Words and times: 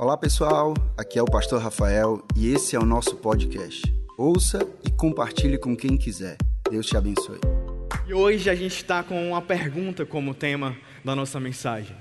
Olá 0.00 0.16
pessoal, 0.16 0.74
aqui 0.96 1.18
é 1.18 1.22
o 1.22 1.24
Pastor 1.24 1.60
Rafael 1.60 2.24
e 2.36 2.54
esse 2.54 2.76
é 2.76 2.78
o 2.78 2.84
nosso 2.84 3.16
podcast. 3.16 3.82
Ouça 4.16 4.60
e 4.86 4.92
compartilhe 4.92 5.58
com 5.58 5.76
quem 5.76 5.96
quiser. 5.96 6.36
Deus 6.70 6.86
te 6.86 6.96
abençoe. 6.96 7.40
E 8.06 8.14
hoje 8.14 8.48
a 8.48 8.54
gente 8.54 8.76
está 8.76 9.02
com 9.02 9.30
uma 9.30 9.42
pergunta 9.42 10.06
como 10.06 10.34
tema 10.34 10.76
da 11.04 11.16
nossa 11.16 11.40
mensagem. 11.40 11.96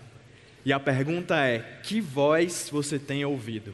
E 0.64 0.72
a 0.72 0.80
pergunta 0.80 1.44
é: 1.44 1.80
que 1.82 2.00
voz 2.00 2.70
você 2.72 3.00
tem 3.00 3.26
ouvido? 3.26 3.74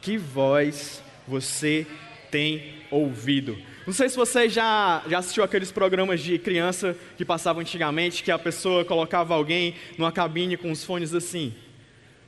Que 0.00 0.16
voz 0.16 1.02
você 1.26 1.84
tem 2.30 2.74
ouvido? 2.92 3.58
Não 3.84 3.92
sei 3.92 4.08
se 4.08 4.14
você 4.14 4.48
já, 4.48 5.02
já 5.08 5.18
assistiu 5.18 5.42
aqueles 5.42 5.72
programas 5.72 6.20
de 6.20 6.38
criança 6.38 6.96
que 7.16 7.24
passavam 7.24 7.60
antigamente, 7.60 8.22
que 8.22 8.30
a 8.30 8.38
pessoa 8.38 8.84
colocava 8.84 9.34
alguém 9.34 9.74
numa 9.98 10.12
cabine 10.12 10.56
com 10.56 10.70
os 10.70 10.84
fones 10.84 11.12
assim. 11.12 11.52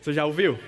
Você 0.00 0.12
já 0.12 0.26
ouviu? 0.26 0.58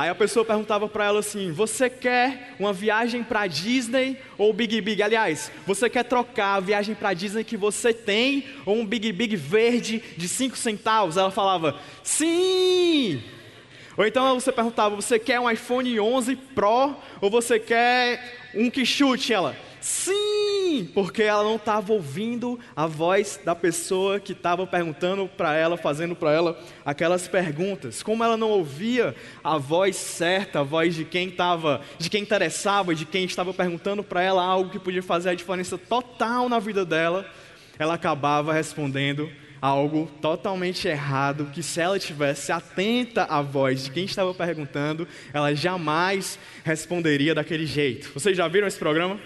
Aí 0.00 0.08
a 0.08 0.14
pessoa 0.14 0.46
perguntava 0.46 0.88
para 0.88 1.04
ela 1.04 1.18
assim: 1.18 1.52
Você 1.52 1.90
quer 1.90 2.54
uma 2.58 2.72
viagem 2.72 3.22
para 3.22 3.46
Disney 3.46 4.16
ou 4.38 4.50
Big 4.50 4.80
Big? 4.80 5.02
Aliás, 5.02 5.52
você 5.66 5.90
quer 5.90 6.04
trocar 6.04 6.54
a 6.54 6.60
viagem 6.60 6.94
para 6.94 7.12
Disney 7.12 7.44
que 7.44 7.54
você 7.54 7.92
tem 7.92 8.46
ou 8.64 8.78
um 8.78 8.86
Big 8.86 9.12
Big 9.12 9.36
verde 9.36 10.02
de 10.16 10.26
5 10.26 10.56
centavos? 10.56 11.18
Ela 11.18 11.30
falava: 11.30 11.78
Sim! 12.02 13.22
Ou 13.94 14.06
então 14.06 14.40
você 14.40 14.50
perguntava: 14.50 14.96
Você 14.96 15.18
quer 15.18 15.38
um 15.38 15.50
iPhone 15.50 16.00
11 16.00 16.34
Pro 16.54 16.96
ou 17.20 17.28
você 17.28 17.58
quer 17.58 18.48
um 18.54 18.70
que 18.70 18.86
chute? 18.86 19.34
Ela: 19.34 19.54
Sim, 19.82 20.39
porque 20.94 21.22
ela 21.22 21.42
não 21.42 21.56
estava 21.56 21.92
ouvindo 21.92 22.58
a 22.74 22.86
voz 22.86 23.38
da 23.44 23.54
pessoa 23.54 24.20
que 24.20 24.32
estava 24.32 24.66
perguntando 24.66 25.28
para 25.28 25.54
ela, 25.54 25.76
fazendo 25.76 26.14
para 26.14 26.32
ela 26.32 26.58
aquelas 26.84 27.26
perguntas. 27.26 28.02
Como 28.02 28.22
ela 28.22 28.36
não 28.36 28.50
ouvia 28.50 29.14
a 29.42 29.58
voz 29.58 29.96
certa, 29.96 30.60
a 30.60 30.62
voz 30.62 30.94
de 30.94 31.04
quem 31.04 31.28
estava, 31.28 31.80
de 31.98 32.08
quem 32.08 32.22
interessava, 32.22 32.94
de 32.94 33.04
quem 33.04 33.24
estava 33.24 33.52
perguntando 33.52 34.02
para 34.02 34.22
ela 34.22 34.42
algo 34.42 34.70
que 34.70 34.78
podia 34.78 35.02
fazer 35.02 35.30
a 35.30 35.34
diferença 35.34 35.76
total 35.76 36.48
na 36.48 36.58
vida 36.58 36.84
dela, 36.84 37.26
ela 37.78 37.94
acabava 37.94 38.52
respondendo 38.52 39.30
algo 39.60 40.10
totalmente 40.22 40.88
errado, 40.88 41.50
que 41.52 41.62
se 41.62 41.80
ela 41.80 41.98
tivesse 41.98 42.50
atenta 42.50 43.24
à 43.24 43.42
voz 43.42 43.84
de 43.84 43.90
quem 43.90 44.04
estava 44.04 44.32
perguntando, 44.32 45.06
ela 45.34 45.54
jamais 45.54 46.38
responderia 46.64 47.34
daquele 47.34 47.66
jeito. 47.66 48.10
Vocês 48.14 48.36
já 48.36 48.48
viram 48.48 48.66
esse 48.66 48.78
programa? 48.78 49.20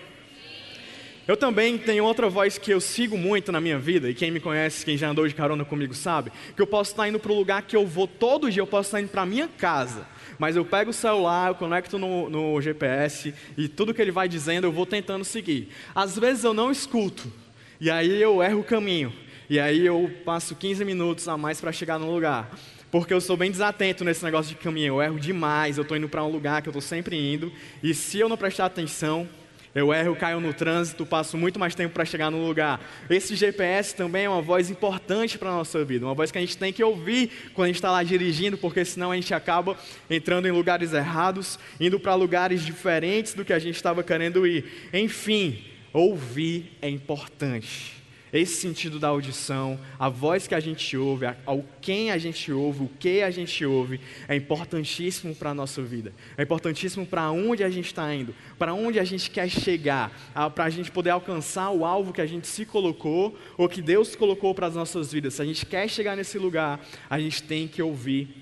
Eu 1.27 1.39
também 1.39 1.79
tenho 1.79 2.05
outra 2.05 2.29
voz 2.29 2.59
que 2.59 2.71
eu 2.71 2.79
sigo 2.83 3.17
muito 3.17 3.51
na 3.51 3.59
minha 3.59 3.79
vida, 3.79 4.11
e 4.11 4.15
quem 4.15 4.31
me 4.31 4.41
conhece, 4.41 4.85
quem 4.85 4.95
já 4.95 5.09
andou 5.09 5.27
de 5.27 5.35
carona 5.35 5.65
comigo 5.65 5.95
sabe, 5.95 6.31
que 6.55 6.61
eu 6.61 6.67
posso 6.67 6.91
estar 6.91 7.09
indo 7.09 7.19
para 7.19 7.33
o 7.33 7.35
lugar 7.35 7.63
que 7.63 7.75
eu 7.75 7.87
vou 7.87 8.07
todo 8.07 8.51
dia, 8.51 8.61
eu 8.61 8.67
posso 8.67 8.89
estar 8.89 9.01
indo 9.01 9.09
para 9.09 9.23
a 9.23 9.27
minha 9.27 9.49
casa, 9.49 10.07
mas 10.39 10.55
eu 10.55 10.67
pego 10.67 10.91
o 10.91 10.95
celular, 10.95 11.49
eu 11.49 11.55
conecto 11.55 11.99
no, 11.99 12.29
no 12.29 12.61
GPS, 12.61 13.33
e 13.57 13.69
tudo 13.69 13.95
que 13.95 14.03
ele 14.03 14.11
vai 14.11 14.29
dizendo 14.29 14.67
eu 14.67 14.73
vou 14.73 14.85
tentando 14.85 15.25
seguir. 15.25 15.71
Às 15.95 16.19
vezes 16.19 16.45
eu 16.45 16.53
não 16.53 16.71
escuto, 16.71 17.33
e 17.81 17.91
aí 17.91 18.21
eu 18.21 18.43
erro 18.43 18.61
o 18.61 18.65
caminho, 18.65 19.11
e 19.49 19.59
aí 19.59 19.87
eu 19.87 20.11
passo 20.27 20.55
15 20.55 20.85
minutos 20.85 21.27
a 21.27 21.39
mais 21.39 21.59
para 21.59 21.73
chegar 21.73 21.99
no 21.99 22.13
lugar. 22.13 22.55
Porque 22.91 23.15
eu 23.15 23.21
sou 23.21 23.37
bem 23.37 23.51
desatento 23.51 24.05
nesse 24.05 24.23
negócio 24.23 24.55
de 24.55 24.63
caminho, 24.63 24.89
eu 24.89 25.03
erro 25.03 25.19
demais, 25.19 25.79
eu 25.79 25.83
estou 25.83 25.97
indo 25.97 26.09
para 26.09 26.23
um 26.23 26.31
lugar 26.31 26.61
que 26.61 26.69
eu 26.69 26.71
estou 26.71 26.83
sempre 26.83 27.17
indo, 27.17 27.51
e 27.83 27.95
se 27.95 28.19
eu 28.19 28.29
não 28.29 28.37
prestar 28.37 28.67
atenção, 28.67 29.27
eu 29.75 29.93
erro, 29.93 30.15
caio 30.15 30.41
no 30.41 30.55
trânsito, 30.55 31.05
passo 31.05 31.37
muito 31.37 31.59
mais 31.59 31.75
tempo 31.75 31.93
para 31.93 32.05
chegar 32.05 32.31
no 32.31 32.47
lugar. 32.47 32.81
Esse 33.11 33.35
GPS 33.35 33.95
também 33.95 34.27
é 34.27 34.29
uma 34.29 34.41
voz 34.41 34.71
importante 34.71 35.37
para 35.37 35.51
a 35.51 35.55
nossa 35.55 35.85
vida, 35.85 36.07
uma 36.07 36.15
voz 36.15 36.31
que 36.31 36.39
a 36.39 36.41
gente 36.41 36.57
tem 36.57 36.73
que 36.73 36.83
ouvir 36.83 37.51
quando 37.55 37.65
a 37.65 37.69
gente 37.69 37.77
está 37.77 37.91
lá 37.91 38.03
dirigindo, 38.03 38.57
porque 38.57 38.85
senão 38.85 39.11
a 39.11 39.17
gente 39.17 39.35
acaba 39.35 39.77
entrando 40.09 40.47
em 40.47 40.53
lugares 40.53 40.93
errados, 40.93 41.59
indo 41.81 41.99
para 41.99 42.15
lugares 42.15 42.65
diferentes 42.65 43.35
do 43.35 43.45
que 43.45 43.53
a 43.53 43.59
gente 43.59 43.77
estava 43.77 44.03
querendo 44.03 44.47
ir. 44.47 44.91
Enfim, 44.93 45.65
ouvir 45.93 46.77
é 46.81 46.89
importante 46.89 48.04
esse 48.41 48.57
sentido 48.57 48.99
da 48.99 49.09
audição, 49.09 49.79
a 49.97 50.09
voz 50.09 50.49
que 50.49 50.57
a 50.57 50.61
gente 50.61 50.97
ouve, 50.97 51.27
ao 51.47 51.65
quem 51.81 52.11
a 52.11 52.19
gente 52.19 52.51
ouve, 52.51 52.83
o 52.83 52.89
que 52.99 53.23
a 53.23 53.31
gente 53.31 53.65
ouve, 53.65 54.01
é 54.27 54.35
importantíssimo 54.35 55.35
para 55.37 55.51
a 55.51 55.55
nossa 55.55 55.81
vida. 55.81 56.13
É 56.37 56.43
importantíssimo 56.43 57.07
para 57.07 57.31
onde 57.31 57.63
a 57.63 57.71
gente 57.71 57.87
está 57.87 58.13
indo, 58.13 58.35
para 58.59 58.75
onde 58.75 58.99
a 58.99 59.05
gente 59.05 59.31
quer 59.31 59.49
chegar, 59.49 60.11
para 60.53 60.65
a 60.65 60.71
gente 60.71 60.91
poder 60.91 61.11
alcançar 61.11 61.71
o 61.71 61.85
alvo 61.85 62.13
que 62.13 62.21
a 62.21 62.27
gente 62.27 62.49
se 62.49 62.65
colocou 62.65 63.39
ou 63.57 63.69
que 63.69 63.81
Deus 63.81 64.17
colocou 64.17 64.53
para 64.53 64.67
as 64.67 64.75
nossas 64.75 65.13
vidas. 65.13 65.35
Se 65.35 65.43
a 65.43 65.45
gente 65.45 65.65
quer 65.65 65.89
chegar 65.89 66.17
nesse 66.17 66.37
lugar, 66.37 66.85
a 67.09 67.21
gente 67.21 67.41
tem 67.41 67.69
que 67.69 67.81
ouvir 67.81 68.35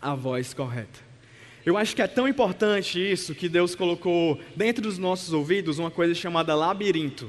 a 0.00 0.14
voz 0.14 0.54
correta. 0.54 1.04
Eu 1.64 1.76
acho 1.76 1.94
que 1.94 2.00
é 2.00 2.06
tão 2.06 2.26
importante 2.26 2.98
isso 2.98 3.34
que 3.34 3.50
Deus 3.50 3.74
colocou 3.74 4.40
dentro 4.54 4.82
dos 4.82 4.96
nossos 4.96 5.34
ouvidos 5.34 5.78
uma 5.78 5.90
coisa 5.90 6.14
chamada 6.14 6.54
labirinto 6.54 7.28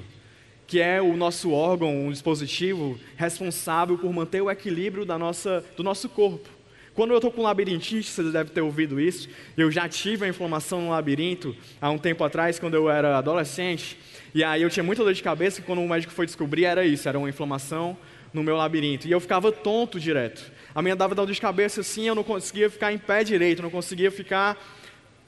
que 0.67 0.81
é 0.81 1.01
o 1.01 1.16
nosso 1.16 1.51
órgão, 1.51 2.07
um 2.07 2.11
dispositivo 2.11 3.00
responsável 3.16 3.97
por 3.97 4.11
manter 4.11 4.41
o 4.41 4.51
equilíbrio 4.51 5.05
da 5.05 5.17
nossa, 5.17 5.63
do 5.78 5.81
nosso 5.81 6.09
corpo. 6.09 6.50
Quando 6.94 7.11
eu 7.11 7.17
estou 7.17 7.31
com 7.31 7.44
labirintite, 7.44 8.09
você 8.09 8.23
deve 8.23 8.50
ter 8.50 8.61
ouvido 8.61 9.00
isso, 9.00 9.29
eu 9.56 9.72
já 9.72 9.88
tive 9.88 10.25
a 10.25 10.27
inflamação 10.27 10.81
no 10.81 10.89
labirinto 10.89 11.56
há 11.79 11.89
um 11.89 11.97
tempo 11.97 12.23
atrás, 12.23 12.59
quando 12.59 12.73
eu 12.73 12.89
era 12.89 13.17
adolescente, 13.17 13.97
e 14.33 14.44
aí 14.44 14.61
eu 14.61 14.69
tinha 14.69 14.83
muita 14.83 15.03
dor 15.03 15.13
de 15.13 15.23
cabeça, 15.23 15.61
e 15.61 15.63
quando 15.63 15.79
o 15.79 15.88
médico 15.88 16.11
foi 16.11 16.25
descobrir, 16.25 16.66
era 16.66 16.85
isso, 16.85 17.07
era 17.07 17.17
uma 17.17 17.29
inflamação 17.29 17.95
no 18.33 18.44
meu 18.44 18.57
labirinto, 18.57 19.07
e 19.07 19.11
eu 19.11 19.19
ficava 19.19 19.51
tonto 19.51 20.00
direto. 20.00 20.51
A 20.73 20.81
minha 20.81 20.95
dava 20.95 21.16
dor 21.16 21.31
de 21.31 21.39
cabeça 21.39 21.81
assim, 21.81 22.07
eu 22.07 22.16
não 22.16 22.23
conseguia 22.23 22.69
ficar 22.69 22.91
em 22.91 22.97
pé 22.97 23.23
direito, 23.23 23.61
não 23.61 23.69
conseguia 23.69 24.11
ficar 24.11 24.57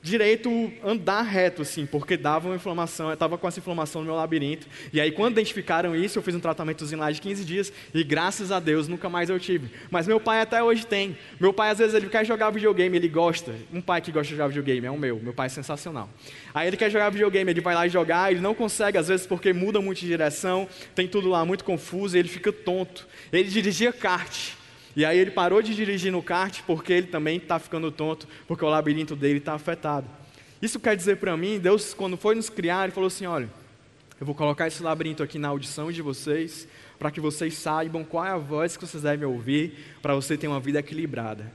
direito 0.01 0.71
andar 0.83 1.21
reto, 1.21 1.61
assim, 1.61 1.85
porque 1.85 2.15
dava 2.15 2.47
uma 2.47 2.55
inflamação, 2.55 3.07
eu 3.07 3.13
estava 3.13 3.37
com 3.37 3.47
essa 3.47 3.59
inflamação 3.59 4.01
no 4.01 4.07
meu 4.07 4.15
labirinto. 4.15 4.67
E 4.93 5.01
aí, 5.01 5.11
quando 5.11 5.33
identificaram 5.33 5.95
isso, 5.95 6.17
eu 6.19 6.23
fiz 6.23 6.35
um 6.35 6.39
tratamentozinho 6.39 6.99
lá 6.99 7.11
de 7.11 7.19
15 7.19 7.43
dias 7.45 7.73
e 7.93 8.03
graças 8.03 8.51
a 8.51 8.59
Deus 8.59 8.87
nunca 8.87 9.09
mais 9.09 9.29
eu 9.29 9.39
tive. 9.39 9.69
Mas 9.91 10.07
meu 10.07 10.19
pai 10.19 10.41
até 10.41 10.63
hoje 10.63 10.85
tem. 10.85 11.17
Meu 11.39 11.53
pai, 11.53 11.71
às 11.71 11.77
vezes, 11.77 11.93
ele 11.93 12.07
quer 12.09 12.25
jogar 12.25 12.49
videogame, 12.49 12.97
ele 12.97 13.09
gosta. 13.09 13.53
Um 13.73 13.81
pai 13.81 14.01
que 14.01 14.11
gosta 14.11 14.27
de 14.27 14.35
jogar 14.35 14.47
videogame 14.47 14.87
é 14.87 14.91
o 14.91 14.97
meu, 14.97 15.19
meu 15.19 15.33
pai 15.33 15.47
é 15.47 15.49
sensacional. 15.49 16.09
Aí 16.53 16.67
ele 16.67 16.77
quer 16.77 16.89
jogar 16.89 17.09
videogame, 17.09 17.51
ele 17.51 17.61
vai 17.61 17.75
lá 17.75 17.85
e 17.85 17.89
jogar, 17.89 18.31
ele 18.31 18.41
não 18.41 18.53
consegue, 18.53 18.97
às 18.97 19.07
vezes, 19.07 19.27
porque 19.27 19.53
muda 19.53 19.81
muito 19.81 19.99
de 19.99 20.07
direção, 20.07 20.67
tem 20.95 21.07
tudo 21.07 21.29
lá 21.29 21.45
muito 21.45 21.63
confuso 21.63 22.15
e 22.15 22.19
ele 22.19 22.29
fica 22.29 22.51
tonto. 22.51 23.07
Ele 23.31 23.49
dirigia 23.49 23.91
kart. 23.91 24.58
E 24.99 25.05
aí 25.05 25.17
ele 25.17 25.31
parou 25.31 25.61
de 25.61 25.73
dirigir 25.73 26.11
no 26.11 26.21
kart 26.21 26.61
porque 26.67 26.91
ele 26.91 27.07
também 27.07 27.37
está 27.37 27.57
ficando 27.57 27.89
tonto, 27.89 28.27
porque 28.45 28.65
o 28.65 28.67
labirinto 28.67 29.15
dele 29.15 29.37
está 29.37 29.53
afetado. 29.53 30.05
Isso 30.61 30.77
quer 30.77 30.93
dizer 30.93 31.15
para 31.15 31.37
mim, 31.37 31.57
Deus, 31.57 31.93
quando 31.93 32.17
foi 32.17 32.35
nos 32.35 32.49
criar, 32.49 32.83
Ele 32.83 32.91
falou 32.91 33.07
assim: 33.07 33.25
olha, 33.25 33.49
eu 34.19 34.25
vou 34.25 34.35
colocar 34.35 34.67
esse 34.67 34.83
labirinto 34.83 35.23
aqui 35.23 35.39
na 35.39 35.47
audição 35.47 35.89
de 35.89 36.01
vocês, 36.01 36.67
para 36.99 37.09
que 37.11 37.21
vocês 37.21 37.53
saibam 37.53 38.03
qual 38.03 38.25
é 38.25 38.31
a 38.31 38.37
voz 38.37 38.75
que 38.75 38.85
vocês 38.85 39.03
devem 39.03 39.25
ouvir, 39.25 39.73
para 40.01 40.13
você 40.13 40.37
ter 40.37 40.49
uma 40.49 40.59
vida 40.59 40.79
equilibrada 40.79 41.49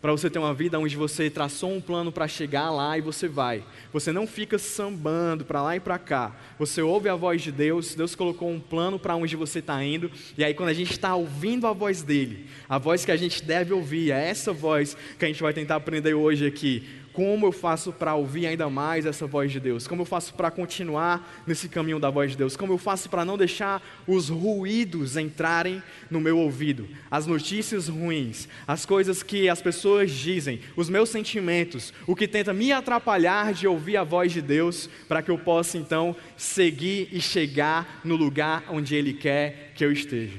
para 0.00 0.12
você 0.12 0.30
ter 0.30 0.38
uma 0.38 0.54
vida 0.54 0.78
onde 0.78 0.96
você 0.96 1.28
traçou 1.28 1.72
um 1.72 1.80
plano 1.80 2.10
para 2.10 2.26
chegar 2.26 2.70
lá 2.70 2.96
e 2.96 3.00
você 3.00 3.28
vai. 3.28 3.62
Você 3.92 4.12
não 4.12 4.26
fica 4.26 4.58
sambando 4.58 5.44
para 5.44 5.62
lá 5.62 5.76
e 5.76 5.80
para 5.80 5.98
cá. 5.98 6.34
Você 6.58 6.80
ouve 6.80 7.08
a 7.08 7.14
voz 7.14 7.42
de 7.42 7.52
Deus, 7.52 7.94
Deus 7.94 8.14
colocou 8.14 8.50
um 8.50 8.58
plano 8.58 8.98
para 8.98 9.14
onde 9.14 9.36
você 9.36 9.58
está 9.58 9.82
indo, 9.84 10.10
e 10.38 10.44
aí 10.44 10.54
quando 10.54 10.70
a 10.70 10.74
gente 10.74 10.92
está 10.92 11.14
ouvindo 11.14 11.66
a 11.66 11.72
voz 11.72 12.02
dele, 12.02 12.46
a 12.68 12.78
voz 12.78 13.04
que 13.04 13.12
a 13.12 13.16
gente 13.16 13.42
deve 13.42 13.72
ouvir, 13.74 14.10
é 14.10 14.28
essa 14.28 14.52
voz 14.52 14.96
que 15.18 15.24
a 15.24 15.28
gente 15.28 15.42
vai 15.42 15.52
tentar 15.52 15.76
aprender 15.76 16.14
hoje 16.14 16.46
aqui. 16.46 16.82
Como 17.12 17.46
eu 17.46 17.52
faço 17.52 17.92
para 17.92 18.14
ouvir 18.14 18.46
ainda 18.46 18.70
mais 18.70 19.04
essa 19.04 19.26
voz 19.26 19.50
de 19.50 19.58
Deus? 19.58 19.86
Como 19.86 20.02
eu 20.02 20.06
faço 20.06 20.32
para 20.34 20.50
continuar 20.50 21.42
nesse 21.46 21.68
caminho 21.68 21.98
da 21.98 22.08
voz 22.08 22.30
de 22.30 22.36
Deus? 22.36 22.56
Como 22.56 22.72
eu 22.72 22.78
faço 22.78 23.10
para 23.10 23.24
não 23.24 23.36
deixar 23.36 23.82
os 24.06 24.28
ruídos 24.28 25.16
entrarem 25.16 25.82
no 26.08 26.20
meu 26.20 26.38
ouvido? 26.38 26.88
As 27.10 27.26
notícias 27.26 27.88
ruins, 27.88 28.48
as 28.66 28.86
coisas 28.86 29.22
que 29.22 29.48
as 29.48 29.60
pessoas 29.60 30.12
dizem, 30.12 30.60
os 30.76 30.88
meus 30.88 31.08
sentimentos, 31.08 31.92
o 32.06 32.14
que 32.14 32.28
tenta 32.28 32.52
me 32.52 32.70
atrapalhar 32.70 33.52
de 33.52 33.66
ouvir 33.66 33.96
a 33.96 34.04
voz 34.04 34.32
de 34.32 34.40
Deus, 34.40 34.88
para 35.08 35.20
que 35.20 35.30
eu 35.30 35.38
possa 35.38 35.76
então 35.76 36.14
seguir 36.36 37.08
e 37.10 37.20
chegar 37.20 38.00
no 38.04 38.14
lugar 38.14 38.64
onde 38.70 38.94
Ele 38.94 39.14
quer 39.14 39.72
que 39.74 39.84
eu 39.84 39.90
esteja. 39.90 40.38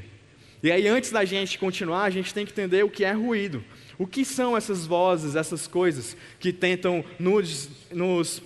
E 0.63 0.71
aí, 0.71 0.87
antes 0.87 1.09
da 1.09 1.25
gente 1.25 1.57
continuar, 1.57 2.03
a 2.03 2.09
gente 2.09 2.33
tem 2.33 2.45
que 2.45 2.51
entender 2.51 2.83
o 2.83 2.89
que 2.89 3.03
é 3.03 3.11
ruído. 3.11 3.63
O 4.01 4.07
que 4.07 4.25
são 4.25 4.57
essas 4.57 4.87
vozes, 4.87 5.35
essas 5.35 5.67
coisas 5.67 6.17
que 6.39 6.51
tentam 6.51 7.05
nos, 7.19 7.69
nos, 7.91 8.41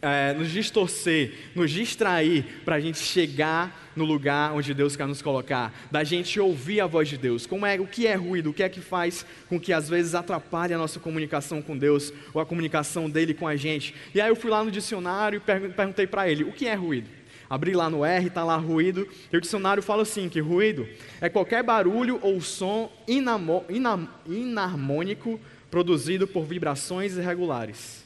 é, 0.00 0.32
nos 0.32 0.50
distorcer, 0.50 1.50
nos 1.54 1.70
distrair 1.70 2.62
para 2.64 2.76
a 2.76 2.80
gente 2.80 2.96
chegar 2.96 3.92
no 3.94 4.06
lugar 4.06 4.54
onde 4.54 4.72
Deus 4.72 4.96
quer 4.96 5.06
nos 5.06 5.20
colocar, 5.20 5.74
da 5.90 6.02
gente 6.04 6.40
ouvir 6.40 6.80
a 6.80 6.86
voz 6.86 7.06
de 7.06 7.18
Deus? 7.18 7.44
Como 7.44 7.66
é, 7.66 7.78
o 7.78 7.86
que 7.86 8.06
é 8.06 8.14
ruído? 8.14 8.48
O 8.48 8.54
que 8.54 8.62
é 8.62 8.68
que 8.70 8.80
faz 8.80 9.26
com 9.46 9.60
que 9.60 9.74
às 9.74 9.90
vezes 9.90 10.14
atrapalhe 10.14 10.72
a 10.72 10.78
nossa 10.78 10.98
comunicação 10.98 11.60
com 11.60 11.76
Deus 11.76 12.10
ou 12.32 12.40
a 12.40 12.46
comunicação 12.46 13.10
dele 13.10 13.34
com 13.34 13.46
a 13.46 13.56
gente? 13.56 13.94
E 14.14 14.22
aí 14.22 14.30
eu 14.30 14.36
fui 14.36 14.50
lá 14.50 14.64
no 14.64 14.70
dicionário 14.70 15.36
e 15.46 15.68
perguntei 15.68 16.06
para 16.06 16.30
ele: 16.30 16.44
o 16.44 16.52
que 16.52 16.66
é 16.66 16.72
ruído? 16.72 17.17
Abri 17.48 17.72
lá 17.72 17.88
no 17.88 18.04
R, 18.04 18.26
está 18.26 18.44
lá 18.44 18.56
ruído. 18.56 19.08
E 19.32 19.36
o 19.36 19.40
dicionário 19.40 19.82
fala 19.82 20.02
assim: 20.02 20.28
que 20.28 20.40
ruído 20.40 20.86
é 21.20 21.28
qualquer 21.28 21.62
barulho 21.62 22.18
ou 22.22 22.40
som 22.40 22.92
inamo, 23.06 23.64
inam, 23.68 24.08
inarmônico 24.26 25.40
produzido 25.70 26.26
por 26.26 26.44
vibrações 26.44 27.16
irregulares. 27.16 28.04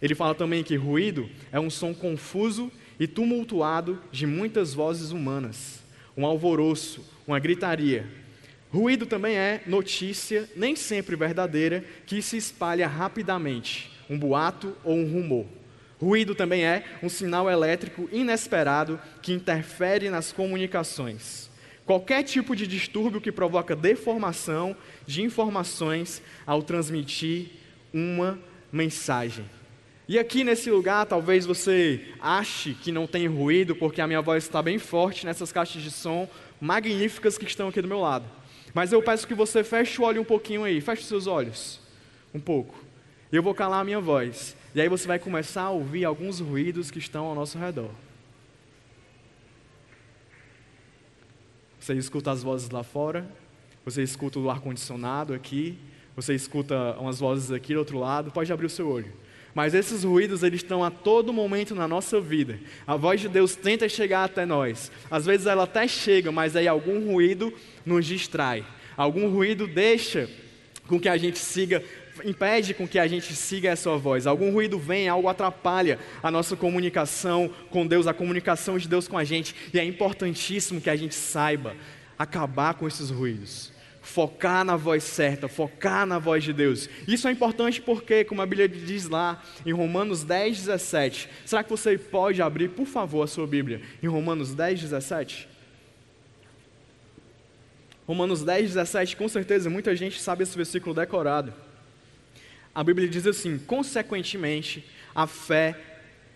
Ele 0.00 0.14
fala 0.14 0.34
também 0.34 0.64
que 0.64 0.74
ruído 0.74 1.28
é 1.52 1.60
um 1.60 1.70
som 1.70 1.94
confuso 1.94 2.72
e 2.98 3.06
tumultuado 3.06 4.00
de 4.10 4.26
muitas 4.26 4.74
vozes 4.74 5.12
humanas, 5.12 5.80
um 6.16 6.26
alvoroço, 6.26 7.04
uma 7.26 7.38
gritaria. 7.38 8.06
Ruído 8.72 9.06
também 9.06 9.36
é 9.36 9.62
notícia, 9.66 10.48
nem 10.56 10.74
sempre 10.74 11.14
verdadeira, 11.14 11.84
que 12.06 12.20
se 12.22 12.36
espalha 12.36 12.88
rapidamente, 12.88 13.92
um 14.08 14.18
boato 14.18 14.76
ou 14.82 14.96
um 14.96 15.06
rumor. 15.06 15.46
Ruído 16.02 16.34
também 16.34 16.64
é 16.64 16.82
um 17.00 17.08
sinal 17.08 17.48
elétrico 17.48 18.08
inesperado 18.10 19.00
que 19.22 19.32
interfere 19.32 20.10
nas 20.10 20.32
comunicações. 20.32 21.48
Qualquer 21.86 22.24
tipo 22.24 22.56
de 22.56 22.66
distúrbio 22.66 23.20
que 23.20 23.30
provoca 23.30 23.76
deformação 23.76 24.76
de 25.06 25.22
informações 25.22 26.20
ao 26.44 26.60
transmitir 26.60 27.50
uma 27.94 28.36
mensagem. 28.72 29.44
E 30.08 30.18
aqui 30.18 30.42
nesse 30.42 30.72
lugar, 30.72 31.06
talvez 31.06 31.46
você 31.46 32.04
ache 32.20 32.74
que 32.74 32.90
não 32.90 33.06
tem 33.06 33.28
ruído, 33.28 33.76
porque 33.76 34.00
a 34.00 34.06
minha 34.08 34.20
voz 34.20 34.42
está 34.42 34.60
bem 34.60 34.80
forte 34.80 35.24
nessas 35.24 35.52
caixas 35.52 35.84
de 35.84 35.90
som 35.92 36.28
magníficas 36.60 37.38
que 37.38 37.44
estão 37.44 37.68
aqui 37.68 37.80
do 37.80 37.86
meu 37.86 38.00
lado. 38.00 38.24
Mas 38.74 38.92
eu 38.92 39.00
peço 39.00 39.28
que 39.28 39.34
você 39.34 39.62
feche 39.62 40.00
o 40.00 40.04
olho 40.04 40.22
um 40.22 40.24
pouquinho 40.24 40.64
aí, 40.64 40.80
feche 40.80 41.02
os 41.02 41.08
seus 41.08 41.28
olhos, 41.28 41.80
um 42.34 42.40
pouco. 42.40 42.74
Eu 43.30 43.40
vou 43.40 43.54
calar 43.54 43.82
a 43.82 43.84
minha 43.84 44.00
voz. 44.00 44.56
E 44.74 44.80
aí 44.80 44.88
você 44.88 45.06
vai 45.06 45.18
começar 45.18 45.64
a 45.64 45.70
ouvir 45.70 46.04
alguns 46.04 46.40
ruídos 46.40 46.90
que 46.90 46.98
estão 46.98 47.26
ao 47.26 47.34
nosso 47.34 47.58
redor. 47.58 47.90
Você 51.78 51.94
escuta 51.94 52.30
as 52.30 52.42
vozes 52.42 52.70
lá 52.70 52.82
fora, 52.82 53.28
você 53.84 54.02
escuta 54.02 54.38
o 54.38 54.48
ar-condicionado 54.48 55.34
aqui, 55.34 55.78
você 56.16 56.34
escuta 56.34 56.96
umas 56.98 57.18
vozes 57.18 57.50
aqui 57.50 57.74
do 57.74 57.80
outro 57.80 57.98
lado, 57.98 58.30
pode 58.30 58.50
abrir 58.52 58.66
o 58.66 58.70
seu 58.70 58.88
olho. 58.88 59.12
Mas 59.54 59.74
esses 59.74 60.04
ruídos, 60.04 60.42
eles 60.42 60.62
estão 60.62 60.82
a 60.82 60.90
todo 60.90 61.32
momento 61.32 61.74
na 61.74 61.86
nossa 61.86 62.18
vida. 62.18 62.58
A 62.86 62.96
voz 62.96 63.20
de 63.20 63.28
Deus 63.28 63.54
tenta 63.54 63.86
chegar 63.88 64.24
até 64.24 64.46
nós. 64.46 64.90
Às 65.10 65.26
vezes 65.26 65.46
ela 65.46 65.64
até 65.64 65.86
chega, 65.86 66.32
mas 66.32 66.56
aí 66.56 66.66
algum 66.66 67.12
ruído 67.12 67.52
nos 67.84 68.06
distrai. 68.06 68.64
Algum 68.96 69.28
ruído 69.28 69.66
deixa 69.66 70.30
com 70.86 70.98
que 70.98 71.08
a 71.08 71.16
gente 71.18 71.38
siga 71.38 71.82
impede 72.24 72.74
com 72.74 72.86
que 72.86 72.98
a 72.98 73.06
gente 73.06 73.34
siga 73.34 73.70
essa 73.70 73.96
voz. 73.96 74.26
Algum 74.26 74.52
ruído 74.52 74.78
vem, 74.78 75.08
algo 75.08 75.28
atrapalha 75.28 75.98
a 76.22 76.30
nossa 76.30 76.56
comunicação 76.56 77.50
com 77.70 77.86
Deus, 77.86 78.06
a 78.06 78.14
comunicação 78.14 78.78
de 78.78 78.88
Deus 78.88 79.08
com 79.08 79.18
a 79.18 79.24
gente. 79.24 79.54
E 79.72 79.78
é 79.78 79.84
importantíssimo 79.84 80.80
que 80.80 80.90
a 80.90 80.96
gente 80.96 81.14
saiba 81.14 81.74
acabar 82.18 82.74
com 82.74 82.86
esses 82.86 83.10
ruídos. 83.10 83.72
Focar 84.00 84.64
na 84.64 84.74
voz 84.74 85.04
certa, 85.04 85.46
focar 85.46 86.04
na 86.04 86.18
voz 86.18 86.42
de 86.42 86.52
Deus. 86.52 86.88
Isso 87.06 87.28
é 87.28 87.30
importante 87.30 87.80
porque, 87.80 88.24
como 88.24 88.42
a 88.42 88.46
Bíblia 88.46 88.68
diz 88.68 89.08
lá 89.08 89.40
em 89.64 89.72
Romanos 89.72 90.24
10, 90.24 90.56
17. 90.58 91.28
Será 91.46 91.62
que 91.62 91.70
você 91.70 91.96
pode 91.96 92.42
abrir, 92.42 92.70
por 92.70 92.86
favor, 92.86 93.22
a 93.22 93.28
sua 93.28 93.46
Bíblia 93.46 93.80
em 94.02 94.08
Romanos 94.08 94.54
10, 94.54 94.80
17? 94.80 95.48
Romanos 98.06 98.42
10, 98.42 98.74
17, 98.74 99.16
com 99.16 99.28
certeza 99.28 99.70
muita 99.70 99.94
gente 99.94 100.20
sabe 100.20 100.42
esse 100.42 100.56
versículo 100.56 100.94
decorado. 100.94 101.54
A 102.74 102.82
Bíblia 102.82 103.08
diz 103.08 103.26
assim: 103.26 103.58
consequentemente, 103.58 104.84
a 105.14 105.26
fé 105.26 105.78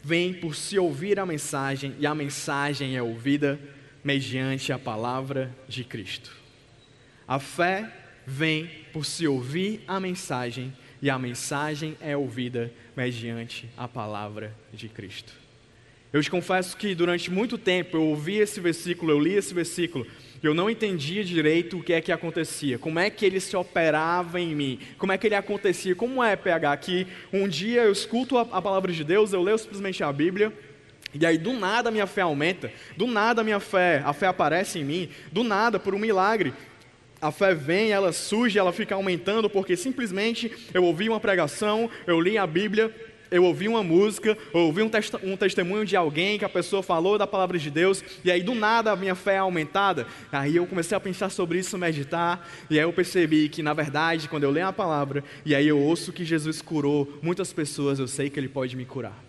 vem 0.02 0.32
por 0.34 0.54
se 0.54 0.78
ouvir 0.78 1.18
a 1.18 1.26
mensagem, 1.26 1.94
e 1.98 2.06
a 2.06 2.14
mensagem 2.14 2.96
é 2.96 3.02
ouvida 3.02 3.58
mediante 4.04 4.72
a 4.72 4.78
palavra 4.78 5.54
de 5.68 5.82
Cristo. 5.82 6.30
A 7.26 7.40
fé 7.40 7.92
vem 8.26 8.70
por 8.92 9.04
se 9.04 9.26
ouvir 9.26 9.82
a 9.88 9.98
mensagem, 9.98 10.72
e 11.02 11.10
a 11.10 11.18
mensagem 11.18 11.96
é 12.00 12.16
ouvida 12.16 12.72
mediante 12.96 13.68
a 13.76 13.88
palavra 13.88 14.54
de 14.72 14.88
Cristo. 14.88 15.32
Eu 16.12 16.22
te 16.22 16.30
confesso 16.30 16.76
que 16.76 16.94
durante 16.94 17.30
muito 17.30 17.58
tempo 17.58 17.96
eu 17.96 18.04
ouvi 18.04 18.36
esse 18.36 18.60
versículo, 18.60 19.10
eu 19.10 19.20
li 19.20 19.34
esse 19.34 19.52
versículo, 19.52 20.06
eu 20.42 20.54
não 20.54 20.68
entendia 20.70 21.24
direito 21.24 21.78
o 21.78 21.82
que 21.82 21.92
é 21.92 22.00
que 22.00 22.12
acontecia, 22.12 22.78
como 22.78 22.98
é 22.98 23.10
que 23.10 23.24
ele 23.24 23.40
se 23.40 23.56
operava 23.56 24.40
em 24.40 24.54
mim, 24.54 24.78
como 24.98 25.12
é 25.12 25.18
que 25.18 25.26
ele 25.26 25.34
acontecia, 25.34 25.94
como 25.94 26.22
é 26.22 26.36
PH, 26.36 26.76
que 26.78 27.06
um 27.32 27.48
dia 27.48 27.84
eu 27.84 27.92
escuto 27.92 28.38
a, 28.38 28.42
a 28.42 28.62
palavra 28.62 28.92
de 28.92 29.02
Deus, 29.02 29.32
eu 29.32 29.42
leio 29.42 29.58
simplesmente 29.58 30.02
a 30.02 30.12
Bíblia, 30.12 30.52
e 31.14 31.24
aí 31.24 31.38
do 31.38 31.52
nada 31.52 31.88
a 31.88 31.92
minha 31.92 32.06
fé 32.06 32.22
aumenta, 32.22 32.70
do 32.96 33.06
nada 33.06 33.40
a 33.40 33.44
minha 33.44 33.60
fé, 33.60 34.02
a 34.04 34.12
fé 34.12 34.26
aparece 34.26 34.78
em 34.78 34.84
mim, 34.84 35.08
do 35.32 35.42
nada, 35.42 35.78
por 35.78 35.94
um 35.94 35.98
milagre, 35.98 36.52
a 37.20 37.32
fé 37.32 37.54
vem, 37.54 37.90
ela 37.90 38.12
surge, 38.12 38.58
ela 38.58 38.72
fica 38.72 38.94
aumentando, 38.94 39.48
porque 39.48 39.76
simplesmente 39.76 40.52
eu 40.74 40.84
ouvi 40.84 41.08
uma 41.08 41.18
pregação, 41.18 41.90
eu 42.06 42.20
li 42.20 42.36
a 42.36 42.46
Bíblia, 42.46 42.94
eu 43.30 43.44
ouvi 43.44 43.68
uma 43.68 43.82
música, 43.82 44.36
ouvi 44.52 44.82
um, 44.82 44.90
um, 45.22 45.36
testemunho 45.36 45.84
de 45.84 45.96
alguém 45.96 46.38
que 46.38 46.44
a 46.44 46.48
pessoa 46.48 46.82
falou 46.82 47.18
da 47.18 47.26
palavra 47.26 47.58
de 47.58 47.70
Deus, 47.70 48.02
e 48.24 48.30
aí 48.30 48.42
do 48.42 48.54
nada 48.54 48.92
a 48.92 48.96
minha 48.96 49.14
fé 49.14 49.34
é 49.34 49.38
aumentada. 49.38 50.06
Aí 50.30 50.56
eu 50.56 50.66
comecei 50.66 50.96
a 50.96 51.00
pensar 51.00 51.30
sobre 51.30 51.58
isso, 51.58 51.76
meditar, 51.78 52.48
e 52.70 52.78
aí 52.78 52.84
eu 52.84 52.92
percebi 52.92 53.48
que 53.48 53.62
na 53.62 53.72
verdade, 53.72 54.28
quando 54.28 54.44
eu 54.44 54.50
leio 54.50 54.68
a 54.68 54.72
palavra, 54.72 55.24
e 55.44 55.54
aí 55.54 55.66
eu 55.66 55.78
ouço 55.78 56.12
que 56.12 56.24
Jesus 56.24 56.62
curou 56.62 57.18
muitas 57.22 57.52
pessoas, 57.52 57.98
eu 57.98 58.08
sei 58.08 58.30
que 58.30 58.38
Ele 58.38 58.48
pode 58.48 58.76
me 58.76 58.84
curar. 58.84 59.24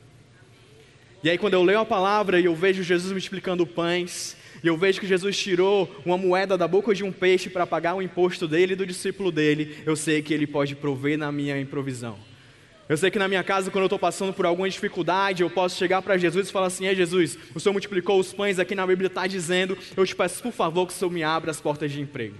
E 1.24 1.30
aí 1.30 1.38
quando 1.38 1.56
eu 1.56 1.64
leio 1.64 1.80
a 1.80 1.86
palavra 1.86 2.40
e 2.40 2.46
eu 2.46 2.56
vejo 2.56 2.84
Jesus 2.84 3.12
multiplicando 3.12 3.66
pães, 3.66 4.38
e 4.64 4.68
eu 4.68 4.78
vejo 4.78 5.00
que 5.00 5.08
Jesus 5.08 5.38
tirou 5.38 5.90
uma 6.06 6.18
moeda 6.18 6.58
da 6.58 6.68
boca 6.68 6.94
de 6.94 7.04
um 7.04 7.12
peixe 7.12 7.50
para 7.50 7.66
pagar 7.66 7.96
o 7.96 8.02
imposto 8.02 8.48
dele 8.48 8.74
e 8.74 8.76
do 8.76 8.86
discípulo 8.86 9.32
dele, 9.32 9.78
eu 9.86 9.96
sei 9.96 10.22
que 10.22 10.34
Ele 10.34 10.48
pode 10.48 10.76
prover 10.76 11.18
na 11.18 11.32
minha 11.32 11.60
improvisão. 11.60 12.26
Eu 12.89 12.95
sei 12.95 13.12
que 13.12 13.19
na 13.19 13.28
minha 13.28 13.44
casa, 13.44 13.69
quando 13.69 13.84
eu 13.84 13.88
estou 13.88 14.00
passando 14.00 14.31
por 14.31 14.45
alguma 14.45 14.69
dificuldade, 14.69 15.44
eu 15.44 15.50
posso 15.50 15.78
chegar 15.78 16.01
para 16.01 16.18
Jesus 16.18 16.48
e 16.48 16.51
falar 16.51 16.68
assim: 16.68 16.88
É 16.88 16.95
Jesus, 16.95 17.38
o 17.54 17.60
Senhor 17.60 17.74
multiplicou 17.74 18.18
os 18.18 18.31
pães, 18.31 18.60
aqui 18.60 18.74
na 18.74 18.88
Bíblia 18.88 19.07
está 19.07 19.28
dizendo, 19.28 19.78
eu 19.95 20.06
te 20.06 20.16
peço 20.16 20.42
por 20.42 20.54
favor 20.54 20.88
que 20.88 20.94
o 20.94 20.95
Senhor 20.95 21.12
me 21.12 21.22
abra 21.22 21.51
as 21.51 21.60
portas 21.60 21.92
de 21.92 22.00
emprego. 22.00 22.36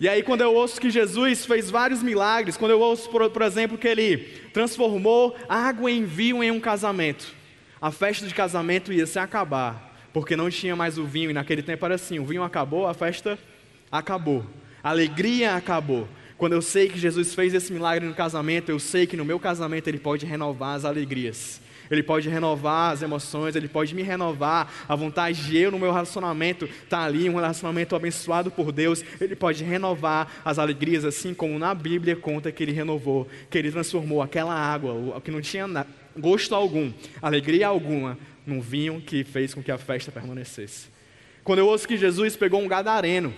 E 0.00 0.08
aí, 0.08 0.24
quando 0.24 0.40
eu 0.40 0.52
ouço 0.52 0.80
que 0.80 0.90
Jesus 0.90 1.46
fez 1.46 1.70
vários 1.70 2.02
milagres, 2.02 2.56
quando 2.56 2.72
eu 2.72 2.80
ouço, 2.80 3.08
por, 3.08 3.30
por 3.30 3.42
exemplo, 3.42 3.78
que 3.78 3.86
ele 3.86 4.18
transformou 4.52 5.36
água 5.48 5.88
em 5.88 6.04
vinho 6.04 6.42
em 6.42 6.50
um 6.50 6.58
casamento, 6.58 7.32
a 7.80 7.92
festa 7.92 8.26
de 8.26 8.34
casamento 8.34 8.92
ia 8.92 9.06
se 9.06 9.20
acabar, 9.20 9.96
porque 10.12 10.34
não 10.34 10.50
tinha 10.50 10.74
mais 10.74 10.98
o 10.98 11.04
vinho, 11.04 11.30
e 11.30 11.32
naquele 11.32 11.62
tempo 11.62 11.84
era 11.84 11.94
assim: 11.94 12.18
o 12.18 12.24
vinho 12.24 12.42
acabou, 12.42 12.88
a 12.88 12.94
festa 12.94 13.38
acabou, 13.92 14.44
a 14.82 14.90
alegria 14.90 15.54
acabou. 15.54 16.08
Quando 16.36 16.52
eu 16.52 16.62
sei 16.62 16.88
que 16.88 16.98
Jesus 16.98 17.34
fez 17.34 17.54
esse 17.54 17.72
milagre 17.72 18.06
no 18.06 18.14
casamento, 18.14 18.70
eu 18.70 18.78
sei 18.78 19.06
que 19.06 19.16
no 19.16 19.24
meu 19.24 19.38
casamento 19.38 19.88
Ele 19.88 19.98
pode 19.98 20.26
renovar 20.26 20.76
as 20.76 20.84
alegrias. 20.84 21.60
Ele 21.90 22.02
pode 22.02 22.28
renovar 22.28 22.92
as 22.92 23.02
emoções, 23.02 23.54
Ele 23.54 23.68
pode 23.68 23.94
me 23.94 24.02
renovar 24.02 24.72
a 24.88 24.96
vontade 24.96 25.44
de 25.44 25.56
eu 25.56 25.70
no 25.70 25.78
meu 25.78 25.92
relacionamento 25.92 26.64
estar 26.64 26.88
tá 26.88 27.04
ali, 27.04 27.28
um 27.28 27.34
relacionamento 27.34 27.94
abençoado 27.94 28.50
por 28.50 28.72
Deus. 28.72 29.04
Ele 29.20 29.36
pode 29.36 29.62
renovar 29.62 30.40
as 30.44 30.58
alegrias, 30.58 31.04
assim 31.04 31.34
como 31.34 31.58
na 31.58 31.74
Bíblia 31.74 32.16
conta 32.16 32.50
que 32.50 32.62
Ele 32.62 32.72
renovou, 32.72 33.28
que 33.50 33.58
Ele 33.58 33.70
transformou 33.70 34.22
aquela 34.22 34.54
água, 34.54 35.20
que 35.20 35.30
não 35.30 35.40
tinha 35.40 35.86
gosto 36.18 36.54
algum, 36.54 36.92
alegria 37.20 37.66
alguma, 37.66 38.18
num 38.46 38.60
vinho 38.60 39.00
que 39.00 39.24
fez 39.24 39.52
com 39.54 39.62
que 39.62 39.70
a 39.70 39.78
festa 39.78 40.10
permanecesse. 40.10 40.88
Quando 41.42 41.58
eu 41.58 41.66
ouço 41.66 41.86
que 41.86 41.96
Jesus 41.96 42.36
pegou 42.36 42.60
um 42.60 42.68
gadareno, 42.68 43.34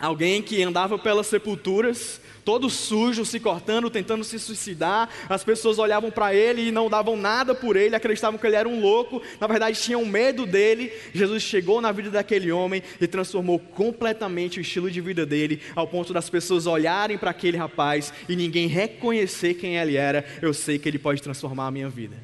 Alguém 0.00 0.40
que 0.40 0.62
andava 0.62 0.96
pelas 0.96 1.26
sepulturas, 1.26 2.20
todo 2.44 2.70
sujo, 2.70 3.24
se 3.24 3.40
cortando, 3.40 3.90
tentando 3.90 4.22
se 4.22 4.38
suicidar. 4.38 5.08
As 5.28 5.42
pessoas 5.42 5.76
olhavam 5.76 6.08
para 6.08 6.32
ele 6.32 6.68
e 6.68 6.72
não 6.72 6.88
davam 6.88 7.16
nada 7.16 7.52
por 7.52 7.76
ele, 7.76 7.96
acreditavam 7.96 8.38
que 8.38 8.46
ele 8.46 8.54
era 8.54 8.68
um 8.68 8.80
louco. 8.80 9.20
Na 9.40 9.48
verdade, 9.48 9.80
tinham 9.80 10.06
medo 10.06 10.46
dele. 10.46 10.92
Jesus 11.12 11.42
chegou 11.42 11.80
na 11.80 11.90
vida 11.90 12.10
daquele 12.10 12.52
homem 12.52 12.80
e 13.00 13.08
transformou 13.08 13.58
completamente 13.58 14.58
o 14.58 14.62
estilo 14.62 14.88
de 14.88 15.00
vida 15.00 15.26
dele, 15.26 15.60
ao 15.74 15.88
ponto 15.88 16.12
das 16.12 16.30
pessoas 16.30 16.66
olharem 16.66 17.18
para 17.18 17.30
aquele 17.30 17.56
rapaz 17.56 18.12
e 18.28 18.36
ninguém 18.36 18.68
reconhecer 18.68 19.54
quem 19.54 19.76
ele 19.76 19.96
era. 19.96 20.24
Eu 20.40 20.54
sei 20.54 20.78
que 20.78 20.88
ele 20.88 20.98
pode 20.98 21.20
transformar 21.20 21.66
a 21.66 21.72
minha 21.72 21.88
vida. 21.88 22.16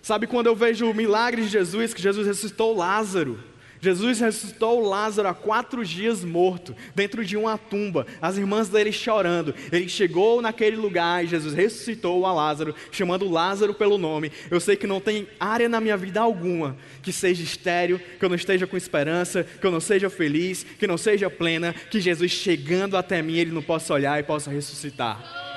Sabe 0.00 0.28
quando 0.28 0.46
eu 0.46 0.54
vejo 0.54 0.88
o 0.88 0.94
milagre 0.94 1.42
de 1.42 1.48
Jesus, 1.48 1.92
que 1.92 2.00
Jesus 2.00 2.26
ressuscitou 2.26 2.76
Lázaro? 2.76 3.40
Jesus 3.84 4.18
ressuscitou 4.18 4.80
Lázaro 4.80 5.28
há 5.28 5.34
quatro 5.34 5.84
dias 5.84 6.24
morto, 6.24 6.74
dentro 6.94 7.22
de 7.22 7.36
uma 7.36 7.58
tumba, 7.58 8.06
as 8.20 8.38
irmãs 8.38 8.70
dele 8.70 8.90
chorando. 8.90 9.54
Ele 9.70 9.90
chegou 9.90 10.40
naquele 10.40 10.74
lugar 10.74 11.22
e 11.22 11.28
Jesus 11.28 11.52
ressuscitou 11.52 12.24
a 12.24 12.32
Lázaro, 12.32 12.74
chamando 12.90 13.28
Lázaro 13.28 13.74
pelo 13.74 13.98
nome. 13.98 14.32
Eu 14.50 14.58
sei 14.58 14.74
que 14.74 14.86
não 14.86 15.02
tem 15.02 15.28
área 15.38 15.68
na 15.68 15.82
minha 15.82 15.98
vida 15.98 16.18
alguma 16.18 16.78
que 17.02 17.12
seja 17.12 17.42
estéreo, 17.42 18.00
que 18.18 18.24
eu 18.24 18.30
não 18.30 18.36
esteja 18.36 18.66
com 18.66 18.74
esperança, 18.74 19.44
que 19.44 19.66
eu 19.66 19.70
não 19.70 19.80
seja 19.80 20.08
feliz, 20.08 20.64
que 20.78 20.86
não 20.86 20.96
seja 20.96 21.28
plena, 21.28 21.74
que 21.90 22.00
Jesus 22.00 22.32
chegando 22.32 22.96
até 22.96 23.20
mim, 23.20 23.36
ele 23.36 23.52
não 23.52 23.62
possa 23.62 23.92
olhar 23.92 24.18
e 24.18 24.22
possa 24.22 24.50
ressuscitar. 24.50 25.53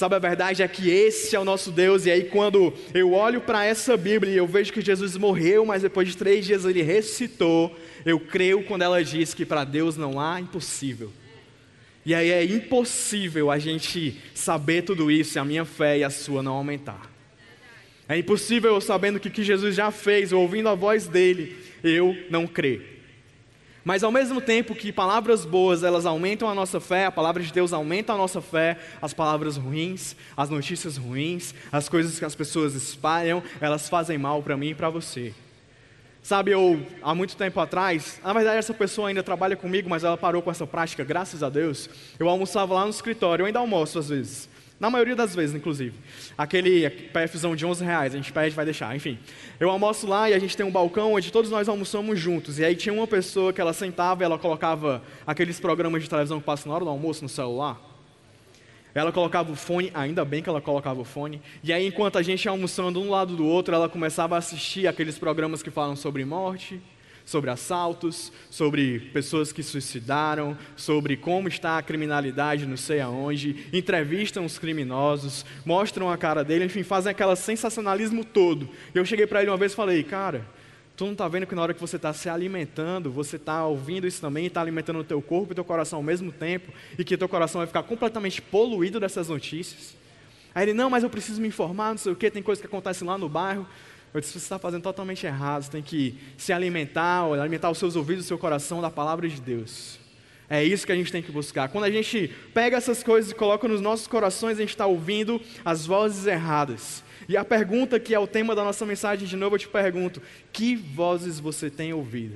Sabe, 0.00 0.14
a 0.14 0.18
verdade 0.18 0.62
é 0.62 0.66
que 0.66 0.88
esse 0.88 1.36
é 1.36 1.38
o 1.38 1.44
nosso 1.44 1.70
Deus, 1.70 2.06
e 2.06 2.10
aí 2.10 2.24
quando 2.24 2.72
eu 2.94 3.12
olho 3.12 3.38
para 3.38 3.66
essa 3.66 3.98
Bíblia 3.98 4.32
e 4.32 4.36
eu 4.38 4.46
vejo 4.46 4.72
que 4.72 4.80
Jesus 4.80 5.14
morreu, 5.14 5.66
mas 5.66 5.82
depois 5.82 6.08
de 6.08 6.16
três 6.16 6.46
dias 6.46 6.64
ele 6.64 6.80
ressuscitou, 6.80 7.78
eu 8.06 8.18
creio 8.18 8.64
quando 8.64 8.80
ela 8.80 9.04
diz 9.04 9.34
que 9.34 9.44
para 9.44 9.62
Deus 9.62 9.98
não 9.98 10.18
há 10.18 10.40
impossível. 10.40 11.12
E 12.06 12.14
aí 12.14 12.30
é 12.30 12.42
impossível 12.42 13.50
a 13.50 13.58
gente 13.58 14.16
saber 14.32 14.84
tudo 14.84 15.10
isso 15.10 15.36
e 15.36 15.38
a 15.38 15.44
minha 15.44 15.66
fé 15.66 15.98
e 15.98 16.02
a 16.02 16.08
sua 16.08 16.42
não 16.42 16.54
aumentar. 16.54 17.10
É 18.08 18.16
impossível 18.16 18.72
eu 18.72 18.80
sabendo 18.80 19.16
o 19.16 19.20
que 19.20 19.42
Jesus 19.42 19.76
já 19.76 19.90
fez, 19.90 20.32
ouvindo 20.32 20.70
a 20.70 20.74
voz 20.74 21.08
dele, 21.08 21.54
eu 21.84 22.16
não 22.30 22.46
crer. 22.46 22.99
Mas 23.84 24.02
ao 24.02 24.12
mesmo 24.12 24.40
tempo 24.40 24.74
que 24.74 24.92
palavras 24.92 25.44
boas 25.44 25.82
elas 25.82 26.04
aumentam 26.04 26.48
a 26.48 26.54
nossa 26.54 26.80
fé, 26.80 27.06
a 27.06 27.10
palavra 27.10 27.42
de 27.42 27.52
Deus 27.52 27.72
aumenta 27.72 28.12
a 28.12 28.16
nossa 28.16 28.40
fé, 28.40 28.78
as 29.00 29.14
palavras 29.14 29.56
ruins, 29.56 30.14
as 30.36 30.50
notícias 30.50 30.96
ruins, 30.96 31.54
as 31.72 31.88
coisas 31.88 32.18
que 32.18 32.24
as 32.24 32.34
pessoas 32.34 32.74
espalham, 32.74 33.42
elas 33.60 33.88
fazem 33.88 34.18
mal 34.18 34.42
para 34.42 34.56
mim 34.56 34.70
e 34.70 34.74
para 34.74 34.90
você. 34.90 35.34
Sabe, 36.22 36.50
eu, 36.50 36.86
há 37.02 37.14
muito 37.14 37.34
tempo 37.34 37.58
atrás, 37.60 38.20
na 38.22 38.32
verdade 38.34 38.58
essa 38.58 38.74
pessoa 38.74 39.08
ainda 39.08 39.22
trabalha 39.22 39.56
comigo, 39.56 39.88
mas 39.88 40.04
ela 40.04 40.18
parou 40.18 40.42
com 40.42 40.50
essa 40.50 40.66
prática, 40.66 41.02
graças 41.02 41.42
a 41.42 41.48
Deus. 41.48 41.88
Eu 42.18 42.28
almoçava 42.28 42.74
lá 42.74 42.84
no 42.84 42.90
escritório, 42.90 43.42
eu 43.42 43.46
ainda 43.46 43.58
almoço 43.58 43.98
às 43.98 44.10
vezes. 44.10 44.48
Na 44.80 44.88
maioria 44.88 45.14
das 45.14 45.34
vezes, 45.34 45.54
inclusive. 45.54 45.92
Aquele 46.38 46.88
PFzão 46.88 47.54
de 47.54 47.66
11 47.66 47.84
reais, 47.84 48.14
a 48.14 48.16
gente 48.16 48.32
pede, 48.32 48.56
vai 48.56 48.64
deixar, 48.64 48.96
enfim. 48.96 49.18
Eu 49.60 49.68
almoço 49.68 50.06
lá 50.06 50.30
e 50.30 50.32
a 50.32 50.38
gente 50.38 50.56
tem 50.56 50.64
um 50.64 50.70
balcão 50.70 51.12
onde 51.12 51.30
todos 51.30 51.50
nós 51.50 51.68
almoçamos 51.68 52.18
juntos. 52.18 52.58
E 52.58 52.64
aí 52.64 52.74
tinha 52.74 52.94
uma 52.94 53.06
pessoa 53.06 53.52
que 53.52 53.60
ela 53.60 53.74
sentava 53.74 54.22
e 54.22 54.24
ela 54.24 54.38
colocava 54.38 55.02
aqueles 55.26 55.60
programas 55.60 56.02
de 56.02 56.08
televisão 56.08 56.40
que 56.40 56.46
passam 56.46 56.70
na 56.70 56.76
hora 56.76 56.84
do 56.84 56.90
almoço 56.90 57.22
no 57.22 57.28
celular. 57.28 57.78
Ela 58.94 59.12
colocava 59.12 59.52
o 59.52 59.54
fone, 59.54 59.90
ainda 59.92 60.24
bem 60.24 60.42
que 60.42 60.48
ela 60.48 60.62
colocava 60.62 60.98
o 60.98 61.04
fone. 61.04 61.42
E 61.62 61.74
aí, 61.74 61.86
enquanto 61.86 62.16
a 62.16 62.22
gente 62.22 62.46
ia 62.46 62.50
almoçando 62.50 63.02
um 63.02 63.10
lado 63.10 63.36
do 63.36 63.46
outro, 63.46 63.74
ela 63.74 63.88
começava 63.88 64.34
a 64.34 64.38
assistir 64.38 64.88
aqueles 64.88 65.18
programas 65.18 65.62
que 65.62 65.70
falam 65.70 65.94
sobre 65.94 66.24
morte, 66.24 66.80
sobre 67.30 67.48
assaltos, 67.48 68.32
sobre 68.50 68.98
pessoas 69.12 69.52
que 69.52 69.62
suicidaram, 69.62 70.58
sobre 70.74 71.16
como 71.16 71.46
está 71.46 71.78
a 71.78 71.82
criminalidade 71.82 72.66
não 72.66 72.76
sei 72.76 73.00
aonde, 73.00 73.66
entrevistam 73.72 74.44
os 74.44 74.58
criminosos, 74.58 75.46
mostram 75.64 76.10
a 76.10 76.18
cara 76.18 76.42
dele, 76.42 76.64
enfim, 76.64 76.82
fazem 76.82 77.12
aquele 77.12 77.36
sensacionalismo 77.36 78.24
todo. 78.24 78.68
Eu 78.92 79.04
cheguei 79.04 79.28
para 79.28 79.42
ele 79.42 79.50
uma 79.50 79.56
vez 79.56 79.70
e 79.70 79.76
falei, 79.76 80.02
cara, 80.02 80.44
tu 80.96 81.04
não 81.04 81.12
está 81.12 81.28
vendo 81.28 81.46
que 81.46 81.54
na 81.54 81.62
hora 81.62 81.72
que 81.72 81.80
você 81.80 81.94
está 81.94 82.12
se 82.12 82.28
alimentando, 82.28 83.12
você 83.12 83.36
está 83.36 83.64
ouvindo 83.64 84.08
isso 84.08 84.20
também, 84.20 84.46
está 84.46 84.60
alimentando 84.60 84.98
o 84.98 85.04
teu 85.04 85.22
corpo 85.22 85.52
e 85.52 85.54
teu 85.54 85.64
coração 85.64 86.00
ao 86.00 86.02
mesmo 86.02 86.32
tempo, 86.32 86.72
e 86.98 87.04
que 87.04 87.16
teu 87.16 87.28
coração 87.28 87.60
vai 87.60 87.68
ficar 87.68 87.84
completamente 87.84 88.42
poluído 88.42 88.98
dessas 88.98 89.28
notícias? 89.28 89.94
Aí 90.52 90.64
ele, 90.64 90.74
não, 90.74 90.90
mas 90.90 91.04
eu 91.04 91.10
preciso 91.10 91.40
me 91.40 91.46
informar, 91.46 91.90
não 91.90 91.98
sei 91.98 92.10
o 92.10 92.16
que, 92.16 92.28
tem 92.28 92.42
coisa 92.42 92.60
que 92.60 92.66
acontece 92.66 93.04
lá 93.04 93.16
no 93.16 93.28
bairro. 93.28 93.64
Eu 94.12 94.20
disse: 94.20 94.32
você 94.32 94.38
está 94.38 94.58
fazendo 94.58 94.82
totalmente 94.82 95.26
errado. 95.26 95.62
Você 95.62 95.70
tem 95.70 95.82
que 95.82 96.18
se 96.36 96.52
alimentar, 96.52 97.24
alimentar 97.24 97.70
os 97.70 97.78
seus 97.78 97.96
ouvidos, 97.96 98.24
o 98.24 98.28
seu 98.28 98.38
coração 98.38 98.80
da 98.80 98.90
palavra 98.90 99.28
de 99.28 99.40
Deus. 99.40 99.98
É 100.48 100.64
isso 100.64 100.84
que 100.84 100.90
a 100.90 100.96
gente 100.96 101.12
tem 101.12 101.22
que 101.22 101.30
buscar. 101.30 101.68
Quando 101.68 101.84
a 101.84 101.90
gente 101.90 102.28
pega 102.52 102.76
essas 102.76 103.04
coisas 103.04 103.30
e 103.30 103.34
coloca 103.34 103.68
nos 103.68 103.80
nossos 103.80 104.08
corações, 104.08 104.58
a 104.58 104.60
gente 104.60 104.70
está 104.70 104.84
ouvindo 104.84 105.40
as 105.64 105.86
vozes 105.86 106.26
erradas. 106.26 107.04
E 107.28 107.36
a 107.36 107.44
pergunta 107.44 108.00
que 108.00 108.12
é 108.12 108.18
o 108.18 108.26
tema 108.26 108.56
da 108.56 108.64
nossa 108.64 108.84
mensagem, 108.84 109.28
de 109.28 109.36
novo 109.36 109.54
eu 109.54 109.60
te 109.60 109.68
pergunto: 109.68 110.20
que 110.52 110.74
vozes 110.74 111.38
você 111.38 111.70
tem 111.70 111.92
ouvido? 111.92 112.34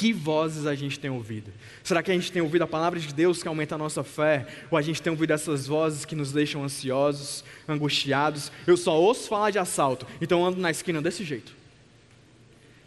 Que 0.00 0.14
vozes 0.14 0.64
a 0.66 0.74
gente 0.74 0.98
tem 0.98 1.10
ouvido? 1.10 1.52
Será 1.84 2.02
que 2.02 2.10
a 2.10 2.14
gente 2.14 2.32
tem 2.32 2.40
ouvido 2.40 2.62
a 2.62 2.66
palavra 2.66 2.98
de 2.98 3.12
Deus 3.12 3.42
que 3.42 3.48
aumenta 3.48 3.74
a 3.74 3.78
nossa 3.78 4.02
fé? 4.02 4.46
Ou 4.70 4.78
a 4.78 4.80
gente 4.80 5.02
tem 5.02 5.10
ouvido 5.10 5.34
essas 5.34 5.66
vozes 5.66 6.06
que 6.06 6.16
nos 6.16 6.32
deixam 6.32 6.64
ansiosos, 6.64 7.44
angustiados? 7.68 8.50
Eu 8.66 8.78
só 8.78 8.98
ouço 8.98 9.28
falar 9.28 9.50
de 9.50 9.58
assalto, 9.58 10.06
então 10.18 10.42
ando 10.42 10.58
na 10.58 10.70
esquina 10.70 11.02
desse 11.02 11.22
jeito. 11.22 11.54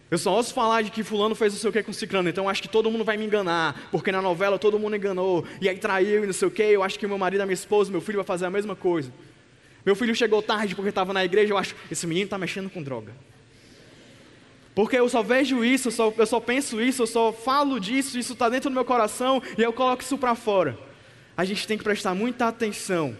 Eu 0.09 0.17
só 0.17 0.33
ouço 0.33 0.55
falar 0.55 0.81
de 0.81 0.89
que 0.89 1.03
fulano 1.03 1.35
fez 1.35 1.53
não 1.53 1.59
sei 1.59 1.69
o 1.69 1.73
que 1.73 1.83
com 1.83 1.93
ciclano, 1.93 2.29
então 2.29 2.49
acho 2.49 2.63
que 2.63 2.67
todo 2.67 2.89
mundo 2.89 3.03
vai 3.03 3.15
me 3.15 3.25
enganar, 3.25 3.89
porque 3.91 4.11
na 4.11 4.19
novela 4.19 4.57
todo 4.57 4.79
mundo 4.79 4.95
enganou, 4.95 5.45
e 5.61 5.69
aí 5.69 5.77
traiu 5.77 6.23
e 6.23 6.25
não 6.25 6.33
sei 6.33 6.47
o 6.47 6.51
que, 6.51 6.63
eu 6.63 6.81
acho 6.81 6.97
que 6.97 7.05
meu 7.05 7.19
marido, 7.19 7.41
a 7.41 7.45
minha 7.45 7.53
esposa, 7.53 7.91
meu 7.91 8.01
filho 8.01 8.17
vai 8.17 8.25
fazer 8.25 8.47
a 8.47 8.49
mesma 8.49 8.75
coisa. 8.75 9.13
Meu 9.85 9.95
filho 9.95 10.15
chegou 10.15 10.41
tarde 10.41 10.73
porque 10.73 10.89
estava 10.89 11.13
na 11.13 11.23
igreja, 11.23 11.53
eu 11.53 11.59
acho, 11.59 11.75
esse 11.91 12.07
menino 12.07 12.25
está 12.25 12.39
mexendo 12.39 12.71
com 12.71 12.81
droga. 12.81 13.11
Porque 14.75 14.97
eu 14.97 15.07
só 15.07 15.21
vejo 15.21 15.63
isso, 15.63 15.89
eu 15.89 15.91
só, 15.91 16.13
eu 16.17 16.25
só 16.25 16.39
penso 16.39 16.81
isso, 16.81 17.03
eu 17.03 17.07
só 17.07 17.31
falo 17.31 17.79
disso, 17.79 18.17
isso 18.17 18.33
está 18.33 18.49
dentro 18.49 18.69
do 18.69 18.73
meu 18.73 18.85
coração 18.85 19.41
e 19.57 19.61
eu 19.61 19.71
coloco 19.71 20.01
isso 20.01 20.17
para 20.17 20.33
fora. 20.35 20.77
A 21.37 21.45
gente 21.45 21.67
tem 21.67 21.77
que 21.77 21.83
prestar 21.83 22.15
muita 22.15 22.47
atenção 22.47 23.15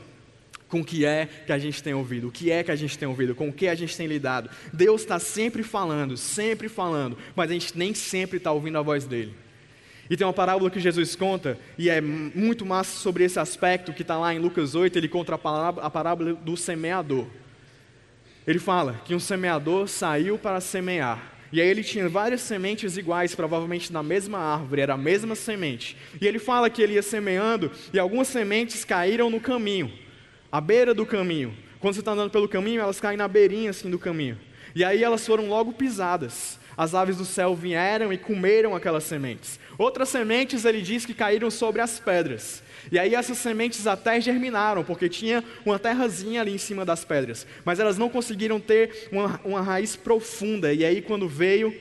com 0.68 0.82
o 0.82 0.86
que 0.86 1.06
é 1.06 1.28
que 1.46 1.54
a 1.54 1.60
gente 1.60 1.84
tem 1.84 1.94
ouvido, 1.94 2.30
o 2.30 2.32
que 2.32 2.50
é 2.50 2.64
que 2.64 2.72
a 2.72 2.76
gente 2.76 2.98
tem 2.98 3.08
ouvido, 3.08 3.36
com 3.36 3.50
o 3.50 3.54
que 3.54 3.68
a 3.68 3.76
gente 3.76 3.96
tem 3.96 4.08
lidado. 4.08 4.50
Deus 4.74 5.02
está 5.02 5.20
sempre 5.20 5.62
falando, 5.62 6.18
sempre 6.18 6.68
falando, 6.68 7.16
mas 7.36 7.52
a 7.52 7.54
gente 7.54 7.78
nem 7.78 7.94
sempre 7.94 8.38
está 8.38 8.52
ouvindo 8.52 8.80
a 8.80 8.82
voz 8.82 9.06
dele. 9.06 9.36
E 10.10 10.18
tem 10.18 10.26
uma 10.26 10.34
parábola 10.34 10.72
que 10.72 10.80
Jesus 10.80 11.16
conta, 11.16 11.60
e 11.78 11.90
é 11.90 12.02
muito 12.02 12.66
massa 12.66 12.98
sobre 12.98 13.24
esse 13.24 13.40
aspecto 13.40 13.94
que 13.94 14.02
está 14.02 14.18
lá 14.18 14.34
em 14.34 14.40
Lucas 14.40 14.74
8, 14.74 14.98
ele 14.98 15.08
conta 15.08 15.36
a 15.36 15.38
parábola, 15.38 15.86
a 15.86 15.90
parábola 15.92 16.34
do 16.34 16.58
semeador. 16.58 17.28
Ele 18.46 18.60
fala 18.60 19.00
que 19.06 19.14
um 19.14 19.20
semeador 19.20 19.88
saiu 19.88 20.40
para 20.40 20.60
semear. 20.60 21.33
E 21.54 21.62
aí 21.62 21.68
ele 21.68 21.84
tinha 21.84 22.10
várias 22.10 22.42
sementes 22.42 22.98
iguais, 22.98 23.36
provavelmente 23.36 23.94
na 23.94 24.02
mesma 24.02 24.40
árvore, 24.40 24.82
era 24.82 24.96
a 24.96 24.98
mesma 24.98 25.36
semente. 25.36 25.96
E 26.20 26.26
ele 26.26 26.40
fala 26.40 26.68
que 26.68 26.82
ele 26.82 26.94
ia 26.94 27.04
semeando 27.04 27.72
e 27.94 28.00
algumas 28.00 28.28
sementes 28.28 28.84
caíram 28.84 29.30
no 29.30 29.40
caminho, 29.40 29.94
à 30.52 30.60
beira 30.60 30.96
do 30.96 31.06
caminho. 31.06 31.56
Quando 31.80 31.94
você 31.94 32.00
está 32.00 32.14
andando 32.14 32.32
pelo 32.32 32.50
caminho, 32.50 32.82
elas 32.82 33.00
caem 33.00 33.18
na 33.18 33.28
beirinha 33.28 33.70
assim 33.70 33.88
do 33.88 34.00
caminho. 34.00 34.36
E 34.74 34.84
aí 34.84 35.04
elas 35.04 35.28
foram 35.28 35.48
logo 35.48 35.74
pisadas. 35.74 36.60
As 36.76 36.96
aves 36.96 37.18
do 37.18 37.26
céu 37.26 37.56
vieram 37.56 38.12
e 38.12 38.18
comeram 38.18 38.76
aquelas 38.76 39.04
sementes. 39.04 39.60
Outras 39.78 40.10
sementes 40.10 40.66
ele 40.66 40.82
diz 40.82 41.06
que 41.06 41.14
caíram 41.14 41.50
sobre 41.52 41.82
as 41.82 42.00
pedras. 42.00 42.64
E 42.92 43.00
aí 43.00 43.16
essas 43.16 43.38
sementes 43.38 43.88
até 43.88 44.20
germinaram, 44.20 44.84
porque 44.84 45.08
tinha 45.08 45.44
uma 45.66 45.80
terrazinha 45.80 46.42
ali 46.42 46.54
em 46.54 46.58
cima 46.58 46.84
das 46.84 47.06
pedras. 47.06 47.46
Mas 47.64 47.80
elas 47.80 47.98
não 47.98 48.10
conseguiram 48.10 48.60
ter 48.60 49.10
uma, 49.12 49.40
uma 49.44 49.62
raiz 49.62 49.96
profunda. 49.96 50.74
E 50.74 50.84
aí 50.84 51.02
quando 51.02 51.28
veio 51.28 51.74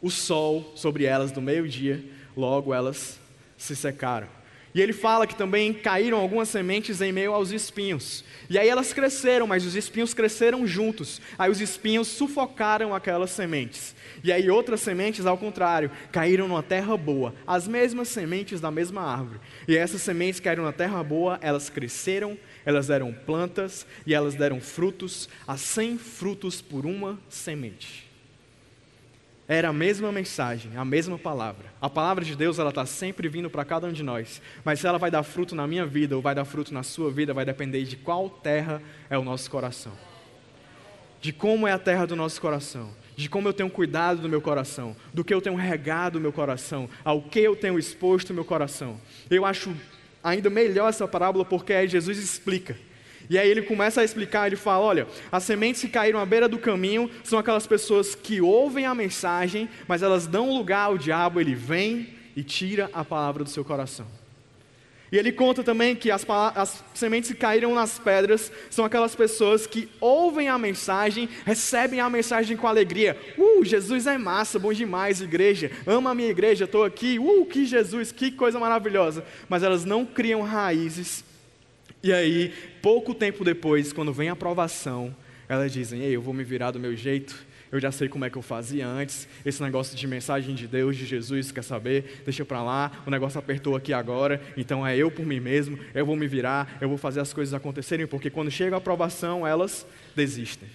o 0.00 0.10
sol 0.10 0.72
sobre 0.74 1.04
elas 1.04 1.30
do 1.30 1.40
meio-dia, 1.40 2.04
logo 2.36 2.74
elas 2.74 3.18
se 3.56 3.76
secaram. 3.76 4.41
E 4.74 4.80
ele 4.80 4.92
fala 4.92 5.26
que 5.26 5.34
também 5.34 5.72
caíram 5.72 6.18
algumas 6.18 6.48
sementes 6.48 7.00
em 7.02 7.12
meio 7.12 7.34
aos 7.34 7.50
espinhos. 7.50 8.24
E 8.48 8.58
aí 8.58 8.68
elas 8.68 8.92
cresceram, 8.92 9.46
mas 9.46 9.66
os 9.66 9.74
espinhos 9.74 10.14
cresceram 10.14 10.66
juntos. 10.66 11.20
Aí 11.38 11.50
os 11.50 11.60
espinhos 11.60 12.08
sufocaram 12.08 12.94
aquelas 12.94 13.30
sementes. 13.30 13.94
E 14.24 14.32
aí 14.32 14.48
outras 14.48 14.80
sementes, 14.80 15.26
ao 15.26 15.36
contrário, 15.36 15.90
caíram 16.10 16.48
numa 16.48 16.62
terra 16.62 16.96
boa, 16.96 17.34
as 17.46 17.68
mesmas 17.68 18.08
sementes 18.08 18.60
da 18.60 18.70
mesma 18.70 19.02
árvore. 19.02 19.40
E 19.68 19.76
essas 19.76 20.00
sementes 20.00 20.40
caíram 20.40 20.64
na 20.64 20.72
terra 20.72 21.02
boa, 21.02 21.38
elas 21.42 21.68
cresceram, 21.68 22.38
elas 22.64 22.86
deram 22.86 23.12
plantas 23.12 23.86
e 24.06 24.14
elas 24.14 24.34
deram 24.34 24.60
frutos, 24.60 25.28
a 25.46 25.56
cem 25.56 25.98
frutos 25.98 26.62
por 26.62 26.86
uma 26.86 27.18
semente. 27.28 28.01
Era 29.52 29.68
a 29.68 29.72
mesma 29.72 30.10
mensagem, 30.10 30.72
a 30.78 30.84
mesma 30.84 31.18
palavra. 31.18 31.66
A 31.78 31.90
palavra 31.90 32.24
de 32.24 32.34
Deus 32.34 32.58
ela 32.58 32.70
está 32.70 32.86
sempre 32.86 33.28
vindo 33.28 33.50
para 33.50 33.66
cada 33.66 33.86
um 33.86 33.92
de 33.92 34.02
nós. 34.02 34.40
Mas 34.64 34.80
se 34.80 34.86
ela 34.86 34.96
vai 34.96 35.10
dar 35.10 35.22
fruto 35.22 35.54
na 35.54 35.66
minha 35.66 35.84
vida 35.84 36.16
ou 36.16 36.22
vai 36.22 36.34
dar 36.34 36.46
fruto 36.46 36.72
na 36.72 36.82
sua 36.82 37.10
vida, 37.10 37.34
vai 37.34 37.44
depender 37.44 37.84
de 37.84 37.94
qual 37.94 38.30
terra 38.30 38.80
é 39.10 39.18
o 39.18 39.22
nosso 39.22 39.50
coração. 39.50 39.92
De 41.20 41.34
como 41.34 41.68
é 41.68 41.72
a 41.72 41.78
terra 41.78 42.06
do 42.06 42.16
nosso 42.16 42.40
coração. 42.40 42.94
De 43.14 43.28
como 43.28 43.46
eu 43.46 43.52
tenho 43.52 43.68
cuidado 43.68 44.22
do 44.22 44.28
meu 44.28 44.40
coração. 44.40 44.96
Do 45.12 45.22
que 45.22 45.34
eu 45.34 45.42
tenho 45.42 45.54
regado 45.54 46.16
o 46.16 46.20
meu 46.20 46.32
coração. 46.32 46.88
Ao 47.04 47.20
que 47.20 47.40
eu 47.40 47.54
tenho 47.54 47.78
exposto 47.78 48.30
o 48.30 48.34
meu 48.34 48.46
coração. 48.46 48.98
Eu 49.28 49.44
acho 49.44 49.76
ainda 50.24 50.48
melhor 50.48 50.88
essa 50.88 51.06
parábola 51.06 51.44
porque 51.44 51.86
Jesus 51.86 52.16
explica. 52.16 52.74
E 53.28 53.38
aí 53.38 53.48
ele 53.48 53.62
começa 53.62 54.00
a 54.00 54.04
explicar, 54.04 54.46
ele 54.46 54.56
fala: 54.56 54.84
olha, 54.84 55.06
as 55.30 55.44
sementes 55.44 55.80
que 55.80 55.88
caíram 55.88 56.18
à 56.18 56.26
beira 56.26 56.48
do 56.48 56.58
caminho 56.58 57.10
são 57.24 57.38
aquelas 57.38 57.66
pessoas 57.66 58.14
que 58.14 58.40
ouvem 58.40 58.86
a 58.86 58.94
mensagem, 58.94 59.68
mas 59.86 60.02
elas 60.02 60.26
dão 60.26 60.54
lugar 60.54 60.86
ao 60.86 60.98
diabo, 60.98 61.40
ele 61.40 61.54
vem 61.54 62.08
e 62.34 62.42
tira 62.42 62.90
a 62.92 63.04
palavra 63.04 63.44
do 63.44 63.50
seu 63.50 63.64
coração. 63.64 64.06
E 65.12 65.18
ele 65.18 65.30
conta 65.30 65.62
também 65.62 65.94
que 65.94 66.10
as, 66.10 66.24
as, 66.56 66.82
sementes 66.94 67.30
que 67.30 67.36
caíram 67.36 67.74
nas 67.74 67.98
pedras 67.98 68.50
são 68.70 68.82
aquelas 68.82 69.14
pessoas 69.14 69.66
que 69.66 69.86
ouvem 70.00 70.48
a 70.48 70.56
mensagem, 70.56 71.28
recebem 71.44 72.00
a 72.00 72.08
mensagem 72.08 72.56
com 72.56 72.66
alegria. 72.66 73.14
Uh, 73.36 73.62
Jesus 73.62 74.06
é 74.06 74.16
massa, 74.16 74.58
bom 74.58 74.72
demais, 74.72 75.20
igreja. 75.20 75.70
Ama 75.86 76.12
a 76.12 76.14
minha 76.14 76.30
igreja, 76.30 76.64
estou 76.64 76.82
aqui. 76.82 77.18
Uh, 77.18 77.44
que 77.44 77.66
Jesus, 77.66 78.10
que 78.10 78.30
coisa 78.30 78.58
maravilhosa. 78.58 79.22
Mas 79.50 79.62
elas 79.62 79.84
não 79.84 80.06
criam 80.06 80.40
raízes 80.40 81.22
e 82.02 82.12
aí, 82.12 82.52
pouco 82.80 83.14
tempo 83.14 83.44
depois, 83.44 83.92
quando 83.92 84.12
vem 84.12 84.28
a 84.28 84.32
aprovação, 84.32 85.14
elas 85.48 85.72
dizem: 85.72 86.02
Ei, 86.02 86.16
eu 86.16 86.22
vou 86.22 86.34
me 86.34 86.44
virar 86.44 86.70
do 86.70 86.80
meu 86.80 86.96
jeito, 86.96 87.46
eu 87.70 87.80
já 87.80 87.90
sei 87.90 88.08
como 88.08 88.24
é 88.24 88.30
que 88.30 88.36
eu 88.36 88.42
fazia 88.42 88.86
antes, 88.86 89.26
esse 89.46 89.62
negócio 89.62 89.96
de 89.96 90.06
mensagem 90.06 90.54
de 90.54 90.66
Deus, 90.66 90.96
de 90.96 91.06
Jesus, 91.06 91.50
quer 91.50 91.64
saber? 91.64 92.22
Deixa 92.24 92.44
para 92.44 92.62
lá, 92.62 92.92
o 93.06 93.10
negócio 93.10 93.38
apertou 93.38 93.74
aqui 93.74 93.92
agora, 93.92 94.42
então 94.56 94.86
é 94.86 94.96
eu 94.96 95.10
por 95.10 95.24
mim 95.24 95.40
mesmo, 95.40 95.78
eu 95.94 96.04
vou 96.04 96.14
me 96.14 96.26
virar, 96.26 96.76
eu 96.80 96.88
vou 96.88 96.98
fazer 96.98 97.20
as 97.20 97.32
coisas 97.32 97.54
acontecerem, 97.54 98.06
porque 98.06 98.28
quando 98.28 98.50
chega 98.50 98.76
a 98.76 98.78
aprovação, 98.78 99.46
elas 99.46 99.86
desistem. 100.14 100.68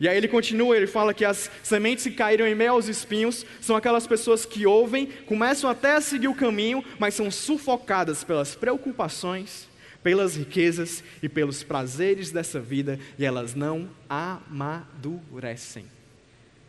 E 0.00 0.08
aí 0.08 0.16
ele 0.16 0.26
continua, 0.26 0.76
ele 0.76 0.88
fala 0.88 1.14
que 1.14 1.24
as 1.24 1.48
sementes 1.62 2.02
que 2.02 2.10
caíram 2.10 2.48
em 2.48 2.56
meio 2.56 2.72
aos 2.72 2.88
espinhos 2.88 3.46
são 3.60 3.76
aquelas 3.76 4.04
pessoas 4.04 4.44
que 4.44 4.66
ouvem, 4.66 5.06
começam 5.26 5.70
até 5.70 5.94
a 5.94 6.00
seguir 6.00 6.26
o 6.26 6.34
caminho, 6.34 6.84
mas 6.98 7.14
são 7.14 7.30
sufocadas 7.30 8.24
pelas 8.24 8.56
preocupações, 8.56 9.68
pelas 10.02 10.36
riquezas 10.36 11.02
e 11.22 11.28
pelos 11.28 11.62
prazeres 11.62 12.30
dessa 12.30 12.60
vida 12.60 12.98
e 13.18 13.24
elas 13.24 13.54
não 13.54 13.88
amadurecem. 14.08 15.86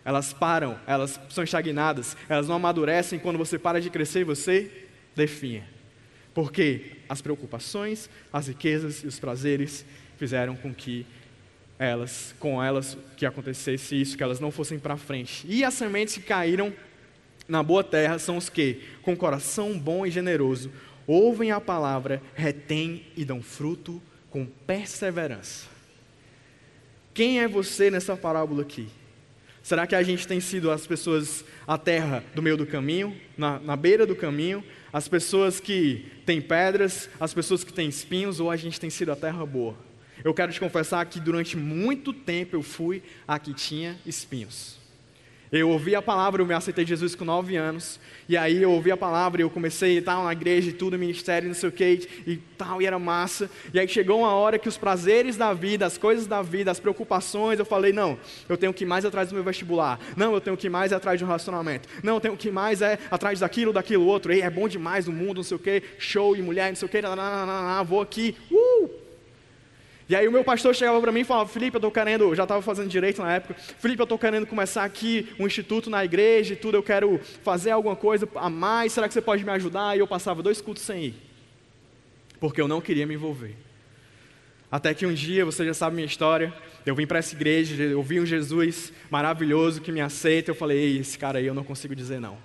Elas 0.06 0.34
param, 0.34 0.78
elas 0.86 1.20
são 1.30 1.44
estagnadas, 1.44 2.18
elas 2.28 2.48
não 2.48 2.56
amadurecem 2.56 3.20
quando 3.20 3.38
você 3.38 3.58
para 3.58 3.80
de 3.80 3.90
crescer 3.90 4.26
você 4.26 4.70
definha. 5.16 5.68
Porque 6.34 6.98
as 7.08 7.22
preocupações, 7.22 8.10
as 8.32 8.48
riquezas 8.48 9.04
e 9.04 9.08
os 9.08 9.20
prazeres 9.20 9.86
fizeram 10.18 10.56
com 10.56 10.74
que 10.74 11.06
elas, 11.78 12.36
com 12.40 12.64
elas, 12.64 12.98
que 13.18 13.26
acontecesse 13.26 14.00
isso, 14.00 14.18
que 14.18 14.24
elas 14.24 14.40
não 14.40 14.52
fossem 14.52 14.80
para 14.80 14.98
frente. 14.98 15.46
E 15.48 15.64
as 15.64 15.74
sementes 15.74 16.16
que 16.16 16.22
caíram 16.22 16.74
na 17.48 17.62
boa 17.62 17.84
terra 17.84 18.18
são 18.20 18.38
os 18.38 18.50
que, 18.50 18.82
com 19.02 19.16
coração 19.16 19.78
bom 19.78 20.06
e 20.06 20.12
generoso, 20.12 20.72
ouvem 21.08 21.52
a 21.52 21.60
palavra, 21.60 22.22
retêm 22.36 23.06
e 23.16 23.26
dão 23.26 23.42
fruto 23.42 24.02
com 24.30 24.46
perseverança. 24.46 25.68
Quem 27.14 27.40
é 27.40 27.48
você 27.48 27.92
nessa 27.92 28.18
parábola 28.18 28.64
aqui? 28.64 28.88
Será 29.62 29.88
que 29.88 29.96
a 29.96 30.04
gente 30.04 30.28
tem 30.28 30.42
sido 30.42 30.70
as 30.70 30.86
pessoas, 30.86 31.46
a 31.66 31.78
terra 31.78 32.24
do 32.36 32.42
meio 32.42 32.58
do 32.58 32.66
caminho, 32.66 33.16
na, 33.38 33.60
na 33.60 33.76
beira 33.78 34.06
do 34.06 34.16
caminho, 34.16 34.64
as 34.92 35.08
pessoas 35.08 35.60
que 35.60 36.12
têm 36.26 36.42
pedras, 36.42 37.10
as 37.20 37.34
pessoas 37.34 37.64
que 37.64 37.72
têm 37.72 37.88
espinhos, 37.88 38.42
ou 38.42 38.52
a 38.52 38.58
gente 38.58 38.80
tem 38.80 38.90
sido 38.90 39.12
a 39.12 39.16
terra 39.16 39.46
boa? 39.46 39.78
Eu 40.22 40.34
quero 40.34 40.52
te 40.52 40.60
confessar 40.60 41.06
que 41.06 41.20
durante 41.20 41.56
muito 41.56 42.12
tempo 42.12 42.56
eu 42.56 42.62
fui 42.62 43.02
a 43.26 43.40
que 43.40 43.54
tinha 43.54 43.98
espinhos. 44.06 44.83
Eu 45.54 45.70
ouvi 45.70 45.96
a 45.96 46.02
palavra, 46.02 46.42
eu 46.42 46.48
me 46.48 46.54
aceitei 46.56 46.84
Jesus 46.84 47.14
com 47.14 47.24
nove 47.24 47.56
anos, 47.56 48.00
e 48.28 48.36
aí 48.36 48.64
eu 48.64 48.72
ouvi 48.72 48.92
a 48.92 48.98
palavra 48.98 49.40
e 49.40 49.44
eu 49.44 49.52
comecei 49.52 49.98
a 49.98 50.00
estar 50.00 50.24
na 50.24 50.32
igreja 50.32 50.72
e 50.72 50.74
tudo, 50.74 50.98
ministério, 50.98 51.48
não 51.48 51.54
sei 51.54 51.70
o 51.70 51.72
que, 51.72 52.10
e 52.26 52.38
tal, 52.58 52.82
e 52.82 52.88
era 52.88 52.98
massa. 52.98 53.48
E 53.72 53.80
aí 53.80 53.88
chegou 53.88 54.22
uma 54.22 54.34
hora 54.34 54.58
que 54.58 54.68
os 54.68 54.80
prazeres 54.80 55.38
da 55.38 55.54
vida, 55.54 55.86
as 55.86 55.96
coisas 55.96 56.26
da 56.26 56.42
vida, 56.42 56.72
as 56.72 56.80
preocupações, 56.80 57.60
eu 57.60 57.66
falei, 57.66 57.94
não, 57.94 58.18
eu 58.50 58.58
tenho 58.58 58.74
que 58.74 58.84
ir 58.84 58.88
mais 58.88 59.06
atrás 59.06 59.30
do 59.30 59.36
meu 59.36 59.44
vestibular, 59.44 60.00
não, 60.18 60.34
eu 60.34 60.42
tenho 60.42 60.58
que 60.58 60.66
ir 60.66 60.72
mais 60.72 60.92
atrás 60.92 61.20
de 61.20 61.24
um 61.24 61.28
relacionamento, 61.28 61.88
não, 62.02 62.16
eu 62.16 62.20
tenho 62.20 62.36
que 62.36 62.48
ir 62.48 62.52
mais 62.52 62.82
é, 62.82 62.98
atrás 63.12 63.42
daquilo, 63.42 63.72
daquilo 63.72 64.08
outro, 64.08 64.34
Ei, 64.34 64.42
é 64.42 64.50
bom 64.50 64.68
demais 64.68 65.08
o 65.08 65.12
mundo, 65.12 65.36
não 65.36 65.44
sei 65.44 65.58
o 65.58 65.60
que, 65.60 65.84
show 66.00 66.36
e 66.36 66.42
mulher, 66.42 66.70
não 66.70 66.76
sei 66.76 66.88
o 66.88 66.90
que, 66.90 67.00
vou 67.86 68.02
aqui, 68.02 68.36
uh, 68.50 68.63
e 70.10 70.16
aí 70.16 70.28
o 70.28 70.32
meu 70.32 70.44
pastor 70.44 70.76
chegava 70.76 71.00
para 71.00 71.12
mim 71.12 71.22
e 71.22 71.24
falava, 71.24 71.50
Felipe, 71.50 71.76
eu 71.76 71.80
estou 71.80 71.92
querendo, 71.92 72.36
já 72.36 72.44
estava 72.44 72.62
fazendo 72.62 72.90
direito 72.90 73.22
na 73.22 73.34
época, 73.34 73.56
Felipe, 73.56 74.02
eu 74.02 74.04
estou 74.04 74.20
querendo 74.20 74.46
começar 74.46 74.84
aqui 74.84 75.30
um 75.40 75.48
instituto 75.48 75.90
na 75.90 76.04
igreja 76.04 76.54
e 76.54 76.58
tudo, 76.58 76.76
eu 76.76 76.84
quero 76.84 77.20
fazer 77.44 77.72
alguma 77.72 77.96
coisa 77.96 78.28
a 78.36 78.50
mais, 78.50 78.92
será 78.92 79.08
que 79.08 79.14
você 79.14 79.22
pode 79.22 79.44
me 79.44 79.52
ajudar? 79.52 79.96
E 79.96 80.00
eu 80.00 80.08
passava 80.08 80.44
dois 80.44 80.62
cultos 80.62 80.84
sem 80.84 81.06
ir, 81.06 81.16
porque 82.40 82.60
eu 82.60 82.68
não 82.68 82.82
queria 82.82 83.06
me 83.06 83.14
envolver. 83.14 83.56
Até 84.70 84.94
que 84.94 85.06
um 85.06 85.14
dia, 85.14 85.46
você 85.46 85.64
já 85.66 85.74
sabe 85.74 85.96
minha 85.96 86.08
história, 86.08 86.52
eu 86.86 86.96
vim 86.96 87.06
para 87.06 87.20
essa 87.20 87.36
igreja, 87.36 87.82
eu 87.82 88.02
vi 88.02 88.20
um 88.20 88.26
Jesus 88.26 88.92
maravilhoso 89.10 89.80
que 89.80 89.92
me 89.92 90.02
aceita, 90.02 90.52
eu 90.52 90.56
falei, 90.56 90.78
ei, 90.80 90.98
esse 90.98 91.18
cara 91.18 91.40
aí 91.40 91.46
eu 91.46 91.54
não 91.54 91.64
consigo 91.64 91.96
dizer 91.96 92.20
não. 92.20 92.38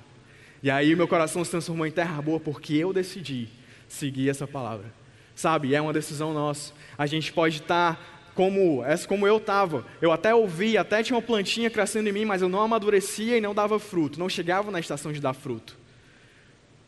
E 0.63 0.71
aí 0.71 0.95
meu 0.95 1.09
coração 1.09 1.45
se 1.45 1.51
transformou 1.51 1.87
em 1.87 1.91
terra 1.91 2.21
boa 2.21 2.39
porque 2.39 2.75
eu 2.75 2.93
decidi 2.93 3.49
seguir 3.89 4.29
essa 4.29 4.47
palavra. 4.47 4.93
Sabe, 5.39 5.73
é 5.73 5.81
uma 5.81 5.93
decisão 5.93 6.35
nossa. 6.35 6.73
A 6.99 7.07
gente 7.07 7.33
pode 7.33 7.59
estar 7.59 8.33
como, 8.35 8.85
essa 8.85 9.07
como 9.07 9.25
eu 9.25 9.37
estava. 9.37 9.87
Eu 10.03 10.11
até 10.11 10.35
ouvi, 10.35 10.77
até 10.77 11.01
tinha 11.01 11.15
uma 11.15 11.23
plantinha 11.23 11.71
crescendo 11.71 12.09
em 12.09 12.13
mim, 12.13 12.25
mas 12.25 12.43
eu 12.43 12.49
não 12.49 12.61
amadurecia 12.61 13.39
e 13.39 13.41
não 13.41 13.55
dava 13.55 13.79
fruto, 13.79 14.19
não 14.19 14.29
chegava 14.29 14.73
na 14.73 14.81
estação 14.81 15.13
de 15.13 15.21
dar 15.21 15.35
fruto. 15.35 15.77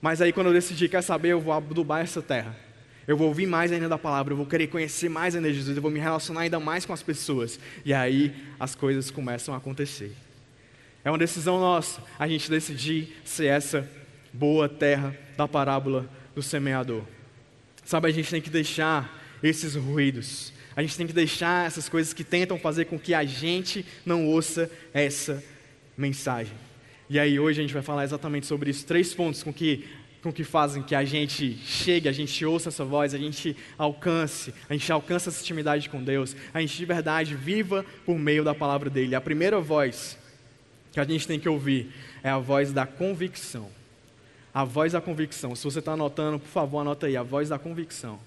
Mas 0.02 0.20
aí 0.20 0.32
quando 0.32 0.48
eu 0.48 0.52
decidi, 0.52 0.88
quer 0.88 1.00
saber, 1.00 1.28
eu 1.28 1.40
vou 1.40 1.52
adubar 1.52 2.00
essa 2.00 2.20
terra. 2.20 2.56
Eu 3.06 3.16
vou 3.16 3.28
ouvir 3.28 3.46
mais 3.46 3.70
ainda 3.70 3.88
da 3.88 3.96
palavra, 3.96 4.32
eu 4.32 4.36
vou 4.36 4.46
querer 4.46 4.66
conhecer 4.66 5.08
mais 5.08 5.36
ainda 5.36 5.52
Jesus, 5.52 5.76
eu 5.76 5.82
vou 5.82 5.92
me 5.92 6.00
relacionar 6.00 6.40
ainda 6.40 6.58
mais 6.58 6.84
com 6.84 6.92
as 6.92 7.04
pessoas. 7.04 7.56
E 7.84 7.94
aí 7.94 8.34
as 8.58 8.74
coisas 8.74 9.12
começam 9.12 9.54
a 9.54 9.58
acontecer. 9.58 10.12
É 11.04 11.10
uma 11.10 11.18
decisão 11.18 11.60
nossa, 11.60 12.02
a 12.18 12.26
gente 12.26 12.50
decidir 12.50 13.16
ser 13.24 13.46
essa 13.46 13.88
boa 14.32 14.68
terra 14.68 15.16
da 15.36 15.46
parábola 15.46 16.10
do 16.34 16.42
semeador. 16.42 17.04
Sabe, 17.90 18.06
a 18.06 18.12
gente 18.12 18.30
tem 18.30 18.40
que 18.40 18.50
deixar 18.50 19.20
esses 19.42 19.74
ruídos. 19.74 20.52
A 20.76 20.80
gente 20.80 20.96
tem 20.96 21.08
que 21.08 21.12
deixar 21.12 21.66
essas 21.66 21.88
coisas 21.88 22.12
que 22.12 22.22
tentam 22.22 22.56
fazer 22.56 22.84
com 22.84 22.96
que 22.96 23.12
a 23.12 23.24
gente 23.24 23.84
não 24.06 24.28
ouça 24.28 24.70
essa 24.94 25.42
mensagem. 25.98 26.54
E 27.08 27.18
aí 27.18 27.40
hoje 27.40 27.58
a 27.58 27.62
gente 27.64 27.74
vai 27.74 27.82
falar 27.82 28.04
exatamente 28.04 28.46
sobre 28.46 28.70
isso, 28.70 28.86
três 28.86 29.12
pontos 29.12 29.42
com 29.42 29.52
que 29.52 29.88
com 30.22 30.32
que 30.32 30.44
fazem 30.44 30.84
que 30.84 30.94
a 30.94 31.04
gente 31.04 31.58
chegue, 31.66 32.08
a 32.08 32.12
gente 32.12 32.46
ouça 32.46 32.68
essa 32.68 32.84
voz, 32.84 33.12
a 33.12 33.18
gente 33.18 33.56
alcance, 33.76 34.54
a 34.68 34.72
gente 34.74 34.92
alcança 34.92 35.28
essa 35.28 35.42
intimidade 35.42 35.88
com 35.88 36.00
Deus, 36.00 36.36
a 36.54 36.60
gente 36.60 36.76
de 36.76 36.84
verdade 36.84 37.34
viva 37.34 37.84
por 38.06 38.16
meio 38.16 38.44
da 38.44 38.54
palavra 38.54 38.88
dele. 38.88 39.16
A 39.16 39.20
primeira 39.20 39.58
voz 39.58 40.16
que 40.92 41.00
a 41.00 41.04
gente 41.04 41.26
tem 41.26 41.40
que 41.40 41.48
ouvir 41.48 41.90
é 42.22 42.30
a 42.30 42.38
voz 42.38 42.72
da 42.72 42.86
convicção. 42.86 43.79
A 44.52 44.64
voz 44.64 44.92
da 44.92 45.00
convicção. 45.00 45.54
Se 45.54 45.64
você 45.64 45.78
está 45.78 45.92
anotando, 45.92 46.38
por 46.38 46.48
favor, 46.48 46.80
anota 46.80 47.06
aí. 47.06 47.16
A 47.16 47.22
voz 47.22 47.48
da 47.48 47.58
convicção. 47.58 48.18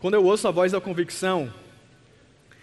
Quando 0.00 0.14
eu 0.14 0.24
ouço 0.24 0.48
a 0.48 0.50
voz 0.50 0.72
da 0.72 0.80
convicção, 0.80 1.52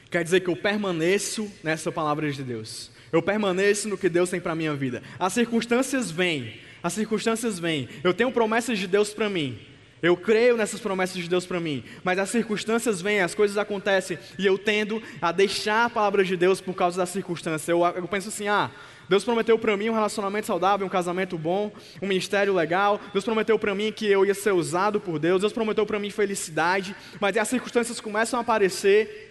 quer 0.09 0.23
dizer 0.23 0.39
que 0.39 0.49
eu 0.49 0.55
permaneço 0.55 1.51
nessa 1.63 1.91
palavra 1.91 2.31
de 2.31 2.43
Deus. 2.43 2.89
Eu 3.11 3.21
permaneço 3.21 3.87
no 3.87 3.97
que 3.97 4.09
Deus 4.09 4.29
tem 4.29 4.41
para 4.41 4.53
a 4.53 4.55
minha 4.55 4.73
vida. 4.73 5.03
As 5.19 5.33
circunstâncias 5.33 6.09
vêm, 6.09 6.59
as 6.81 6.93
circunstâncias 6.93 7.59
vêm. 7.59 7.87
Eu 8.03 8.13
tenho 8.13 8.31
promessas 8.31 8.79
de 8.79 8.87
Deus 8.87 9.13
para 9.13 9.29
mim. 9.29 9.59
Eu 10.01 10.15
creio 10.15 10.55
nessas 10.55 10.79
promessas 10.79 11.17
de 11.17 11.27
Deus 11.27 11.45
para 11.45 11.60
mim, 11.60 11.83
mas 12.03 12.19
as 12.19 12.29
circunstâncias 12.29 13.01
vêm, 13.01 13.21
as 13.21 13.33
coisas 13.33 13.57
acontecem 13.57 14.17
e 14.38 14.45
eu 14.45 14.57
tendo 14.57 15.01
a 15.21 15.31
deixar 15.31 15.86
a 15.86 15.89
palavra 15.89 16.23
de 16.23 16.38
Deus 16.38 16.62
por 16.62 16.75
causa 16.75 16.97
das 16.97 17.10
circunstâncias. 17.10 17.67
Eu, 17.67 17.83
eu 17.83 18.07
penso 18.07 18.29
assim: 18.29 18.47
ah, 18.47 18.69
Deus 19.10 19.23
prometeu 19.23 19.57
para 19.57 19.75
mim 19.75 19.89
um 19.89 19.93
relacionamento 19.93 20.45
saudável, 20.47 20.86
um 20.86 20.89
casamento 20.89 21.38
bom, 21.38 21.71
um 22.01 22.07
ministério 22.07 22.53
legal. 22.53 22.99
Deus 23.12 23.25
prometeu 23.25 23.57
para 23.57 23.73
mim 23.73 23.91
que 23.91 24.05
eu 24.05 24.25
ia 24.25 24.33
ser 24.33 24.51
usado 24.51 24.99
por 24.99 25.17
Deus. 25.17 25.41
Deus 25.41 25.53
prometeu 25.53 25.86
para 25.86 25.97
mim 25.97 26.10
felicidade. 26.10 26.95
Mas 27.19 27.38
as 27.38 27.47
circunstâncias 27.47 27.99
começam 28.01 28.38
a 28.38 28.41
aparecer 28.41 29.27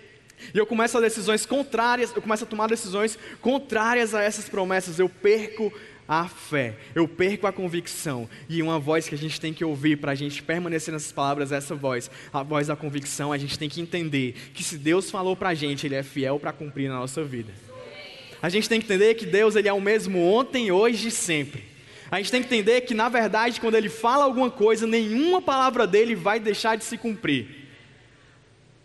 e 0.55 0.59
eu 0.59 0.67
começo 0.67 0.97
a 0.97 1.01
decisões 1.01 1.45
contrárias. 1.45 2.15
Eu 2.15 2.23
começo 2.23 2.45
a 2.45 2.47
tomar 2.47 2.69
decisões 2.69 3.19
contrárias 3.41 4.15
a 4.15 4.23
essas 4.23 4.49
promessas. 4.49 4.99
Eu 4.99 5.09
perco 5.09 5.73
a 6.09 6.29
fé, 6.29 6.77
eu 6.95 7.09
perco 7.09 7.47
a 7.47 7.53
convicção. 7.53 8.29
E 8.49 8.63
uma 8.63 8.79
voz 8.79 9.09
que 9.09 9.15
a 9.15 9.19
gente 9.19 9.41
tem 9.41 9.53
que 9.53 9.65
ouvir 9.65 9.97
para 9.97 10.13
a 10.13 10.15
gente 10.15 10.43
permanecer 10.43 10.93
nessas 10.93 11.13
palavras, 11.13 11.53
essa 11.53 11.75
voz, 11.75 12.11
a 12.33 12.43
voz 12.43 12.69
da 12.69 12.77
convicção, 12.77 13.33
a 13.33 13.39
gente 13.39 13.59
tem 13.59 13.69
que 13.69 13.81
entender 13.81 14.35
que 14.55 14.63
se 14.63 14.79
Deus 14.79 15.11
falou 15.11 15.37
para 15.37 15.51
a 15.51 15.55
gente, 15.55 15.87
Ele 15.87 15.95
é 15.95 16.03
fiel 16.03 16.39
para 16.39 16.53
cumprir 16.53 16.89
na 16.89 16.97
nossa 16.97 17.25
vida. 17.25 17.53
A 18.41 18.49
gente 18.49 18.69
tem 18.69 18.81
que 18.81 18.87
entender 18.87 19.15
que 19.15 19.27
Deus 19.27 19.57
ele 19.57 19.69
é 19.69 19.73
o 19.73 19.81
mesmo 19.81 20.21
ontem, 20.21 20.71
hoje 20.71 21.09
e 21.09 21.11
sempre. 21.11 21.65
A 22.11 22.19
gente 22.19 22.31
tem 22.31 22.41
que 22.41 22.47
entender 22.47 22.83
que, 22.83 22.95
na 22.95 23.09
verdade, 23.09 23.61
quando 23.61 23.75
Ele 23.75 23.89
fala 23.89 24.25
alguma 24.25 24.51
coisa, 24.51 24.87
nenhuma 24.87 25.43
palavra 25.43 25.87
dele 25.87 26.15
vai 26.15 26.39
deixar 26.39 26.77
de 26.77 26.85
se 26.85 26.97
cumprir. 26.97 27.67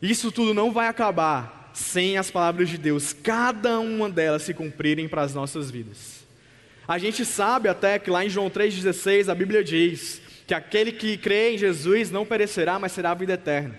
Isso 0.02 0.32
tudo 0.32 0.54
não 0.54 0.72
vai 0.72 0.88
acabar 0.88 1.70
sem 1.74 2.18
as 2.18 2.32
palavras 2.32 2.70
de 2.70 2.78
Deus, 2.78 3.14
cada 3.14 3.80
uma 3.80 4.10
delas 4.10 4.42
se 4.42 4.54
cumprirem 4.54 5.08
para 5.08 5.22
as 5.22 5.34
nossas 5.34 5.70
vidas. 5.70 6.21
A 6.92 6.98
gente 6.98 7.24
sabe 7.24 7.70
até 7.70 7.98
que 7.98 8.10
lá 8.10 8.26
em 8.26 8.30
João 8.30 8.50
3,16 8.50 9.30
a 9.30 9.34
Bíblia 9.34 9.64
diz 9.64 10.22
que 10.46 10.54
aquele 10.54 10.92
que 10.92 11.16
crê 11.16 11.54
em 11.54 11.58
Jesus 11.58 12.12
não 12.12 12.26
perecerá, 12.26 12.78
mas 12.78 12.92
será 12.92 13.12
a 13.12 13.14
vida 13.14 13.32
eterna. 13.32 13.78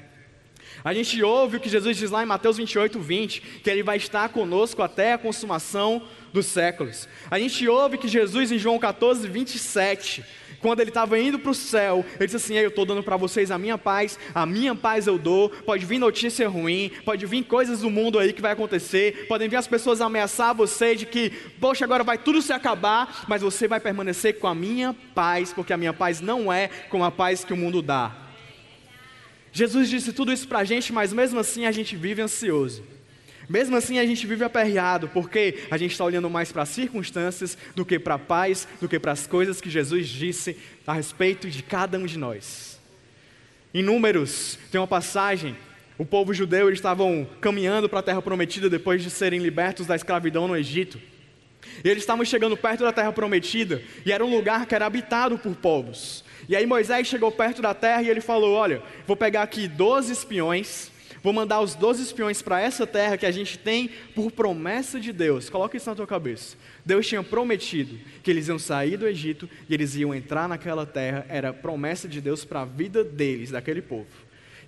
A 0.83 0.95
gente 0.95 1.23
ouve 1.23 1.59
o 1.59 1.61
que 1.61 1.69
Jesus 1.69 1.99
diz 1.99 2.11
lá 2.11 2.23
em 2.23 2.27
Mateus 2.27 2.57
28, 2.57 2.99
20, 2.99 3.41
que 3.63 3.69
Ele 3.69 3.83
vai 3.83 3.99
estar 3.99 4.31
conosco 4.31 4.81
até 4.81 5.13
a 5.13 5.19
consumação 5.19 6.09
dos 6.33 6.47
séculos. 6.47 7.07
A 7.31 7.39
gente 7.39 7.69
ouve 7.69 7.99
que 7.99 8.09
Jesus, 8.09 8.51
em 8.51 8.59
João 8.59 8.79
14, 8.79 9.29
27, 9.29 10.25
quando 10.63 10.81
ele 10.81 10.91
estava 10.91 11.19
indo 11.19 11.39
para 11.39 11.51
o 11.51 11.55
céu, 11.55 12.05
ele 12.15 12.27
disse 12.27 12.37
assim: 12.37 12.55
Eu 12.55 12.69
estou 12.69 12.87
dando 12.87 13.03
para 13.03 13.17
vocês 13.17 13.51
a 13.51 13.59
minha 13.59 13.77
paz, 13.77 14.19
a 14.33 14.47
minha 14.47 14.75
paz 14.75 15.07
eu 15.09 15.19
dou. 15.19 15.51
Pode 15.51 15.85
vir 15.85 15.99
notícia 15.99 16.49
ruim, 16.49 16.91
pode 17.05 17.27
vir 17.27 17.43
coisas 17.45 17.81
do 17.81 17.91
mundo 17.91 18.19
aí 18.19 18.33
que 18.33 18.41
vai 18.41 18.53
acontecer, 18.53 19.27
podem 19.27 19.49
vir 19.49 19.57
as 19.57 19.67
pessoas 19.67 20.01
ameaçar 20.01 20.55
você 20.55 20.95
de 20.95 21.05
que, 21.05 21.31
poxa, 21.61 21.85
agora 21.85 22.05
vai 22.05 22.17
tudo 22.17 22.41
se 22.41 22.53
acabar, 22.53 23.25
mas 23.29 23.43
você 23.43 23.67
vai 23.67 23.81
permanecer 23.81 24.39
com 24.39 24.47
a 24.47 24.55
minha 24.55 24.95
paz, 25.15 25.53
porque 25.53 25.73
a 25.73 25.77
minha 25.77 25.93
paz 25.93 26.21
não 26.21 26.53
é 26.53 26.69
como 26.89 27.05
a 27.05 27.11
paz 27.11 27.45
que 27.45 27.53
o 27.53 27.57
mundo 27.57 27.83
dá. 27.83 28.17
Jesus 29.53 29.91
disse 29.91 30.13
tudo 30.13 30.33
isso 30.33 30.47
para 30.47 30.61
a 30.61 30.65
gente, 30.65 30.93
mas 30.93 31.13
mesmo 31.13 31.41
assim 31.41 31.67
a 31.67 31.73
gente 31.73 31.97
vive 31.97 32.23
ansioso. 32.23 32.83
Mesmo 33.53 33.77
assim 33.77 33.99
a 33.99 34.07
gente 34.07 34.27
vive 34.27 34.43
aperreado, 34.43 35.11
porque 35.11 35.59
a 35.71 35.77
gente 35.77 35.91
está 35.91 36.03
olhando 36.03 36.31
mais 36.31 36.51
para 36.51 36.63
as 36.63 36.71
circunstâncias 36.71 37.59
do 37.77 37.85
que 37.85 37.99
para 37.99 38.15
a 38.15 38.19
paz, 38.19 38.67
do 38.81 38.89
que 38.89 38.99
para 38.99 39.13
as 39.13 39.27
coisas 39.27 39.61
que 39.61 39.69
Jesus 39.69 40.09
disse 40.09 40.57
a 40.87 40.95
respeito 40.95 41.51
de 41.51 41.63
cada 41.63 41.99
um 41.99 42.07
de 42.07 42.19
nós. 42.19 42.81
Em 43.75 43.83
Números, 43.83 44.59
tem 44.71 44.81
uma 44.81 44.87
passagem 44.87 45.55
O 45.99 46.07
povo 46.07 46.33
judeu 46.33 46.69
eles 46.69 46.79
estavam 46.79 47.29
caminhando 47.43 47.91
para 47.91 47.99
a 47.99 48.03
terra 48.03 48.23
prometida 48.23 48.71
depois 48.71 49.03
de 49.03 49.11
serem 49.11 49.39
libertos 49.39 49.87
da 49.87 49.95
escravidão 49.95 50.49
no 50.49 50.57
Egito. 50.57 50.99
E 51.85 51.89
eles 51.91 52.03
estavam 52.03 52.25
chegando 52.25 52.57
perto 52.57 52.83
da 52.83 52.91
terra 52.91 53.13
prometida, 53.13 53.83
e 54.07 54.13
era 54.13 54.25
um 54.25 54.35
lugar 54.35 54.65
que 54.65 54.75
era 54.75 54.87
habitado 54.87 55.37
por 55.37 55.55
povos. 55.55 56.25
E 56.49 56.57
aí 56.57 56.65
Moisés 56.65 57.07
chegou 57.07 57.31
perto 57.31 57.61
da 57.61 57.75
terra 57.75 58.03
e 58.03 58.09
ele 58.09 58.23
falou: 58.23 58.55
Olha, 58.55 58.83
vou 59.07 59.15
pegar 59.15 59.43
aqui 59.43 59.69
12 59.69 60.11
espiões, 60.11 60.91
vou 61.23 61.33
mandar 61.33 61.61
os 61.61 61.75
12 61.75 62.03
espiões 62.03 62.43
para 62.43 62.61
essa 62.61 62.87
terra 62.87 63.17
que 63.17 63.27
a 63.27 63.31
gente 63.31 63.59
tem 63.59 63.91
por 64.15 64.31
promessa 64.31 64.99
de 64.99 65.13
Deus. 65.13 65.49
Coloca 65.49 65.77
isso 65.77 65.89
na 65.89 65.97
tua 65.97 66.07
cabeça. 66.07 66.57
Deus 66.85 67.07
tinha 67.07 67.23
prometido 67.23 67.99
que 68.23 68.31
eles 68.31 68.49
iam 68.49 68.59
sair 68.59 68.97
do 68.97 69.07
Egito 69.07 69.49
e 69.69 69.75
eles 69.75 69.95
iam 69.95 70.15
entrar 70.15 70.49
naquela 70.49 70.85
terra, 70.85 71.25
era 71.29 71.53
promessa 71.53 72.09
de 72.09 72.21
Deus 72.21 72.45
para 72.45 72.63
a 72.63 72.65
vida 72.65 73.05
deles, 73.05 73.51
daquele 73.51 73.81
povo. 73.81 74.07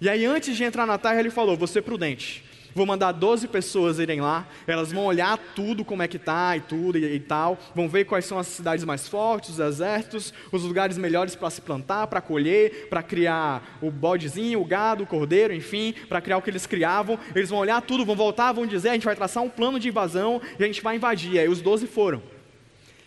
E 0.01 0.09
aí, 0.09 0.25
antes 0.25 0.57
de 0.57 0.64
entrar 0.64 0.87
na 0.87 0.99
terra, 0.99 1.19
ele 1.19 1.31
falou: 1.31 1.67
ser 1.67 1.83
prudente. 1.83 2.45
Vou 2.75 2.85
mandar 2.85 3.13
12 3.13 3.47
pessoas 3.47 4.01
irem 4.01 4.21
lá, 4.21 4.49
elas 4.67 4.91
vão 4.91 5.05
olhar 5.05 5.39
tudo 5.55 5.85
como 5.85 6.03
é 6.03 6.09
que 6.09 6.19
tá 6.19 6.57
e 6.57 6.61
tudo 6.61 6.99
e, 6.99 7.05
e 7.05 7.21
tal, 7.21 7.57
vão 7.73 7.89
ver 7.89 8.05
quais 8.05 8.25
são 8.25 8.37
as 8.37 8.49
cidades 8.49 8.85
mais 8.85 9.07
fortes, 9.07 9.51
os 9.51 9.59
exércitos, 9.61 10.35
os 10.51 10.65
lugares 10.65 10.99
melhores 10.99 11.37
para 11.37 11.51
se 11.51 11.61
plantar, 11.61 12.09
para 12.09 12.21
colher, 12.21 12.89
para 12.89 13.01
criar 13.01 13.79
o 13.81 13.93
bodezinho, 13.93 14.61
o 14.61 14.65
gado, 14.65 15.05
o 15.05 15.07
cordeiro, 15.07 15.55
enfim, 15.55 15.95
para 16.09 16.21
criar 16.21 16.39
o 16.39 16.43
que 16.43 16.51
eles 16.51 16.67
criavam. 16.67 17.17
Eles 17.35 17.51
vão 17.51 17.61
olhar 17.61 17.81
tudo, 17.81 18.05
vão 18.05 18.17
voltar, 18.17 18.51
vão 18.53 18.67
dizer, 18.67 18.89
a 18.89 18.95
gente 18.95 19.07
vai 19.07 19.15
traçar 19.15 19.43
um 19.43 19.49
plano 19.49 19.79
de 19.79 19.89
invasão 19.89 20.43
e 20.59 20.65
a 20.65 20.67
gente 20.67 20.83
vai 20.83 20.97
invadir. 20.97 21.35
E 21.35 21.39
aí 21.39 21.49
os 21.49 21.61
12 21.61 21.87
foram. 21.87 22.21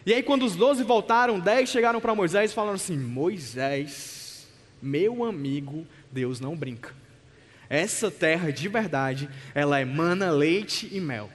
E 0.06 0.14
aí 0.14 0.24
quando 0.24 0.46
os 0.46 0.56
12 0.56 0.84
voltaram, 0.84 1.38
10 1.38 1.70
chegaram 1.70 2.00
para 2.00 2.16
Moisés 2.16 2.52
e 2.52 2.56
falaram 2.56 2.76
assim: 2.76 2.98
"Moisés, 2.98 4.48
meu 4.82 5.26
amigo, 5.26 5.86
Deus 6.10 6.40
não 6.40 6.56
brinca. 6.56 7.07
Essa 7.70 8.10
terra 8.10 8.52
de 8.52 8.68
verdade, 8.68 9.30
ela 9.54 9.82
emana 9.82 10.32
leite 10.32 10.90
e 10.92 11.00
mel. 11.00 11.30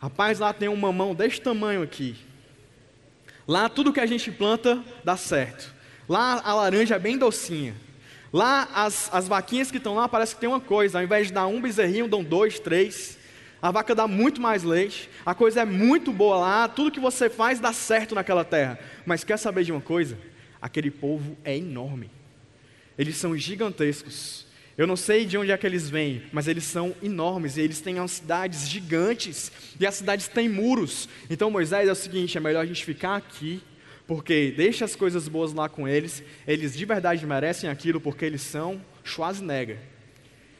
Rapaz, 0.00 0.38
lá 0.38 0.52
tem 0.52 0.68
um 0.68 0.76
mamão 0.76 1.14
desse 1.14 1.40
tamanho 1.40 1.82
aqui. 1.82 2.16
Lá 3.46 3.68
tudo 3.68 3.92
que 3.92 4.00
a 4.00 4.06
gente 4.06 4.30
planta 4.30 4.82
dá 5.04 5.16
certo. 5.16 5.74
Lá 6.08 6.40
a 6.42 6.54
laranja 6.54 6.94
é 6.94 6.98
bem 6.98 7.18
docinha. 7.18 7.74
Lá 8.32 8.68
as, 8.74 9.10
as 9.12 9.28
vaquinhas 9.28 9.70
que 9.70 9.76
estão 9.76 9.96
lá 9.96 10.08
parece 10.08 10.34
que 10.34 10.40
tem 10.40 10.48
uma 10.48 10.60
coisa. 10.60 10.98
Ao 10.98 11.04
invés 11.04 11.26
de 11.26 11.32
dar 11.32 11.46
um 11.46 11.60
bezerrinho, 11.60 12.08
dão 12.08 12.24
dois, 12.24 12.58
três. 12.58 13.18
A 13.60 13.70
vaca 13.70 13.94
dá 13.94 14.08
muito 14.08 14.40
mais 14.40 14.62
leite. 14.62 15.10
A 15.26 15.34
coisa 15.34 15.60
é 15.60 15.64
muito 15.64 16.12
boa 16.12 16.38
lá. 16.38 16.68
Tudo 16.68 16.90
que 16.90 17.00
você 17.00 17.28
faz 17.28 17.60
dá 17.60 17.72
certo 17.72 18.14
naquela 18.14 18.44
terra. 18.44 18.78
Mas 19.04 19.24
quer 19.24 19.36
saber 19.36 19.64
de 19.64 19.72
uma 19.72 19.80
coisa? 19.80 20.16
Aquele 20.62 20.90
povo 20.90 21.36
é 21.44 21.56
enorme. 21.56 22.10
Eles 22.96 23.16
são 23.16 23.36
gigantescos. 23.36 24.46
Eu 24.80 24.86
não 24.86 24.96
sei 24.96 25.26
de 25.26 25.36
onde 25.36 25.52
é 25.52 25.58
que 25.58 25.66
eles 25.66 25.90
vêm, 25.90 26.22
mas 26.32 26.48
eles 26.48 26.64
são 26.64 26.94
enormes 27.02 27.58
e 27.58 27.60
eles 27.60 27.82
têm 27.82 27.96
cidades 28.08 28.66
gigantes 28.66 29.52
e 29.78 29.86
as 29.86 29.96
cidades 29.96 30.26
têm 30.26 30.48
muros. 30.48 31.06
Então 31.28 31.50
Moisés 31.50 31.86
é 31.86 31.92
o 31.92 31.94
seguinte: 31.94 32.38
é 32.38 32.40
melhor 32.40 32.62
a 32.62 32.64
gente 32.64 32.82
ficar 32.82 33.16
aqui, 33.16 33.62
porque 34.06 34.54
deixa 34.56 34.86
as 34.86 34.96
coisas 34.96 35.28
boas 35.28 35.52
lá 35.52 35.68
com 35.68 35.86
eles. 35.86 36.22
Eles 36.48 36.74
de 36.74 36.86
verdade 36.86 37.26
merecem 37.26 37.68
aquilo 37.68 38.00
porque 38.00 38.24
eles 38.24 38.40
são 38.40 38.80
Schwarzenegger. 39.04 39.76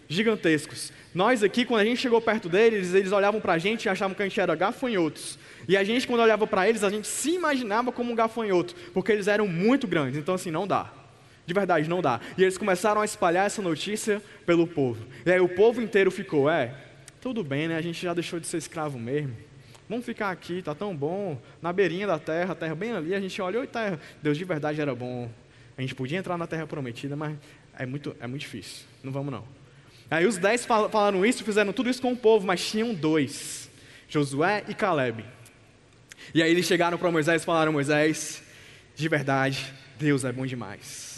Gigantescos. 0.06 0.92
Nós 1.14 1.42
aqui, 1.42 1.64
quando 1.64 1.80
a 1.80 1.84
gente 1.86 2.02
chegou 2.02 2.20
perto 2.20 2.46
deles, 2.46 2.92
eles 2.92 3.12
olhavam 3.12 3.40
para 3.40 3.54
a 3.54 3.58
gente 3.58 3.86
e 3.86 3.88
achavam 3.88 4.14
que 4.14 4.20
a 4.20 4.28
gente 4.28 4.38
era 4.38 4.54
gafanhotos. 4.54 5.38
E 5.66 5.78
a 5.78 5.82
gente, 5.82 6.06
quando 6.06 6.20
olhava 6.20 6.46
para 6.46 6.68
eles, 6.68 6.84
a 6.84 6.90
gente 6.90 7.08
se 7.08 7.30
imaginava 7.30 7.90
como 7.90 8.12
um 8.12 8.14
gafanhoto, 8.14 8.74
porque 8.92 9.12
eles 9.12 9.28
eram 9.28 9.48
muito 9.48 9.86
grandes. 9.86 10.18
Então, 10.18 10.34
assim, 10.34 10.50
não 10.50 10.66
dá. 10.66 10.99
De 11.50 11.54
verdade, 11.54 11.90
não 11.90 12.00
dá. 12.00 12.20
E 12.38 12.42
eles 12.44 12.56
começaram 12.56 13.00
a 13.00 13.04
espalhar 13.04 13.44
essa 13.44 13.60
notícia 13.60 14.22
pelo 14.46 14.68
povo. 14.68 15.04
E 15.26 15.32
aí 15.32 15.40
o 15.40 15.48
povo 15.48 15.82
inteiro 15.82 16.08
ficou, 16.08 16.48
é, 16.48 16.72
tudo 17.20 17.42
bem, 17.42 17.66
né? 17.66 17.74
A 17.76 17.80
gente 17.80 18.00
já 18.00 18.14
deixou 18.14 18.38
de 18.38 18.46
ser 18.46 18.58
escravo 18.58 19.00
mesmo. 19.00 19.36
Vamos 19.88 20.06
ficar 20.06 20.30
aqui, 20.30 20.62
tá 20.62 20.76
tão 20.76 20.94
bom, 20.94 21.36
na 21.60 21.72
beirinha 21.72 22.06
da 22.06 22.20
terra, 22.20 22.52
a 22.52 22.54
terra 22.54 22.76
bem 22.76 22.92
ali, 22.92 23.16
a 23.16 23.20
gente 23.20 23.42
olhou 23.42 23.64
e 23.64 23.66
terra. 23.66 23.98
Deus 24.22 24.38
de 24.38 24.44
verdade 24.44 24.80
era 24.80 24.94
bom. 24.94 25.28
A 25.76 25.80
gente 25.80 25.92
podia 25.92 26.16
entrar 26.16 26.38
na 26.38 26.46
terra 26.46 26.68
prometida, 26.68 27.16
mas 27.16 27.36
é 27.76 27.84
muito, 27.84 28.14
é 28.20 28.28
muito 28.28 28.42
difícil. 28.42 28.86
Não 29.02 29.10
vamos 29.10 29.32
não. 29.32 29.42
Aí 30.08 30.26
os 30.26 30.38
dez 30.38 30.64
falaram 30.64 31.26
isso, 31.26 31.42
fizeram 31.42 31.72
tudo 31.72 31.90
isso 31.90 32.00
com 32.00 32.12
o 32.12 32.16
povo, 32.16 32.46
mas 32.46 32.64
tinham 32.64 32.94
dois, 32.94 33.68
Josué 34.08 34.62
e 34.68 34.74
Caleb. 34.74 35.24
E 36.32 36.44
aí 36.44 36.52
eles 36.52 36.64
chegaram 36.64 36.96
para 36.96 37.10
Moisés 37.10 37.42
e 37.42 37.44
falaram, 37.44 37.72
Moisés, 37.72 38.40
de 38.94 39.08
verdade, 39.08 39.74
Deus 39.98 40.24
é 40.24 40.30
bom 40.30 40.46
demais. 40.46 41.10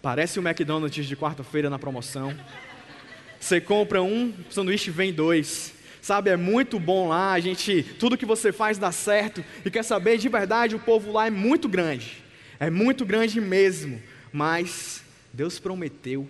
Parece 0.00 0.38
o 0.38 0.46
McDonald's 0.46 1.06
de 1.06 1.16
quarta-feira 1.16 1.68
na 1.68 1.78
promoção. 1.78 2.36
Você 3.40 3.60
compra 3.60 4.02
um 4.02 4.32
sanduíche, 4.50 4.90
vem 4.90 5.12
dois. 5.12 5.74
Sabe, 6.00 6.30
é 6.30 6.36
muito 6.36 6.78
bom 6.78 7.08
lá, 7.08 7.32
a 7.32 7.40
gente, 7.40 7.82
tudo 7.98 8.16
que 8.16 8.24
você 8.24 8.52
faz 8.52 8.78
dá 8.78 8.90
certo. 8.92 9.44
E 9.64 9.70
quer 9.70 9.82
saber, 9.82 10.16
de 10.16 10.28
verdade, 10.28 10.76
o 10.76 10.78
povo 10.78 11.12
lá 11.12 11.26
é 11.26 11.30
muito 11.30 11.68
grande. 11.68 12.22
É 12.60 12.70
muito 12.70 13.04
grande 13.04 13.40
mesmo. 13.40 14.00
Mas 14.32 15.02
Deus 15.32 15.58
prometeu. 15.58 16.28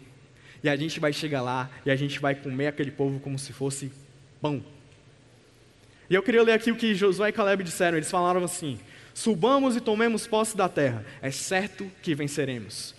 E 0.62 0.68
a 0.68 0.76
gente 0.76 0.98
vai 0.98 1.12
chegar 1.12 1.42
lá 1.42 1.70
e 1.87 1.90
a 1.90 1.96
gente 1.96 2.18
vai 2.18 2.35
comer 2.35 2.68
aquele 2.68 2.90
povo 2.90 3.20
como 3.20 3.38
se 3.38 3.52
fosse 3.52 3.92
pão. 4.40 4.62
E 6.11 6.14
eu 6.14 6.22
queria 6.22 6.42
ler 6.42 6.52
aqui 6.52 6.70
o 6.70 6.76
que 6.76 6.94
Josué 6.94 7.28
e 7.28 7.33
Caleb 7.33 7.62
disseram. 7.62 7.96
Eles 7.98 8.11
falaram 8.11 8.42
assim: 8.42 8.78
Subamos 9.14 9.76
e 9.76 9.81
tomemos 9.81 10.26
posse 10.26 10.57
da 10.57 10.68
terra. 10.68 11.04
É 11.22 11.31
certo 11.31 11.90
que 12.02 12.14
venceremos. 12.14 12.94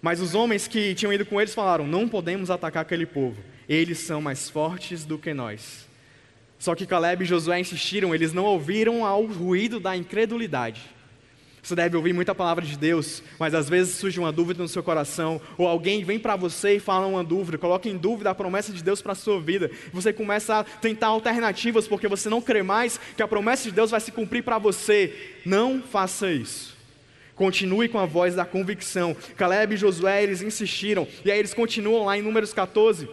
Mas 0.00 0.20
os 0.20 0.34
homens 0.34 0.68
que 0.68 0.94
tinham 0.94 1.12
ido 1.12 1.26
com 1.26 1.40
eles 1.40 1.54
falaram: 1.54 1.86
Não 1.86 2.08
podemos 2.08 2.50
atacar 2.50 2.82
aquele 2.82 3.06
povo, 3.06 3.42
eles 3.68 3.98
são 3.98 4.20
mais 4.20 4.48
fortes 4.48 5.04
do 5.04 5.18
que 5.18 5.32
nós. 5.32 5.86
Só 6.58 6.74
que 6.74 6.86
Caleb 6.86 7.22
e 7.22 7.26
Josué 7.26 7.60
insistiram, 7.60 8.14
eles 8.14 8.32
não 8.32 8.44
ouviram 8.44 9.04
ao 9.04 9.24
ruído 9.24 9.78
da 9.78 9.96
incredulidade. 9.96 10.96
Você 11.66 11.74
deve 11.74 11.96
ouvir 11.96 12.12
muita 12.12 12.32
palavra 12.32 12.64
de 12.64 12.78
Deus, 12.78 13.24
mas 13.40 13.52
às 13.52 13.68
vezes 13.68 13.96
surge 13.96 14.20
uma 14.20 14.30
dúvida 14.30 14.62
no 14.62 14.68
seu 14.68 14.84
coração, 14.84 15.40
ou 15.58 15.66
alguém 15.66 16.04
vem 16.04 16.16
para 16.16 16.36
você 16.36 16.76
e 16.76 16.80
fala 16.80 17.08
uma 17.08 17.24
dúvida, 17.24 17.58
coloca 17.58 17.88
em 17.88 17.96
dúvida 17.96 18.30
a 18.30 18.34
promessa 18.36 18.72
de 18.72 18.84
Deus 18.84 19.02
para 19.02 19.12
a 19.12 19.16
sua 19.16 19.40
vida. 19.40 19.68
Você 19.92 20.12
começa 20.12 20.60
a 20.60 20.64
tentar 20.64 21.08
alternativas 21.08 21.88
porque 21.88 22.06
você 22.06 22.28
não 22.28 22.40
crê 22.40 22.62
mais 22.62 23.00
que 23.16 23.22
a 23.22 23.26
promessa 23.26 23.64
de 23.64 23.72
Deus 23.72 23.90
vai 23.90 23.98
se 23.98 24.12
cumprir 24.12 24.44
para 24.44 24.58
você. 24.58 25.12
Não 25.44 25.82
faça 25.82 26.30
isso. 26.30 26.75
Continue 27.36 27.88
com 27.88 27.98
a 27.98 28.06
voz 28.06 28.34
da 28.34 28.44
convicção. 28.44 29.14
Caleb 29.36 29.74
e 29.74 29.76
Josué, 29.76 30.22
eles 30.22 30.42
insistiram. 30.42 31.06
E 31.24 31.30
aí 31.30 31.38
eles 31.38 31.54
continuam 31.54 32.06
lá 32.06 32.18
em 32.18 32.22
Números 32.22 32.52
14. 32.52 33.08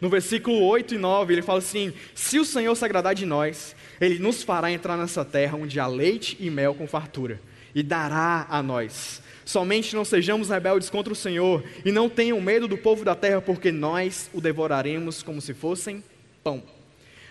No 0.00 0.08
versículo 0.08 0.62
8 0.64 0.94
e 0.94 0.98
9, 0.98 1.34
ele 1.34 1.42
fala 1.42 1.58
assim: 1.58 1.92
Se 2.14 2.38
o 2.38 2.44
Senhor 2.44 2.74
se 2.74 2.84
agradar 2.84 3.14
de 3.14 3.26
nós, 3.26 3.76
ele 4.00 4.18
nos 4.18 4.42
fará 4.42 4.72
entrar 4.72 4.96
nessa 4.96 5.24
terra 5.24 5.56
onde 5.56 5.78
há 5.78 5.86
leite 5.86 6.36
e 6.40 6.50
mel 6.50 6.74
com 6.74 6.86
fartura, 6.88 7.40
e 7.74 7.82
dará 7.82 8.46
a 8.48 8.62
nós. 8.62 9.22
Somente 9.44 9.94
não 9.94 10.04
sejamos 10.04 10.48
rebeldes 10.48 10.88
contra 10.88 11.12
o 11.12 11.16
Senhor, 11.16 11.62
e 11.84 11.92
não 11.92 12.08
tenham 12.08 12.40
medo 12.40 12.66
do 12.66 12.78
povo 12.78 13.04
da 13.04 13.14
terra, 13.14 13.42
porque 13.42 13.70
nós 13.70 14.30
o 14.32 14.40
devoraremos 14.40 15.22
como 15.22 15.40
se 15.40 15.52
fossem 15.52 16.02
pão. 16.42 16.62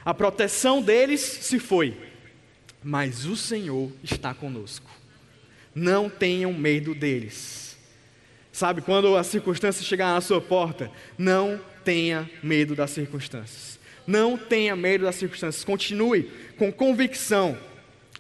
A 0.06 0.14
proteção 0.14 0.82
deles 0.82 1.22
se 1.22 1.60
foi, 1.60 1.98
mas 2.84 3.26
o 3.26 3.36
Senhor 3.36 3.92
está 4.04 4.34
conosco. 4.34 5.03
Não 5.74 6.10
tenham 6.10 6.54
medo 6.54 6.94
deles. 6.94 7.78
Sabe, 8.52 8.82
quando 8.82 9.18
a 9.18 9.24
circunstância 9.24 9.84
chegar 9.84 10.14
na 10.14 10.22
sua 10.22 10.40
porta, 10.40 10.92
não 11.18 11.60
tenha 11.84 12.30
medo 12.42 12.76
das 12.76 12.92
circunstâncias. 12.92 13.80
Não 14.06 14.38
tenha 14.38 14.76
medo 14.76 15.06
das 15.06 15.16
circunstâncias. 15.16 15.64
Continue 15.64 16.30
com 16.58 16.72
convicção, 16.72 17.58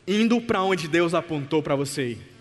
indo 0.08 0.42
para 0.42 0.64
onde 0.64 0.88
Deus 0.88 1.14
apontou 1.14 1.62
para 1.62 1.76
você 1.76 2.10
ir. 2.12 2.34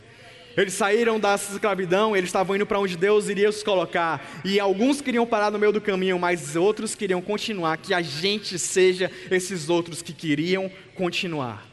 Eles 0.57 0.75
saíram 0.75 1.19
da 1.19 1.35
escravidão, 1.35 2.15
eles 2.15 2.29
estavam 2.29 2.55
indo 2.55 2.67
para 2.67 2.79
onde 2.79 2.97
Deus 2.97 3.29
iria 3.29 3.49
os 3.49 3.63
colocar. 3.63 4.43
E 4.45 4.61
alguns 4.61 5.01
queriam 5.01 5.27
parar 5.27 5.51
no 5.51 5.59
meio 5.59 5.73
do 5.73 5.81
caminho, 5.81 6.19
mas 6.19 6.57
outros 6.57 6.95
queriam 6.95 7.23
continuar. 7.23 7.79
Que 7.79 7.95
a 7.95 8.03
gente 8.03 8.59
seja 8.59 9.11
esses 9.31 9.71
outros 9.71 10.03
que 10.03 10.13
queriam 10.13 10.71
continuar. 10.95 11.67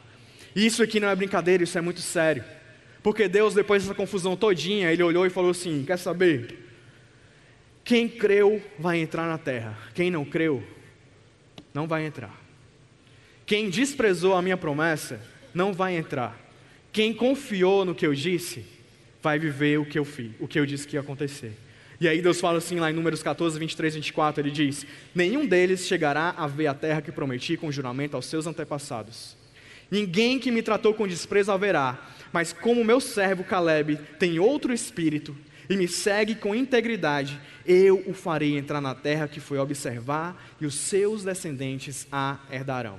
Isso 0.56 0.82
aqui 0.82 0.98
não 0.98 1.08
é 1.08 1.14
brincadeira, 1.14 1.62
isso 1.62 1.76
é 1.76 1.80
muito 1.80 2.00
sério. 2.00 2.42
Porque 3.02 3.28
Deus, 3.28 3.54
depois 3.54 3.82
dessa 3.82 3.94
confusão 3.94 4.36
todinha, 4.36 4.92
ele 4.92 5.02
olhou 5.02 5.26
e 5.26 5.30
falou 5.30 5.50
assim: 5.50 5.84
Quer 5.86 5.98
saber? 5.98 6.58
Quem 7.82 8.08
creu 8.08 8.62
vai 8.78 8.98
entrar 8.98 9.26
na 9.26 9.38
terra, 9.38 9.76
quem 9.94 10.10
não 10.10 10.24
creu, 10.24 10.62
não 11.72 11.86
vai 11.86 12.04
entrar. 12.04 12.38
Quem 13.46 13.68
desprezou 13.68 14.36
a 14.36 14.42
minha 14.42 14.56
promessa, 14.56 15.20
não 15.52 15.72
vai 15.72 15.96
entrar. 15.96 16.38
Quem 16.92 17.12
confiou 17.12 17.84
no 17.84 17.94
que 17.94 18.06
eu 18.06 18.14
disse, 18.14 18.64
vai 19.22 19.38
viver 19.38 19.78
o 19.78 19.84
que 19.84 19.98
eu 19.98 20.04
fiz, 20.04 20.32
o 20.38 20.46
que 20.46 20.58
eu 20.58 20.66
disse 20.66 20.86
que 20.86 20.96
ia 20.96 21.00
acontecer. 21.00 21.52
E 22.00 22.08
aí 22.08 22.22
Deus 22.22 22.40
fala 22.40 22.58
assim 22.58 22.78
lá 22.78 22.90
em 22.90 22.94
Números 22.94 23.22
14, 23.22 23.58
23, 23.58 23.96
24, 23.96 24.40
ele 24.40 24.50
diz: 24.50 24.86
Nenhum 25.14 25.46
deles 25.46 25.86
chegará 25.86 26.34
a 26.36 26.46
ver 26.46 26.66
a 26.66 26.74
terra 26.74 27.02
que 27.02 27.12
prometi 27.12 27.56
com 27.56 27.72
juramento 27.72 28.14
aos 28.14 28.26
seus 28.26 28.46
antepassados. 28.46 29.36
Ninguém 29.90 30.38
que 30.38 30.50
me 30.50 30.62
tratou 30.62 30.94
com 30.94 31.08
desprezo 31.08 31.50
haverá, 31.50 32.06
mas 32.32 32.52
como 32.52 32.84
meu 32.84 33.00
servo 33.00 33.42
Caleb 33.42 33.98
tem 34.18 34.38
outro 34.38 34.72
espírito, 34.72 35.36
e 35.68 35.76
me 35.76 35.86
segue 35.86 36.34
com 36.34 36.54
integridade, 36.54 37.40
eu 37.64 38.02
o 38.06 38.12
farei 38.12 38.56
entrar 38.56 38.80
na 38.80 38.94
terra 38.94 39.28
que 39.28 39.40
foi 39.40 39.58
observar, 39.58 40.54
e 40.60 40.66
os 40.66 40.74
seus 40.74 41.24
descendentes 41.24 42.06
a 42.10 42.38
herdarão. 42.50 42.98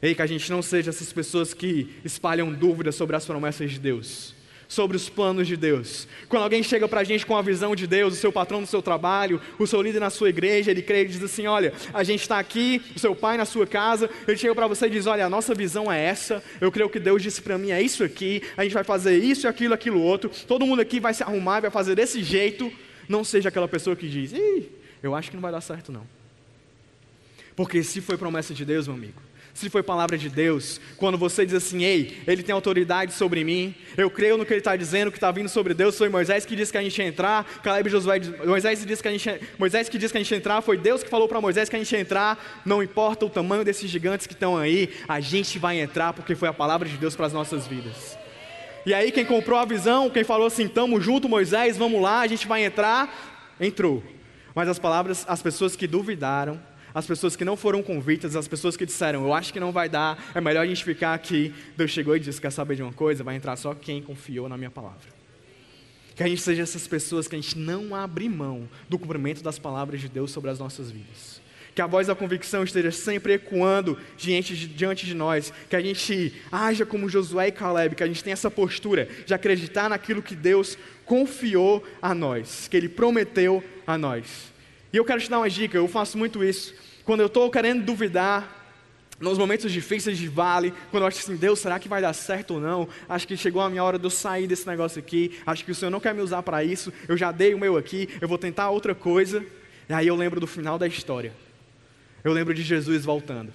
Ei, 0.00 0.14
que 0.14 0.22
a 0.22 0.26
gente 0.26 0.50
não 0.50 0.60
seja 0.60 0.90
essas 0.90 1.12
pessoas 1.12 1.54
que 1.54 1.94
espalham 2.04 2.52
dúvidas 2.52 2.94
sobre 2.94 3.16
as 3.16 3.24
promessas 3.24 3.70
de 3.70 3.78
Deus, 3.78 4.34
sobre 4.68 4.96
os 4.96 5.08
planos 5.08 5.46
de 5.46 5.56
Deus. 5.56 6.08
Quando 6.28 6.42
alguém 6.42 6.62
chega 6.62 6.88
para 6.88 7.00
a 7.00 7.04
gente 7.04 7.24
com 7.24 7.36
a 7.36 7.42
visão 7.42 7.74
de 7.74 7.86
Deus, 7.86 8.14
o 8.14 8.16
seu 8.16 8.32
patrão 8.32 8.60
no 8.60 8.66
seu 8.66 8.82
trabalho, 8.82 9.40
o 9.58 9.66
seu 9.66 9.80
líder 9.82 10.00
na 10.00 10.10
sua 10.10 10.28
igreja, 10.28 10.70
ele 10.70 10.82
crê 10.82 11.02
e 11.02 11.08
diz 11.08 11.22
assim: 11.22 11.46
Olha, 11.46 11.72
a 11.92 12.02
gente 12.02 12.20
está 12.22 12.38
aqui, 12.38 12.82
o 12.94 12.98
seu 12.98 13.14
pai 13.14 13.36
na 13.36 13.44
sua 13.44 13.66
casa, 13.66 14.08
ele 14.26 14.36
chega 14.36 14.54
para 14.54 14.66
você 14.66 14.86
e 14.86 14.90
diz: 14.90 15.06
Olha, 15.06 15.26
a 15.26 15.30
nossa 15.30 15.54
visão 15.54 15.90
é 15.90 16.02
essa, 16.02 16.42
eu 16.60 16.70
creio 16.70 16.88
que 16.88 16.98
Deus 16.98 17.22
disse 17.22 17.42
para 17.42 17.58
mim 17.58 17.70
é 17.70 17.80
isso 17.80 18.02
aqui, 18.04 18.42
a 18.56 18.62
gente 18.62 18.72
vai 18.72 18.84
fazer 18.84 19.16
isso, 19.18 19.46
aquilo, 19.48 19.74
aquilo 19.74 20.00
outro, 20.00 20.30
todo 20.46 20.66
mundo 20.66 20.80
aqui 20.80 21.00
vai 21.00 21.14
se 21.14 21.22
arrumar, 21.22 21.60
vai 21.60 21.70
fazer 21.70 21.94
desse 21.94 22.22
jeito. 22.22 22.72
Não 23.08 23.22
seja 23.22 23.48
aquela 23.50 23.68
pessoa 23.68 23.94
que 23.94 24.08
diz: 24.08 24.32
Ih, 24.32 24.68
eu 25.02 25.14
acho 25.14 25.30
que 25.30 25.36
não 25.36 25.42
vai 25.42 25.52
dar 25.52 25.60
certo 25.60 25.92
não. 25.92 26.06
Porque 27.56 27.82
se 27.82 28.00
foi 28.00 28.16
promessa 28.16 28.52
de 28.52 28.64
Deus, 28.64 28.88
meu 28.88 28.96
amigo, 28.96 29.22
se 29.54 29.70
foi 29.70 29.84
palavra 29.84 30.18
de 30.18 30.28
Deus, 30.28 30.80
quando 30.96 31.16
você 31.16 31.46
diz 31.46 31.54
assim, 31.54 31.84
ei, 31.84 32.20
ele 32.26 32.42
tem 32.42 32.52
autoridade 32.52 33.12
sobre 33.12 33.44
mim, 33.44 33.72
eu 33.96 34.10
creio 34.10 34.36
no 34.36 34.44
que 34.44 34.52
ele 34.52 34.58
está 34.58 34.74
dizendo, 34.74 35.12
que 35.12 35.16
está 35.16 35.30
vindo 35.30 35.48
sobre 35.48 35.72
Deus, 35.72 35.96
foi 35.96 36.08
Moisés 36.08 36.44
que 36.44 36.56
disse 36.56 36.72
que 36.72 36.78
a 36.78 36.82
gente 36.82 36.98
ia 36.98 37.06
entrar, 37.06 37.44
Caleb 37.62 37.88
e 37.88 37.92
Josué, 37.92 38.20
Moisés, 38.44 38.84
disse 38.84 39.00
que 39.00 39.08
a 39.08 39.12
gente, 39.12 39.40
Moisés 39.56 39.88
que 39.88 39.96
disse 39.96 40.12
que 40.12 40.18
a 40.18 40.20
gente 40.20 40.30
ia 40.32 40.38
entrar, 40.38 40.60
foi 40.60 40.76
Deus 40.76 41.04
que 41.04 41.08
falou 41.08 41.28
para 41.28 41.40
Moisés 41.40 41.68
que 41.68 41.76
a 41.76 41.78
gente 41.78 41.92
ia 41.92 42.00
entrar, 42.00 42.62
não 42.66 42.82
importa 42.82 43.24
o 43.24 43.30
tamanho 43.30 43.64
desses 43.64 43.88
gigantes 43.88 44.26
que 44.26 44.34
estão 44.34 44.56
aí, 44.56 44.92
a 45.08 45.20
gente 45.20 45.56
vai 45.56 45.78
entrar 45.78 46.12
porque 46.12 46.34
foi 46.34 46.48
a 46.48 46.52
palavra 46.52 46.88
de 46.88 46.96
Deus 46.96 47.14
para 47.14 47.26
as 47.26 47.32
nossas 47.32 47.64
vidas. 47.64 48.18
E 48.84 48.92
aí 48.92 49.12
quem 49.12 49.24
comprou 49.24 49.58
a 49.58 49.64
visão, 49.64 50.10
quem 50.10 50.24
falou 50.24 50.48
assim, 50.48 50.66
tamo 50.66 51.00
junto 51.00 51.28
Moisés, 51.28 51.76
vamos 51.76 52.02
lá, 52.02 52.20
a 52.20 52.26
gente 52.26 52.48
vai 52.48 52.64
entrar, 52.64 53.54
entrou. 53.60 54.02
Mas 54.52 54.68
as 54.68 54.80
palavras, 54.80 55.24
as 55.28 55.40
pessoas 55.40 55.76
que 55.76 55.86
duvidaram, 55.86 56.60
as 56.94 57.06
pessoas 57.06 57.34
que 57.34 57.44
não 57.44 57.56
foram 57.56 57.82
convictas, 57.82 58.36
as 58.36 58.46
pessoas 58.46 58.76
que 58.76 58.86
disseram, 58.86 59.24
eu 59.24 59.34
acho 59.34 59.52
que 59.52 59.58
não 59.58 59.72
vai 59.72 59.88
dar, 59.88 60.30
é 60.32 60.40
melhor 60.40 60.62
a 60.62 60.66
gente 60.66 60.84
ficar 60.84 61.12
aqui. 61.12 61.52
Deus 61.76 61.90
chegou 61.90 62.16
e 62.16 62.20
disse: 62.20 62.40
Quer 62.40 62.52
saber 62.52 62.76
de 62.76 62.82
uma 62.82 62.92
coisa? 62.92 63.24
Vai 63.24 63.34
entrar 63.34 63.56
só 63.56 63.74
quem 63.74 64.00
confiou 64.00 64.48
na 64.48 64.56
minha 64.56 64.70
palavra. 64.70 65.12
Que 66.14 66.22
a 66.22 66.28
gente 66.28 66.40
seja 66.40 66.62
essas 66.62 66.86
pessoas 66.86 67.26
que 67.26 67.34
a 67.34 67.40
gente 67.40 67.58
não 67.58 67.96
abre 67.96 68.28
mão 68.28 68.68
do 68.88 68.96
cumprimento 68.96 69.42
das 69.42 69.58
palavras 69.58 70.00
de 70.00 70.08
Deus 70.08 70.30
sobre 70.30 70.50
as 70.50 70.60
nossas 70.60 70.88
vidas. 70.88 71.42
Que 71.74 71.82
a 71.82 71.88
voz 71.88 72.06
da 72.06 72.14
convicção 72.14 72.62
esteja 72.62 72.92
sempre 72.92 73.32
ecoando 73.32 73.98
diante 74.16 74.56
de, 74.56 74.68
diante 74.68 75.04
de 75.04 75.14
nós. 75.14 75.52
Que 75.68 75.74
a 75.74 75.80
gente 75.80 76.32
haja 76.52 76.86
como 76.86 77.08
Josué 77.08 77.48
e 77.48 77.52
Caleb. 77.52 77.96
Que 77.96 78.04
a 78.04 78.06
gente 78.06 78.22
tenha 78.22 78.34
essa 78.34 78.48
postura 78.48 79.08
de 79.26 79.34
acreditar 79.34 79.90
naquilo 79.90 80.22
que 80.22 80.36
Deus 80.36 80.78
confiou 81.04 81.84
a 82.00 82.14
nós. 82.14 82.68
Que 82.68 82.76
Ele 82.76 82.88
prometeu 82.88 83.64
a 83.84 83.98
nós. 83.98 84.53
E 84.94 84.96
eu 84.96 85.04
quero 85.04 85.20
te 85.20 85.28
dar 85.28 85.38
uma 85.38 85.50
dica, 85.50 85.76
eu 85.76 85.88
faço 85.88 86.16
muito 86.16 86.44
isso. 86.44 86.72
Quando 87.04 87.18
eu 87.18 87.26
estou 87.26 87.50
querendo 87.50 87.84
duvidar, 87.84 88.64
nos 89.18 89.36
momentos 89.36 89.72
difíceis 89.72 90.16
de 90.16 90.28
vale, 90.28 90.72
quando 90.88 91.02
eu 91.02 91.08
acho 91.08 91.18
assim, 91.18 91.34
Deus, 91.34 91.58
será 91.58 91.80
que 91.80 91.88
vai 91.88 92.00
dar 92.00 92.12
certo 92.12 92.54
ou 92.54 92.60
não? 92.60 92.88
Acho 93.08 93.26
que 93.26 93.36
chegou 93.36 93.60
a 93.60 93.68
minha 93.68 93.82
hora 93.82 93.98
de 93.98 94.04
eu 94.04 94.10
sair 94.10 94.46
desse 94.46 94.64
negócio 94.68 95.00
aqui. 95.00 95.36
Acho 95.44 95.64
que 95.64 95.72
o 95.72 95.74
Senhor 95.74 95.90
não 95.90 95.98
quer 95.98 96.14
me 96.14 96.20
usar 96.20 96.44
para 96.44 96.62
isso. 96.62 96.92
Eu 97.08 97.16
já 97.16 97.32
dei 97.32 97.54
o 97.54 97.58
meu 97.58 97.76
aqui, 97.76 98.08
eu 98.20 98.28
vou 98.28 98.38
tentar 98.38 98.70
outra 98.70 98.94
coisa. 98.94 99.44
E 99.88 99.92
aí 99.92 100.06
eu 100.06 100.14
lembro 100.14 100.38
do 100.38 100.46
final 100.46 100.78
da 100.78 100.86
história. 100.86 101.32
Eu 102.22 102.32
lembro 102.32 102.54
de 102.54 102.62
Jesus 102.62 103.04
voltando. 103.04 103.52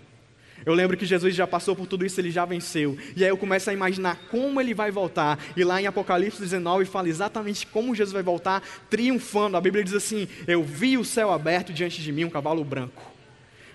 Eu 0.65 0.74
lembro 0.74 0.98
que 0.98 1.06
Jesus 1.06 1.34
já 1.34 1.48
passou 1.48 1.76
por 1.76 1.88
tudo 1.88 2.06
isso, 2.06 2.19
ele 2.19 2.32
já 2.32 2.45
venceu. 2.45 2.98
E 3.15 3.24
aí 3.24 3.30
eu 3.30 3.38
começo 3.38 3.69
a 3.69 3.74
imaginar 3.74 4.28
como 4.30 4.60
ele 4.60 4.74
vai 4.74 4.91
voltar. 4.91 5.39
E 5.56 5.63
lá 5.63 5.82
em 5.82 5.88
Apocalipse 5.88 6.41
19 6.41 6.86
fala 6.86 7.08
exatamente 7.10 7.65
como 7.67 7.95
Jesus 7.95 8.13
vai 8.13 8.24
voltar, 8.24 8.62
triunfando. 8.89 9.58
A 9.58 9.62
Bíblia 9.62 9.84
diz 9.84 9.93
assim: 9.93 10.28
Eu 10.48 10.63
vi 10.63 10.98
o 10.98 11.06
céu 11.06 11.32
aberto 11.32 11.74
diante 11.74 12.02
de 12.02 12.12
mim, 12.12 12.26
um 12.26 12.30
cavalo 12.30 12.63
branco, 12.63 13.02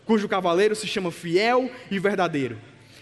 cujo 0.05 0.29
cavaleiro 0.29 0.75
se 0.75 0.87
chama 0.87 1.11
Fiel 1.11 1.71
e 1.91 1.99
Verdadeiro. 1.99 2.59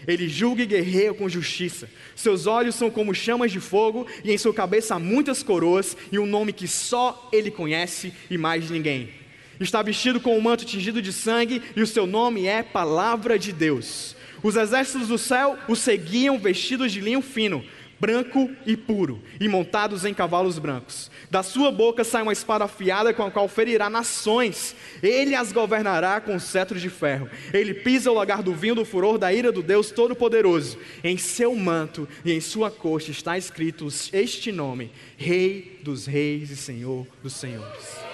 Ele 0.06 0.28
julga 0.28 0.62
e 0.62 0.66
guerreia 0.66 1.14
com 1.14 1.28
justiça. 1.28 1.88
Seus 2.16 2.46
olhos 2.46 2.74
são 2.74 2.90
como 2.90 3.14
chamas 3.14 3.52
de 3.52 3.60
fogo, 3.60 4.06
e 4.24 4.32
em 4.32 4.38
sua 4.38 4.52
cabeça 4.52 4.96
há 4.96 4.98
muitas 4.98 5.42
coroas, 5.42 5.96
e 6.10 6.18
um 6.18 6.26
nome 6.26 6.52
que 6.52 6.66
só 6.66 7.28
ele 7.32 7.50
conhece 7.50 8.12
e 8.28 8.36
mais 8.36 8.68
ninguém. 8.68 9.21
Está 9.62 9.80
vestido 9.80 10.20
com 10.20 10.36
um 10.36 10.40
manto 10.40 10.64
tingido 10.64 11.00
de 11.00 11.12
sangue 11.12 11.62
e 11.76 11.80
o 11.80 11.86
seu 11.86 12.04
nome 12.04 12.46
é 12.46 12.64
Palavra 12.64 13.38
de 13.38 13.52
Deus. 13.52 14.16
Os 14.42 14.56
exércitos 14.56 15.06
do 15.06 15.16
céu 15.16 15.56
o 15.68 15.76
seguiam 15.76 16.36
vestidos 16.36 16.90
de 16.90 17.00
linho 17.00 17.22
fino, 17.22 17.64
branco 18.00 18.50
e 18.66 18.76
puro, 18.76 19.22
e 19.40 19.46
montados 19.46 20.04
em 20.04 20.12
cavalos 20.12 20.58
brancos. 20.58 21.08
Da 21.30 21.44
sua 21.44 21.70
boca 21.70 22.02
sai 22.02 22.22
uma 22.22 22.32
espada 22.32 22.64
afiada 22.64 23.14
com 23.14 23.22
a 23.22 23.30
qual 23.30 23.46
ferirá 23.46 23.88
nações. 23.88 24.74
Ele 25.00 25.36
as 25.36 25.52
governará 25.52 26.20
com 26.20 26.40
cetro 26.40 26.80
de 26.80 26.90
ferro. 26.90 27.30
Ele 27.54 27.72
pisa 27.72 28.10
o 28.10 28.14
lagar 28.14 28.42
do 28.42 28.52
vinho 28.52 28.74
do 28.74 28.84
furor 28.84 29.16
da 29.16 29.32
ira 29.32 29.52
do 29.52 29.62
Deus 29.62 29.92
Todo-Poderoso. 29.92 30.76
Em 31.04 31.16
seu 31.16 31.54
manto 31.54 32.08
e 32.24 32.32
em 32.32 32.40
sua 32.40 32.68
coxa 32.68 33.12
está 33.12 33.38
escrito 33.38 33.86
este 34.12 34.50
nome: 34.50 34.90
Rei 35.16 35.78
dos 35.84 36.04
Reis 36.04 36.50
e 36.50 36.56
Senhor 36.56 37.06
dos 37.22 37.34
Senhores. 37.34 38.11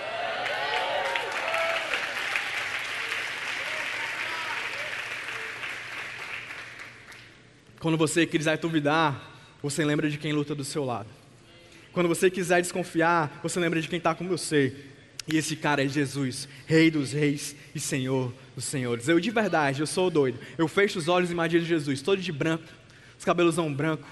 Quando 7.81 7.97
você 7.97 8.27
quiser 8.27 8.59
duvidar, 8.59 9.35
você 9.63 9.85
lembra 9.85 10.11
de 10.11 10.19
quem 10.19 10.33
luta 10.33 10.55
do 10.55 10.65
seu 10.65 10.85
lado. 10.85 11.09
Quando 11.93 12.09
você 12.09 12.31
quiser 12.31 12.61
desconfiar, 12.61 13.41
você 13.43 13.59
lembra 13.59 13.81
de 13.81 13.89
quem 13.89 13.99
está 13.99 14.15
com 14.15 14.27
você. 14.27 14.75
E 15.31 15.37
esse 15.37 15.55
cara 15.57 15.85
é 15.85 15.89
Jesus, 15.89 16.49
Rei 16.67 16.91
dos 16.91 17.13
Reis 17.13 17.55
e 17.75 17.81
Senhor 17.81 18.33
dos 18.55 18.65
Senhores. 18.65 19.09
Eu 19.09 19.21
de 19.21 19.31
verdade, 19.31 19.81
eu 19.81 19.87
sou 19.87 20.11
doido. 20.11 20.39
Eu 20.57 20.67
fecho 20.67 20.99
os 20.99 21.07
olhos 21.07 21.31
e 21.31 21.33
imagino 21.33 21.65
Jesus, 21.65 22.01
todo 22.01 22.21
de 22.21 22.33
branco, 22.33 22.65
os 23.19 23.25
cabelos 23.25 23.55
são 23.55 23.73
branco, 23.73 24.09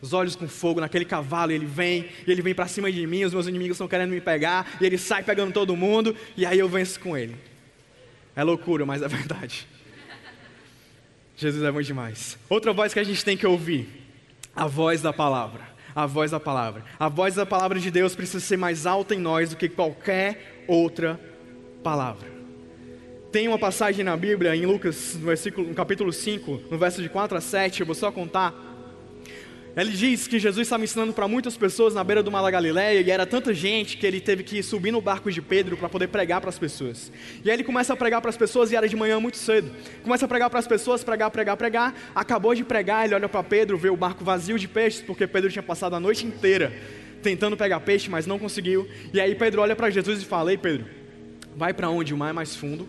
os 0.00 0.12
olhos 0.12 0.36
com 0.36 0.46
fogo 0.46 0.80
naquele 0.80 1.04
cavalo. 1.04 1.50
Ele 1.50 1.66
vem, 1.66 2.08
e 2.26 2.30
ele 2.30 2.40
vem 2.40 2.54
para 2.54 2.68
cima 2.68 2.90
de 2.90 3.06
mim. 3.06 3.24
Os 3.24 3.32
meus 3.32 3.46
inimigos 3.46 3.76
estão 3.76 3.88
querendo 3.88 4.10
me 4.10 4.20
pegar, 4.20 4.78
e 4.80 4.86
ele 4.86 4.96
sai 4.96 5.22
pegando 5.22 5.52
todo 5.52 5.76
mundo, 5.76 6.14
e 6.36 6.46
aí 6.46 6.58
eu 6.58 6.68
venço 6.68 7.00
com 7.00 7.16
ele. 7.16 7.36
É 8.36 8.44
loucura, 8.44 8.86
mas 8.86 9.02
é 9.02 9.08
verdade. 9.08 9.66
Jesus 11.40 11.64
é 11.64 11.72
bom 11.72 11.80
demais. 11.80 12.38
Outra 12.50 12.70
voz 12.70 12.92
que 12.92 13.00
a 13.00 13.04
gente 13.04 13.24
tem 13.24 13.34
que 13.34 13.46
ouvir: 13.46 13.88
a 14.54 14.66
voz 14.66 15.00
da 15.00 15.10
palavra. 15.10 15.70
A 15.96 16.04
voz 16.04 16.30
da 16.30 16.38
palavra. 16.38 16.84
A 16.98 17.08
voz 17.08 17.34
da 17.34 17.46
palavra 17.46 17.80
de 17.80 17.90
Deus 17.90 18.14
precisa 18.14 18.40
ser 18.40 18.58
mais 18.58 18.84
alta 18.86 19.14
em 19.14 19.18
nós 19.18 19.50
do 19.50 19.56
que 19.56 19.66
qualquer 19.66 20.64
outra 20.68 21.18
palavra. 21.82 22.28
Tem 23.32 23.48
uma 23.48 23.58
passagem 23.58 24.04
na 24.04 24.16
Bíblia, 24.18 24.54
em 24.54 24.66
Lucas, 24.66 25.14
no, 25.14 25.26
versículo, 25.26 25.66
no 25.66 25.74
capítulo 25.74 26.12
5, 26.12 26.64
no 26.70 26.76
verso 26.76 27.00
de 27.02 27.08
4 27.08 27.38
a 27.38 27.40
7, 27.40 27.80
eu 27.80 27.86
vou 27.86 27.94
só 27.94 28.12
contar 28.12 28.52
ele 29.76 29.92
diz 29.92 30.26
que 30.26 30.38
Jesus 30.38 30.66
estava 30.66 30.82
ensinando 30.82 31.12
para 31.12 31.28
muitas 31.28 31.56
pessoas 31.56 31.94
na 31.94 32.02
beira 32.02 32.22
do 32.22 32.30
Mar 32.30 32.42
da 32.42 32.50
Galileia 32.50 33.00
e 33.00 33.10
era 33.10 33.24
tanta 33.24 33.54
gente 33.54 33.96
que 33.96 34.06
ele 34.06 34.20
teve 34.20 34.42
que 34.42 34.62
subir 34.62 34.90
no 34.90 35.00
barco 35.00 35.30
de 35.30 35.40
Pedro 35.40 35.76
para 35.76 35.88
poder 35.88 36.08
pregar 36.08 36.40
para 36.40 36.50
as 36.50 36.58
pessoas. 36.58 37.12
E 37.44 37.50
aí 37.50 37.56
ele 37.56 37.64
começa 37.64 37.92
a 37.92 37.96
pregar 37.96 38.20
para 38.20 38.30
as 38.30 38.36
pessoas 38.36 38.72
e 38.72 38.76
era 38.76 38.88
de 38.88 38.96
manhã 38.96 39.20
muito 39.20 39.36
cedo. 39.36 39.70
Começa 40.02 40.24
a 40.24 40.28
pregar 40.28 40.50
para 40.50 40.58
as 40.58 40.66
pessoas, 40.66 41.04
pregar, 41.04 41.30
pregar, 41.30 41.56
pregar. 41.56 41.94
Acabou 42.14 42.54
de 42.54 42.64
pregar, 42.64 43.04
ele 43.04 43.14
olha 43.14 43.28
para 43.28 43.42
Pedro, 43.44 43.78
vê 43.78 43.90
o 43.90 43.96
barco 43.96 44.24
vazio 44.24 44.58
de 44.58 44.66
peixes, 44.66 45.02
porque 45.02 45.26
Pedro 45.26 45.50
tinha 45.50 45.62
passado 45.62 45.94
a 45.94 46.00
noite 46.00 46.26
inteira 46.26 46.72
tentando 47.22 47.56
pegar 47.56 47.80
peixe, 47.80 48.10
mas 48.10 48.26
não 48.26 48.38
conseguiu. 48.38 48.88
E 49.12 49.20
aí 49.20 49.34
Pedro 49.34 49.62
olha 49.62 49.76
para 49.76 49.90
Jesus 49.90 50.22
e 50.22 50.24
fala: 50.24 50.50
Ei 50.50 50.58
Pedro, 50.58 50.86
vai 51.54 51.72
para 51.72 51.88
onde 51.90 52.12
o 52.12 52.16
mar 52.16 52.30
é 52.30 52.32
mais 52.32 52.56
fundo 52.56 52.88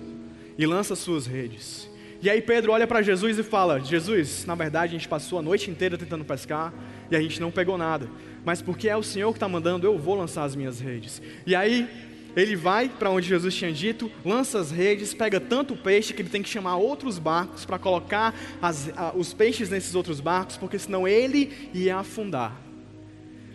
e 0.58 0.65
lança 0.65 0.96
suas 0.96 1.28
redes. 1.28 1.90
E 2.21 2.29
aí 2.29 2.39
Pedro 2.39 2.71
olha 2.71 2.86
para 2.86 3.01
Jesus 3.01 3.39
e 3.39 3.43
fala: 3.43 3.79
Jesus, 3.79 4.45
na 4.45 4.53
verdade 4.53 4.95
a 4.95 4.97
gente 4.97 5.07
passou 5.07 5.39
a 5.39 5.41
noite 5.41 5.71
inteira 5.71 5.97
tentando 5.97 6.23
pescar 6.23 6.71
e 7.10 7.15
a 7.15 7.21
gente 7.21 7.41
não 7.41 7.49
pegou 7.49 7.77
nada. 7.77 8.07
Mas 8.45 8.62
porque 8.62 8.88
é 8.88 8.95
o 8.95 9.01
Senhor 9.01 9.31
que 9.31 9.38
está 9.38 9.49
mandando, 9.49 9.88
eu 9.88 9.97
vou 9.97 10.15
lançar 10.15 10.43
as 10.43 10.55
minhas 10.55 10.79
redes. 10.79 11.21
E 11.45 11.55
aí 11.55 11.89
ele 12.36 12.55
vai 12.55 12.88
para 12.88 13.10
onde 13.10 13.27
Jesus 13.27 13.53
tinha 13.55 13.73
dito, 13.73 14.10
lança 14.23 14.60
as 14.60 14.71
redes, 14.71 15.13
pega 15.13 15.39
tanto 15.39 15.75
peixe 15.75 16.13
que 16.13 16.21
ele 16.21 16.29
tem 16.29 16.41
que 16.43 16.49
chamar 16.49 16.77
outros 16.77 17.17
barcos 17.17 17.65
para 17.65 17.77
colocar 17.77 18.34
as, 18.62 18.89
a, 18.95 19.12
os 19.15 19.34
peixes 19.34 19.69
nesses 19.69 19.95
outros 19.95 20.19
barcos, 20.19 20.57
porque 20.57 20.79
senão 20.79 21.07
ele 21.07 21.69
ia 21.73 21.97
afundar. 21.97 22.55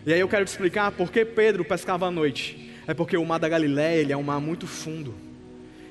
E 0.05 0.13
aí 0.13 0.19
eu 0.19 0.27
quero 0.27 0.45
te 0.45 0.49
explicar 0.49 0.91
por 0.91 1.11
que 1.11 1.25
Pedro 1.25 1.65
pescava 1.65 2.07
à 2.07 2.11
noite. 2.11 2.71
É 2.85 2.93
porque 2.93 3.17
o 3.17 3.25
mar 3.25 3.39
da 3.39 3.49
Galiléia 3.49 4.13
é 4.13 4.17
um 4.17 4.23
mar 4.23 4.39
muito 4.39 4.67
fundo. 4.67 5.26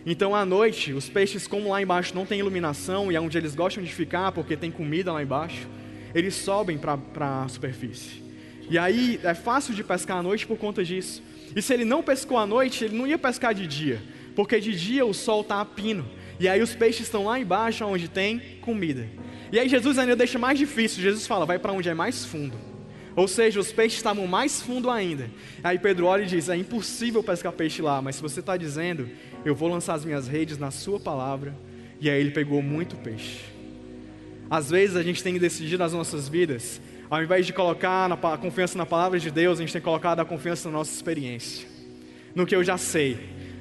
Então 0.09 0.37
à 0.37 0.47
noite, 0.47 0.93
os 0.93 1.09
peixes, 1.09 1.49
como 1.49 1.71
lá 1.71 1.83
embaixo 1.83 2.15
não 2.15 2.25
tem 2.25 2.39
iluminação 2.39 3.11
e 3.11 3.17
é 3.17 3.21
onde 3.21 3.37
eles 3.37 3.57
gostam 3.57 3.83
de 3.83 3.93
ficar 3.93 4.31
porque 4.31 4.57
tem 4.57 4.71
comida 4.71 5.13
lá 5.13 5.21
embaixo, 5.21 5.67
eles 6.15 6.33
sobem 6.37 6.79
para 6.79 7.43
a 7.43 7.49
superfície. 7.49 8.23
E 8.71 8.79
aí 8.79 9.19
é 9.25 9.35
fácil 9.35 9.75
de 9.75 9.83
pescar 9.83 10.19
à 10.19 10.23
noite 10.23 10.47
por 10.47 10.57
conta 10.57 10.85
disso. 10.85 11.21
E 11.55 11.61
se 11.61 11.75
ele 11.75 11.85
não 11.85 12.05
pescou 12.05 12.39
à 12.39 12.47
noite, 12.47 12.85
ele 12.85 12.97
não 12.97 13.05
ia 13.05 13.19
pescar 13.19 13.53
de 13.53 13.67
dia, 13.67 14.01
porque 14.37 14.61
de 14.61 14.79
dia 14.79 15.05
o 15.05 15.13
sol 15.13 15.41
está 15.41 15.61
a 15.61 15.65
pino. 15.65 16.09
E 16.39 16.49
aí 16.49 16.63
os 16.63 16.73
peixes 16.73 17.03
estão 17.03 17.25
lá 17.25 17.41
embaixo 17.41 17.85
onde 17.85 18.09
tem 18.09 18.39
comida. 18.61 19.09
E 19.51 19.59
aí 19.59 19.69
Jesus 19.69 19.99
ainda 19.99 20.15
deixa 20.15 20.39
mais 20.39 20.57
difícil. 20.57 21.03
Jesus 21.03 21.27
fala: 21.27 21.45
vai 21.45 21.59
para 21.59 21.73
onde 21.73 21.89
é 21.89 21.95
mais 21.95 22.25
fundo. 22.25 22.57
Ou 23.17 23.27
seja, 23.27 23.59
os 23.59 23.73
peixes 23.73 23.97
estavam 23.97 24.27
mais 24.27 24.61
fundo 24.61 24.91
ainda. 24.91 25.31
Aí 25.65 25.79
Pedro 25.79 26.05
olha 26.05 26.23
e 26.23 26.27
diz: 26.27 26.51
É 26.51 26.57
impossível 26.57 27.25
pescar 27.25 27.51
peixe 27.51 27.81
lá, 27.81 28.03
mas 28.03 28.17
se 28.17 28.23
você 28.23 28.41
está 28.41 28.57
dizendo, 28.59 29.09
eu 29.43 29.55
vou 29.55 29.71
lançar 29.71 29.95
as 29.95 30.05
minhas 30.05 30.29
redes 30.29 30.59
na 30.59 30.71
Sua 30.71 31.01
palavra. 31.01 31.55
E 31.99 32.11
aí 32.11 32.21
ele 32.21 32.31
pegou 32.31 32.61
muito 32.61 32.95
peixe. 32.97 33.57
Às 34.51 34.71
vezes 34.71 34.97
a 34.97 35.03
gente 35.03 35.23
tem 35.23 35.33
que 35.33 35.41
decidir 35.41 35.79
nas 35.79 35.95
nossas 35.95 36.29
vidas, 36.29 36.81
ao 37.11 37.23
invés 37.23 37.47
de 37.47 37.53
colocar 37.53 38.13
a 38.13 38.37
confiança 38.37 38.77
na 38.77 38.85
palavra 38.85 39.19
de 39.19 39.31
Deus, 39.31 39.59
a 39.59 39.63
gente 39.63 39.73
tem 39.73 39.81
que 39.81 39.85
colocar 39.85 40.19
a 40.21 40.25
confiança 40.25 40.69
na 40.69 40.79
nossa 40.79 40.95
experiência, 40.95 41.67
no 42.35 42.47
que 42.47 42.55
eu 42.55 42.63
já 42.63 42.77
sei. 42.77 43.19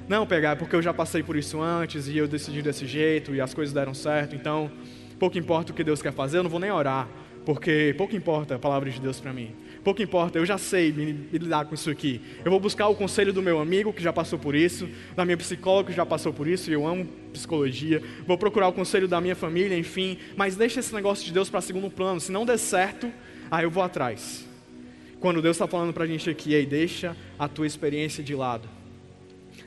Não 0.08 0.24
pegar, 0.24 0.52
é 0.52 0.54
porque 0.54 0.76
eu 0.76 0.82
já 0.82 0.94
passei 0.94 1.22
por 1.22 1.34
isso 1.34 1.60
antes 1.60 2.06
e 2.06 2.16
eu 2.16 2.28
decidi 2.28 2.62
desse 2.62 2.86
jeito 2.86 3.34
e 3.34 3.40
as 3.40 3.52
coisas 3.52 3.74
deram 3.74 3.94
certo, 3.94 4.36
então 4.36 4.70
pouco 5.18 5.36
importa 5.38 5.72
o 5.72 5.74
que 5.74 5.82
Deus 5.82 6.00
quer 6.00 6.12
fazer, 6.12 6.38
eu 6.38 6.42
não 6.44 6.50
vou 6.50 6.60
nem 6.60 6.70
orar, 6.70 7.08
porque 7.46 7.94
pouco 7.96 8.16
importa 8.16 8.56
a 8.56 8.58
palavra 8.58 8.90
de 8.90 9.00
Deus 9.00 9.20
para 9.20 9.32
mim. 9.32 9.54
Pouco 9.84 10.02
importa, 10.02 10.36
eu 10.36 10.44
já 10.44 10.58
sei 10.58 10.92
me, 10.92 11.12
me, 11.12 11.38
lidar 11.38 11.64
com 11.64 11.76
isso 11.76 11.88
aqui. 11.88 12.20
Eu 12.44 12.50
vou 12.50 12.58
buscar 12.58 12.88
o 12.88 12.94
conselho 12.96 13.32
do 13.32 13.40
meu 13.40 13.60
amigo 13.60 13.92
que 13.92 14.02
já 14.02 14.12
passou 14.12 14.36
por 14.36 14.52
isso, 14.56 14.88
da 15.14 15.24
minha 15.24 15.36
psicóloga 15.36 15.90
que 15.90 15.96
já 15.96 16.04
passou 16.04 16.32
por 16.32 16.48
isso, 16.48 16.68
e 16.68 16.72
eu 16.72 16.84
amo 16.84 17.06
psicologia. 17.32 18.02
Vou 18.26 18.36
procurar 18.36 18.66
o 18.66 18.72
conselho 18.72 19.06
da 19.06 19.20
minha 19.20 19.36
família, 19.36 19.78
enfim. 19.78 20.18
Mas 20.36 20.56
deixa 20.56 20.80
esse 20.80 20.92
negócio 20.92 21.24
de 21.24 21.32
Deus 21.32 21.48
para 21.48 21.60
segundo 21.60 21.88
plano. 21.88 22.18
Se 22.18 22.32
não 22.32 22.44
der 22.44 22.58
certo, 22.58 23.12
aí 23.48 23.62
eu 23.62 23.70
vou 23.70 23.84
atrás. 23.84 24.44
Quando 25.20 25.40
Deus 25.40 25.54
está 25.54 25.68
falando 25.68 25.92
para 25.92 26.02
a 26.02 26.06
gente 26.08 26.28
aqui, 26.28 26.66
deixa 26.66 27.16
a 27.38 27.46
tua 27.46 27.66
experiência 27.66 28.24
de 28.24 28.34
lado. 28.34 28.68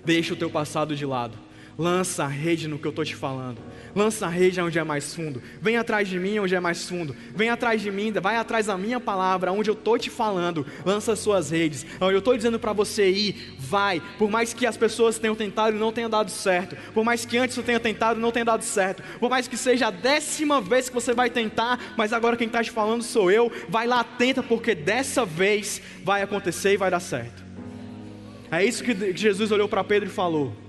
Deixa 0.03 0.33
o 0.33 0.37
teu 0.37 0.49
passado 0.49 0.97
de 0.97 1.05
lado. 1.05 1.37
Lança 1.79 2.25
a 2.25 2.27
rede 2.27 2.67
no 2.67 2.77
que 2.77 2.85
eu 2.85 2.89
estou 2.89 3.05
te 3.05 3.15
falando. 3.15 3.57
Lança 3.95 4.25
a 4.25 4.29
rede 4.29 4.59
onde 4.59 4.77
é 4.77 4.83
mais 4.83 5.15
fundo. 5.15 5.41
Vem 5.61 5.77
atrás 5.77 6.09
de 6.09 6.19
mim 6.19 6.37
onde 6.37 6.53
é 6.53 6.59
mais 6.59 6.89
fundo. 6.89 7.15
Vem 7.33 7.49
atrás 7.49 7.81
de 7.81 7.89
mim, 7.89 8.11
vai 8.11 8.35
atrás 8.35 8.65
da 8.65 8.77
minha 8.77 8.99
palavra, 8.99 9.53
onde 9.53 9.69
eu 9.69 9.73
estou 9.75 9.97
te 9.97 10.09
falando. 10.09 10.65
Lança 10.85 11.13
as 11.13 11.19
suas 11.19 11.51
redes. 11.51 11.85
Eu 12.01 12.17
estou 12.17 12.35
dizendo 12.35 12.59
para 12.59 12.73
você 12.73 13.09
ir, 13.09 13.55
vai. 13.57 14.01
Por 14.17 14.29
mais 14.29 14.53
que 14.53 14.65
as 14.65 14.75
pessoas 14.75 15.17
tenham 15.17 15.35
tentado 15.35 15.77
e 15.77 15.79
não 15.79 15.93
tenha 15.93 16.09
dado 16.09 16.29
certo. 16.29 16.75
Por 16.93 17.05
mais 17.05 17.23
que 17.23 17.37
antes 17.37 17.55
eu 17.55 17.63
tenha 17.63 17.79
tentado 17.79 18.19
e 18.19 18.21
não 18.21 18.33
tenha 18.33 18.43
dado 18.43 18.63
certo. 18.65 19.01
Por 19.17 19.29
mais 19.29 19.47
que 19.47 19.55
seja 19.55 19.87
a 19.87 19.91
décima 19.91 20.59
vez 20.59 20.89
que 20.89 20.95
você 20.95 21.13
vai 21.13 21.29
tentar, 21.29 21.93
mas 21.95 22.11
agora 22.11 22.35
quem 22.35 22.47
está 22.47 22.61
te 22.61 22.71
falando 22.71 23.03
sou 23.03 23.31
eu. 23.31 23.49
Vai 23.69 23.87
lá, 23.87 24.03
tenta, 24.03 24.43
porque 24.43 24.75
dessa 24.75 25.25
vez 25.25 25.81
vai 26.03 26.23
acontecer 26.23 26.73
e 26.73 26.77
vai 26.77 26.91
dar 26.91 26.99
certo. 26.99 27.41
É 28.51 28.65
isso 28.65 28.83
que 28.83 29.15
Jesus 29.15 29.49
olhou 29.49 29.69
para 29.69 29.81
Pedro 29.81 30.09
e 30.09 30.11
falou. 30.11 30.68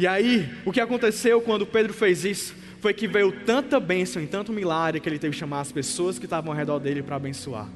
E 0.00 0.06
aí, 0.06 0.48
o 0.64 0.72
que 0.72 0.80
aconteceu 0.80 1.42
quando 1.42 1.66
Pedro 1.66 1.92
fez 1.92 2.24
isso? 2.24 2.54
Foi 2.80 2.94
que 2.94 3.06
veio 3.06 3.30
tanta 3.44 3.78
bênção 3.78 4.22
e 4.22 4.26
tanto 4.26 4.50
milagre 4.50 4.98
que 4.98 5.06
ele 5.06 5.18
teve 5.18 5.34
que 5.34 5.38
chamar 5.38 5.60
as 5.60 5.70
pessoas 5.70 6.18
que 6.18 6.24
estavam 6.24 6.50
ao 6.50 6.56
redor 6.56 6.78
dele 6.78 7.02
para 7.02 7.16
abençoar. 7.16 7.68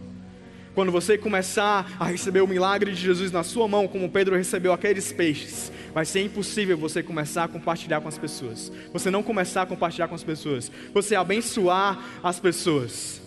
Quando 0.75 0.91
você 0.91 1.19
começar 1.19 1.87
a 2.01 2.07
receber 2.07 2.41
o 2.41 2.47
milagre 2.47 2.93
de 2.93 2.97
Jesus 2.99 3.31
na 3.31 3.43
sua 3.43 3.69
mão, 3.69 3.87
como 3.87 4.09
Pedro 4.09 4.37
recebeu 4.37 4.73
aqueles 4.73 5.13
peixes, 5.13 5.71
vai 5.93 6.07
ser 6.07 6.23
impossível 6.23 6.79
você 6.79 7.03
começar 7.03 7.45
a 7.45 7.49
compartilhar 7.49 8.01
com 8.01 8.09
as 8.09 8.17
pessoas. 8.17 8.73
Você 8.91 9.11
não 9.11 9.23
começar 9.23 9.61
a 9.61 9.67
compartilhar 9.67 10.09
com 10.09 10.15
as 10.15 10.25
pessoas. 10.25 10.73
Você 10.95 11.15
abençoar 11.15 12.03
as 12.23 12.41
pessoas. 12.41 13.21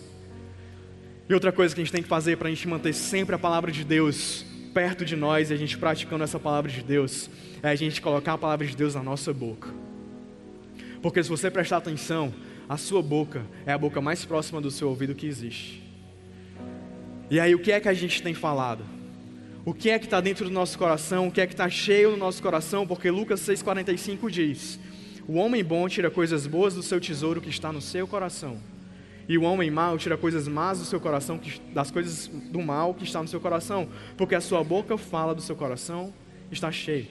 E 1.28 1.34
outra 1.34 1.52
coisa 1.52 1.72
que 1.72 1.80
a 1.80 1.84
gente 1.84 1.92
tem 1.92 2.02
que 2.02 2.08
fazer 2.08 2.36
para 2.36 2.48
a 2.48 2.50
gente 2.50 2.66
manter 2.66 2.92
sempre 2.92 3.36
a 3.36 3.38
palavra 3.38 3.70
de 3.70 3.84
Deus 3.84 4.44
perto 4.78 5.04
de 5.04 5.16
nós 5.16 5.50
e 5.50 5.52
a 5.52 5.56
gente 5.56 5.76
praticando 5.76 6.22
essa 6.22 6.38
palavra 6.38 6.70
de 6.70 6.84
Deus 6.84 7.28
é 7.64 7.68
a 7.68 7.74
gente 7.74 8.00
colocar 8.00 8.34
a 8.34 8.38
palavra 8.38 8.64
de 8.64 8.76
Deus 8.76 8.94
na 8.94 9.02
nossa 9.02 9.34
boca. 9.34 9.70
Porque 11.02 11.20
se 11.20 11.28
você 11.28 11.50
prestar 11.50 11.78
atenção, 11.78 12.32
a 12.68 12.76
sua 12.76 13.02
boca 13.02 13.44
é 13.66 13.72
a 13.72 13.76
boca 13.76 14.00
mais 14.00 14.24
próxima 14.24 14.60
do 14.60 14.70
seu 14.70 14.88
ouvido 14.88 15.16
que 15.16 15.26
existe. 15.26 15.82
E 17.28 17.40
aí, 17.40 17.56
o 17.56 17.58
que 17.58 17.72
é 17.72 17.80
que 17.80 17.88
a 17.88 17.92
gente 17.92 18.22
tem 18.22 18.34
falado? 18.34 18.84
O 19.64 19.74
que 19.74 19.90
é 19.90 19.98
que 19.98 20.04
está 20.04 20.20
dentro 20.20 20.44
do 20.44 20.50
nosso 20.52 20.78
coração? 20.78 21.26
O 21.26 21.32
que 21.32 21.40
é 21.40 21.46
que 21.48 21.54
está 21.54 21.68
cheio 21.68 22.12
no 22.12 22.16
nosso 22.16 22.40
coração? 22.40 22.86
Porque 22.86 23.10
Lucas 23.10 23.40
6,45 23.40 24.30
diz: 24.30 24.78
O 25.26 25.38
homem 25.38 25.64
bom 25.64 25.88
tira 25.88 26.08
coisas 26.08 26.46
boas 26.46 26.74
do 26.74 26.84
seu 26.84 27.00
tesouro 27.00 27.40
que 27.40 27.50
está 27.50 27.72
no 27.72 27.80
seu 27.80 28.06
coração. 28.06 28.58
E 29.28 29.36
o 29.36 29.42
homem 29.42 29.70
mau 29.70 29.98
tira 29.98 30.16
coisas 30.16 30.48
más 30.48 30.78
do 30.78 30.86
seu 30.86 30.98
coração, 30.98 31.38
das 31.74 31.90
coisas 31.90 32.28
do 32.28 32.62
mal 32.62 32.94
que 32.94 33.04
está 33.04 33.20
no 33.20 33.28
seu 33.28 33.40
coração. 33.40 33.86
Porque 34.16 34.34
a 34.34 34.40
sua 34.40 34.64
boca 34.64 34.96
fala 34.96 35.34
do 35.34 35.42
seu 35.42 35.54
coração 35.54 36.14
está 36.50 36.72
cheio. 36.72 37.06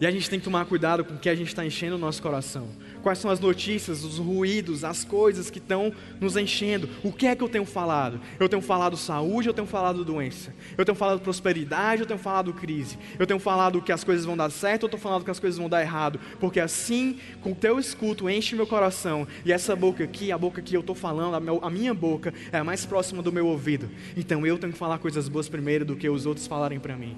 E 0.00 0.06
a 0.06 0.10
gente 0.10 0.28
tem 0.28 0.38
que 0.38 0.44
tomar 0.44 0.66
cuidado 0.66 1.04
com 1.04 1.14
o 1.14 1.18
que 1.18 1.28
a 1.28 1.34
gente 1.34 1.48
está 1.48 1.64
enchendo 1.64 1.94
o 1.94 1.98
nosso 1.98 2.20
coração. 2.20 2.68
Quais 3.02 3.18
são 3.18 3.30
as 3.30 3.40
notícias, 3.40 4.04
os 4.04 4.18
ruídos, 4.18 4.84
as 4.84 5.04
coisas 5.04 5.50
que 5.50 5.58
estão 5.58 5.92
nos 6.20 6.36
enchendo? 6.36 6.88
O 7.02 7.12
que 7.12 7.26
é 7.26 7.36
que 7.36 7.42
eu 7.42 7.48
tenho 7.48 7.64
falado? 7.64 8.20
Eu 8.38 8.48
tenho 8.48 8.62
falado 8.62 8.96
saúde, 8.96 9.48
eu 9.48 9.54
tenho 9.54 9.66
falado 9.66 10.04
doença. 10.04 10.54
Eu 10.76 10.84
tenho 10.84 10.96
falado 10.96 11.20
prosperidade, 11.20 12.02
eu 12.02 12.06
tenho 12.06 12.18
falado 12.18 12.52
crise. 12.52 12.98
Eu 13.18 13.26
tenho 13.26 13.40
falado 13.40 13.80
que 13.80 13.92
as 13.92 14.02
coisas 14.02 14.24
vão 14.24 14.36
dar 14.36 14.50
certo, 14.50 14.82
eu 14.82 14.86
estou 14.86 15.00
falando 15.00 15.24
que 15.24 15.30
as 15.30 15.40
coisas 15.40 15.58
vão 15.58 15.68
dar 15.68 15.82
errado. 15.82 16.18
Porque 16.40 16.60
assim, 16.60 17.18
com 17.40 17.52
o 17.52 17.54
teu 17.54 17.78
escuto, 17.78 18.28
enche 18.28 18.54
meu 18.54 18.66
coração. 18.66 19.26
E 19.44 19.52
essa 19.52 19.76
boca 19.76 20.02
aqui, 20.02 20.32
a 20.32 20.38
boca 20.38 20.60
que 20.60 20.76
eu 20.76 20.80
estou 20.80 20.94
falando, 20.94 21.34
a 21.62 21.70
minha 21.70 21.94
boca, 21.94 22.32
é 22.52 22.58
a 22.58 22.64
mais 22.64 22.84
próxima 22.84 23.22
do 23.22 23.32
meu 23.32 23.46
ouvido. 23.46 23.88
Então 24.16 24.46
eu 24.46 24.58
tenho 24.58 24.72
que 24.72 24.78
falar 24.78 24.98
coisas 24.98 25.28
boas 25.28 25.48
primeiro 25.48 25.84
do 25.84 25.96
que 25.96 26.08
os 26.08 26.26
outros 26.26 26.46
falarem 26.46 26.80
para 26.80 26.96
mim. 26.96 27.16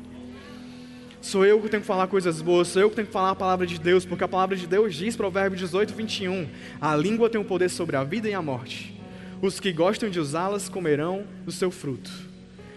Sou 1.20 1.44
eu 1.44 1.61
que 1.61 1.68
tenho 1.68 1.81
que 1.81 1.87
falar 1.87 2.07
coisas 2.07 2.40
boas, 2.40 2.68
sou 2.68 2.81
eu 2.81 2.88
que 2.88 2.96
tenho 2.96 3.07
que 3.07 3.12
falar 3.12 3.31
a 3.31 3.35
palavra 3.35 3.66
de 3.66 3.78
Deus, 3.78 4.04
porque 4.04 4.22
a 4.22 4.28
palavra 4.28 4.57
de 4.57 4.66
Deus 4.66 4.94
diz, 4.94 5.16
Provérbio 5.16 5.59
18, 5.59 5.92
21, 5.92 6.48
a 6.81 6.94
língua 6.94 7.28
tem 7.28 7.40
o 7.40 7.44
poder 7.44 7.68
sobre 7.68 7.96
a 7.96 8.04
vida 8.04 8.28
e 8.28 8.35
a 8.35 8.40
morte. 8.40 8.96
Os 9.42 9.59
que 9.59 9.72
gostam 9.72 10.09
de 10.09 10.20
usá-las 10.20 10.68
comerão 10.68 11.24
do 11.44 11.50
seu 11.50 11.70
fruto. 11.70 12.11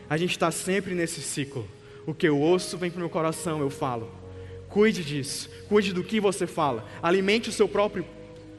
A 0.10 0.17
gente 0.17 0.32
está 0.32 0.49
sempre 0.51 0.95
nesse 0.95 1.21
ciclo. 1.21 1.67
O 2.06 2.13
que 2.13 2.27
eu 2.27 2.38
ouço 2.39 2.77
vem 2.77 2.89
para 2.89 2.97
o 2.97 3.01
meu 3.01 3.10
coração, 3.10 3.62
eu 3.62 3.69
falo. 3.69 4.12
Cuide 4.69 5.04
disso, 5.04 5.49
cuide 5.69 5.93
do 5.93 6.04
que 6.04 6.19
você 6.19 6.47
fala. 6.47 6.86
Alimente 7.01 7.49
o 7.49 7.54
seu 7.54 7.67
próprio 7.67 8.06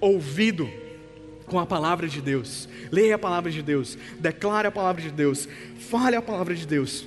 ouvido 0.01 0.69
com 1.47 1.59
a 1.59 1.67
palavra 1.67 2.07
de 2.07 2.21
Deus. 2.21 2.69
Leia 2.91 3.17
a 3.17 3.19
palavra 3.19 3.51
de 3.51 3.63
Deus, 3.63 3.99
declare 4.19 4.69
a 4.69 4.73
palavra 4.73 5.03
de 5.03 5.11
Deus, 5.11 5.49
fale 5.91 6.15
a 6.15 6.23
palavra 6.23 6.55
de 6.55 6.67
Deus. 6.67 7.07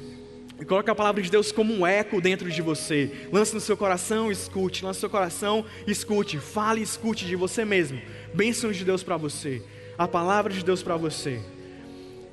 E 0.59 0.63
coloque 0.63 0.89
a 0.89 0.95
palavra 0.95 1.21
de 1.21 1.29
Deus 1.29 1.51
como 1.51 1.73
um 1.73 1.85
eco 1.85 2.21
dentro 2.21 2.49
de 2.49 2.61
você. 2.61 3.27
Lance 3.31 3.53
no 3.53 3.59
seu 3.59 3.75
coração, 3.75 4.31
escute. 4.31 4.85
Lance 4.85 4.97
no 4.97 5.01
seu 5.01 5.09
coração, 5.09 5.65
escute. 5.85 6.39
Fale 6.39 6.79
e 6.79 6.83
escute 6.83 7.25
de 7.25 7.35
você 7.35 7.65
mesmo. 7.65 8.01
Bênçãos 8.33 8.77
de 8.77 8.85
Deus 8.85 9.03
para 9.03 9.17
você. 9.17 9.61
A 9.97 10.07
palavra 10.07 10.53
de 10.53 10.63
Deus 10.63 10.81
para 10.81 10.95
você. 10.95 11.41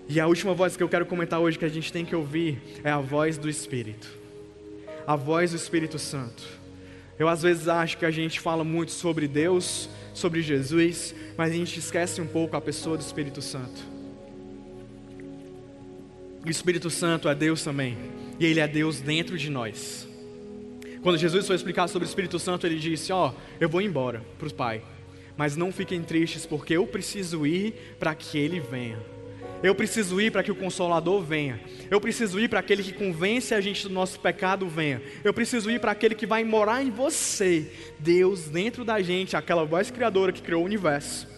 E 0.09 0.21
a 0.21 0.27
última 0.27 0.55
voz 0.55 0.77
que 0.77 0.83
eu 0.83 0.89
quero 0.89 1.07
comentar 1.07 1.41
hoje 1.41 1.59
que 1.59 1.65
a 1.65 1.69
gente 1.69 1.93
tem 1.93 2.05
que 2.05 2.15
ouvir 2.15 2.61
é 2.85 2.91
a 2.91 3.01
voz 3.01 3.39
do 3.39 3.49
Espírito. 3.49 4.09
A 5.07 5.17
voz 5.17 5.51
do 5.51 5.57
Espírito 5.57 5.99
Santo. 5.99 6.45
Eu 7.19 7.29
às 7.29 7.43
vezes 7.43 7.69
acho 7.69 7.99
que 7.99 8.05
a 8.05 8.11
gente 8.11 8.41
fala 8.41 8.65
muito 8.65 8.93
sobre 8.93 9.27
Deus, 9.29 9.89
sobre 10.15 10.43
Jesus, 10.43 11.15
mas 11.37 11.53
a 11.53 11.55
gente 11.55 11.79
esquece 11.79 12.21
um 12.21 12.27
pouco 12.27 12.57
a 12.57 12.61
pessoa 12.61 12.97
do 12.97 13.01
Espírito 13.01 13.41
Santo. 13.43 13.92
O 16.45 16.51
Espírito 16.51 16.91
Santo 16.91 17.29
é 17.29 17.35
Deus 17.35 17.63
também. 17.63 17.97
E 18.39 18.45
Ele 18.45 18.59
é 18.59 18.67
Deus 18.67 19.01
dentro 19.01 19.39
de 19.39 19.49
nós. 19.49 20.09
Quando 21.01 21.17
Jesus 21.17 21.47
foi 21.47 21.55
explicar 21.55 21.89
sobre 21.89 22.07
o 22.07 22.09
Espírito 22.09 22.39
Santo, 22.39 22.67
Ele 22.67 22.79
disse: 22.79 23.13
Ó, 23.13 23.29
oh, 23.29 23.35
eu 23.61 23.69
vou 23.69 23.81
embora 23.81 24.23
para 24.39 24.49
o 24.49 24.55
Pai. 24.55 24.83
Mas 25.37 25.57
não 25.57 25.73
fiquem 25.73 26.03
tristes, 26.03 26.45
porque 26.45 26.77
eu 26.77 26.87
preciso 26.87 27.47
ir 27.47 27.97
para 27.99 28.15
que 28.15 28.39
Ele 28.39 28.59
venha. 28.59 28.99
Eu 29.63 29.75
preciso 29.77 30.21
ir 30.21 30.33
para 30.33 30.43
que 30.43 30.51
o 30.51 30.57
Consolador 30.57 31.23
venha. 31.23 31.61
Eu 31.89 32.01
preciso 32.01 32.41
ir 32.41 32.49
para 32.49 32.59
aquele 32.59 32.83
que 32.83 32.93
convence 32.93 33.55
a 33.55 33.61
gente 33.61 33.87
do 33.87 33.95
nosso 33.95 34.19
pecado 34.19 34.67
venha. 34.67 35.01
Eu 35.23 35.33
preciso 35.33 35.71
ir 35.71 35.81
para 35.81 35.93
aquele 35.93 36.17
que 36.17 36.27
vai 36.27 36.43
morar 36.43 36.83
em 36.83 36.91
você. 36.91 37.71
Deus 38.01 38.47
dentro 38.49 38.85
da 38.85 39.01
gente, 39.01 39.37
aquela 39.37 39.65
voz 39.65 39.93
criadora 39.93 40.33
que 40.33 40.43
criou 40.43 40.63
o 40.63 40.67
universo 40.67 41.32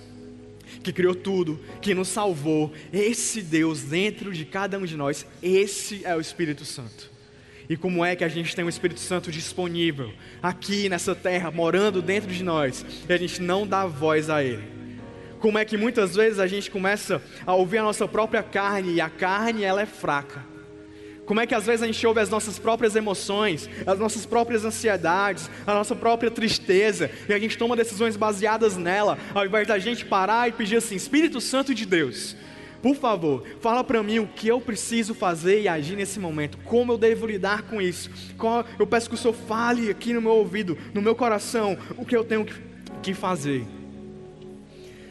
que 0.82 0.92
criou 0.92 1.14
tudo, 1.14 1.60
que 1.80 1.94
nos 1.94 2.08
salvou, 2.08 2.72
esse 2.92 3.42
Deus 3.42 3.82
dentro 3.82 4.32
de 4.32 4.44
cada 4.44 4.78
um 4.78 4.84
de 4.84 4.96
nós, 4.96 5.26
esse 5.42 6.04
é 6.04 6.14
o 6.16 6.20
Espírito 6.20 6.64
Santo. 6.64 7.12
E 7.68 7.76
como 7.76 8.04
é 8.04 8.14
que 8.14 8.24
a 8.24 8.28
gente 8.28 8.54
tem 8.54 8.64
o 8.64 8.68
Espírito 8.68 9.00
Santo 9.00 9.32
disponível 9.32 10.12
aqui 10.42 10.88
nessa 10.88 11.14
terra, 11.14 11.50
morando 11.50 12.02
dentro 12.02 12.30
de 12.30 12.44
nós, 12.44 12.84
e 13.08 13.12
a 13.12 13.16
gente 13.16 13.40
não 13.40 13.66
dá 13.66 13.86
voz 13.86 14.28
a 14.28 14.42
Ele? 14.42 14.74
Como 15.40 15.58
é 15.58 15.64
que 15.64 15.76
muitas 15.76 16.14
vezes 16.14 16.38
a 16.38 16.46
gente 16.46 16.70
começa 16.70 17.22
a 17.46 17.54
ouvir 17.54 17.78
a 17.78 17.82
nossa 17.82 18.08
própria 18.08 18.42
carne 18.42 18.94
e 18.94 19.00
a 19.00 19.10
carne 19.10 19.62
ela 19.62 19.82
é 19.82 19.86
fraca. 19.86 20.53
Como 21.26 21.40
é 21.40 21.46
que 21.46 21.54
às 21.54 21.64
vezes 21.64 21.82
a 21.82 21.86
gente 21.86 22.06
ouve 22.06 22.20
as 22.20 22.28
nossas 22.28 22.58
próprias 22.58 22.94
emoções, 22.94 23.68
as 23.86 23.98
nossas 23.98 24.26
próprias 24.26 24.64
ansiedades, 24.64 25.50
a 25.66 25.72
nossa 25.72 25.96
própria 25.96 26.30
tristeza, 26.30 27.10
e 27.28 27.32
a 27.32 27.38
gente 27.38 27.56
toma 27.56 27.74
decisões 27.74 28.16
baseadas 28.16 28.76
nela, 28.76 29.18
ao 29.34 29.46
invés 29.46 29.66
da 29.66 29.78
gente 29.78 30.04
parar 30.04 30.48
e 30.48 30.52
pedir 30.52 30.76
assim: 30.76 30.94
Espírito 30.94 31.40
Santo 31.40 31.74
de 31.74 31.86
Deus, 31.86 32.36
por 32.82 32.94
favor, 32.94 33.42
fala 33.60 33.82
para 33.82 34.02
mim 34.02 34.18
o 34.18 34.26
que 34.26 34.48
eu 34.48 34.60
preciso 34.60 35.14
fazer 35.14 35.62
e 35.62 35.68
agir 35.68 35.96
nesse 35.96 36.20
momento, 36.20 36.58
como 36.58 36.92
eu 36.92 36.98
devo 36.98 37.26
lidar 37.26 37.62
com 37.62 37.80
isso. 37.80 38.10
Eu 38.78 38.86
peço 38.86 39.08
que 39.08 39.14
o 39.14 39.18
Senhor 39.18 39.34
fale 39.34 39.90
aqui 39.90 40.12
no 40.12 40.20
meu 40.20 40.32
ouvido, 40.32 40.76
no 40.92 41.00
meu 41.00 41.14
coração, 41.14 41.78
o 41.96 42.04
que 42.04 42.14
eu 42.14 42.24
tenho 42.24 42.46
que 43.02 43.14
fazer. 43.14 43.64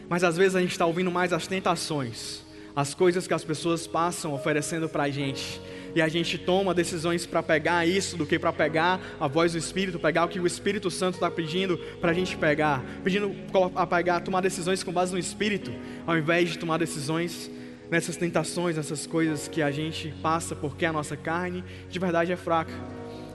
Mas 0.08 0.24
às 0.24 0.38
vezes 0.38 0.56
a 0.56 0.62
gente 0.62 0.74
está 0.74 0.86
ouvindo 0.86 1.10
mais 1.10 1.34
as 1.34 1.48
tentações 1.48 2.44
as 2.76 2.94
coisas 2.94 3.28
que 3.28 3.34
as 3.34 3.44
pessoas 3.44 3.86
passam 3.86 4.34
oferecendo 4.34 4.90
para 4.90 5.04
a 5.04 5.10
gente. 5.10 5.62
E 5.96 6.02
a 6.02 6.08
gente 6.08 6.38
toma 6.38 6.74
decisões 6.74 7.26
para 7.26 7.44
pegar 7.44 7.88
isso 7.88 8.18
do 8.18 8.26
que 8.26 8.40
para 8.40 8.52
pegar 8.52 9.00
a 9.20 9.28
voz 9.28 9.52
do 9.52 9.58
Espírito, 9.58 10.00
pegar 10.00 10.26
o 10.26 10.28
que 10.28 10.40
o 10.40 10.48
Espírito 10.48 10.90
Santo 10.90 11.16
está 11.16 11.30
pedindo 11.30 11.78
para 12.02 12.12
a 12.12 12.14
gente 12.14 12.36
pegar, 12.36 12.84
pedindo 13.04 13.36
a 13.76 13.86
pegar, 13.86 14.22
tomar 14.22 14.42
decisões 14.42 14.84
com 14.84 14.92
base 14.92 15.12
no 15.12 15.20
Espírito, 15.20 15.72
ao 16.08 16.18
invés 16.18 16.50
de 16.50 16.58
tomar 16.58 16.78
decisões 16.78 17.50
nessas 17.92 18.18
tentações, 18.18 18.76
nessas 18.76 19.06
coisas 19.06 19.48
que 19.48 19.62
a 19.62 19.70
gente 19.70 20.14
passa 20.22 20.56
porque 20.56 20.86
a 20.86 20.92
nossa 20.92 21.16
carne 21.16 21.64
de 21.90 22.00
verdade 22.00 22.32
é 22.32 22.36
fraca. 22.36 22.74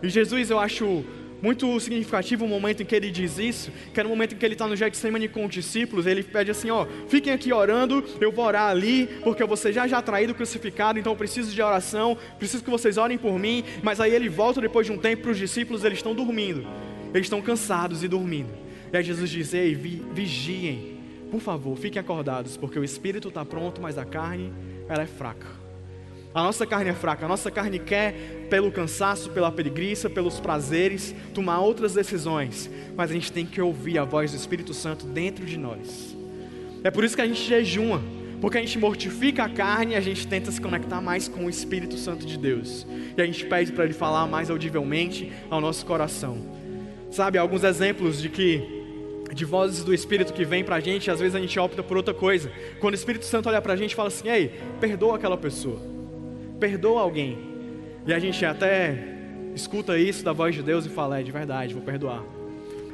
E 0.02 0.09
Jesus, 0.09 0.50
eu 0.50 0.59
acho 0.59 1.04
muito 1.43 1.78
significativo 1.80 2.45
o 2.45 2.49
momento 2.49 2.82
em 2.82 2.86
que 2.86 2.95
ele 2.95 3.11
diz 3.11 3.39
isso, 3.39 3.70
que 3.93 4.01
é 4.01 4.03
no 4.03 4.09
momento 4.09 4.34
em 4.34 4.39
que 4.39 4.45
ele 4.45 4.55
está 4.55 4.66
no 4.66 4.76
Getsemane 4.76 5.28
com 5.28 5.45
os 5.45 5.53
discípulos, 5.53 6.07
ele 6.07 6.22
pede 6.22 6.51
assim, 6.51 6.70
ó, 6.70 6.86
fiquem 7.09 7.32
aqui 7.32 7.53
orando, 7.53 8.05
eu 8.20 8.32
vou 8.32 8.45
orar 8.45 8.70
ali, 8.70 9.09
porque 9.22 9.45
ser 9.57 9.72
já 9.72 9.86
já 9.86 10.01
traído, 10.01 10.34
crucificado, 10.34 10.99
então 10.99 11.12
eu 11.12 11.16
preciso 11.16 11.53
de 11.53 11.61
oração, 11.61 12.16
preciso 12.39 12.62
que 12.62 12.70
vocês 12.70 12.97
orem 12.97 13.18
por 13.18 13.39
mim, 13.39 13.64
mas 13.82 14.01
aí 14.01 14.14
ele 14.14 14.28
volta 14.28 14.61
depois 14.61 14.86
de 14.86 14.93
um 14.93 14.99
tempo 14.99 15.22
para 15.22 15.30
os 15.32 15.39
discípulos, 15.39 15.84
eles 15.84 15.99
estão 15.99 16.14
dormindo, 16.14 16.66
eles 17.12 17.26
estão 17.26 17.41
cansados 17.41 18.05
e 18.05 18.09
dormindo, 18.09 18.51
e 18.93 18.97
aí 18.97 19.03
Jesus 19.03 19.28
diz, 19.30 19.55
ei, 19.55 19.74
vigiem, 19.74 20.99
por 21.30 21.41
favor, 21.41 21.76
fiquem 21.76 22.01
acordados, 22.01 22.57
porque 22.57 22.78
o 22.78 22.84
espírito 22.84 23.28
está 23.28 23.45
pronto, 23.45 23.80
mas 23.80 23.99
a 23.99 24.05
carne, 24.05 24.53
ela 24.89 25.03
é 25.03 25.07
fraca. 25.07 25.57
A 26.35 26.43
nossa 26.43 26.66
carne 26.66 26.91
é 26.91 26.95
fraca, 26.95 27.24
a 27.24 27.29
nossa 27.29 27.51
carne 27.51 27.79
quer, 27.79 28.47
pelo 28.51 28.70
cansaço, 28.70 29.31
pela 29.31 29.51
preguiça, 29.51 30.11
pelos 30.11 30.39
prazeres, 30.39 31.14
tomar 31.33 31.61
outras 31.61 31.95
decisões, 31.95 32.70
mas 32.95 33.11
a 33.11 33.14
gente 33.14 33.33
tem 33.33 33.47
que 33.47 33.61
ouvir 33.61 33.99
a 33.99 34.05
voz 34.05 34.33
do 34.33 34.37
Espírito 34.37 34.74
Santo 34.74 35.07
dentro 35.07 35.47
de 35.47 35.59
nós. 35.59 36.16
É 36.85 36.91
por 36.91 37.03
isso 37.03 37.16
que 37.16 37.22
a 37.22 37.26
gente 37.26 37.43
jejuma, 37.43 38.03
porque 38.43 38.59
a 38.59 38.61
gente 38.61 38.79
mortifica 38.79 39.45
a 39.45 39.49
carne 39.49 39.95
e 39.95 39.97
a 39.97 40.01
gente 40.01 40.26
tenta 40.26 40.51
se 40.53 40.61
conectar 40.61 41.01
mais 41.01 41.29
com 41.29 41.47
o 41.47 41.51
Espírito 41.51 41.97
Santo 41.97 42.26
de 42.26 42.37
Deus. 42.37 42.87
E 43.16 43.20
a 43.20 43.24
gente 43.24 43.47
pede 43.47 43.72
para 43.72 43.85
Ele 43.85 43.95
falar 43.95 44.26
mais 44.26 44.51
audivelmente 44.51 45.33
ao 45.51 45.61
nosso 45.61 45.85
coração. 45.85 46.39
Sabe, 47.11 47.39
alguns 47.39 47.64
exemplos 47.64 48.20
de 48.20 48.29
que 48.29 48.76
de 49.35 49.45
vozes 49.45 49.83
do 49.83 49.95
Espírito 49.95 50.33
que 50.33 50.45
vem 50.45 50.62
para 50.62 50.76
a 50.76 50.81
gente, 50.81 51.11
às 51.11 51.20
vezes 51.20 51.35
a 51.35 51.41
gente 51.41 51.59
opta 51.59 51.83
por 51.83 51.97
outra 51.97 52.14
coisa. 52.14 52.51
Quando 52.81 52.95
o 52.95 52.97
Espírito 52.97 53.24
Santo 53.24 53.49
olha 53.49 53.61
para 53.61 53.72
a 53.72 53.76
gente 53.76 53.93
e 53.93 53.95
fala 53.95 54.09
assim: 54.09 54.29
Ei, 54.29 54.53
perdoa 54.79 55.16
aquela 55.16 55.37
pessoa 55.37 55.97
perdoa 56.59 57.00
alguém. 57.00 57.38
E 58.06 58.12
a 58.12 58.18
gente 58.18 58.44
até 58.44 59.16
escuta 59.54 59.98
isso 59.98 60.24
da 60.24 60.32
voz 60.32 60.54
de 60.54 60.62
Deus 60.62 60.86
e 60.86 60.88
fala: 60.88 61.20
é 61.20 61.22
de 61.22 61.30
verdade, 61.30 61.74
vou 61.74 61.82
perdoar. 61.82 62.22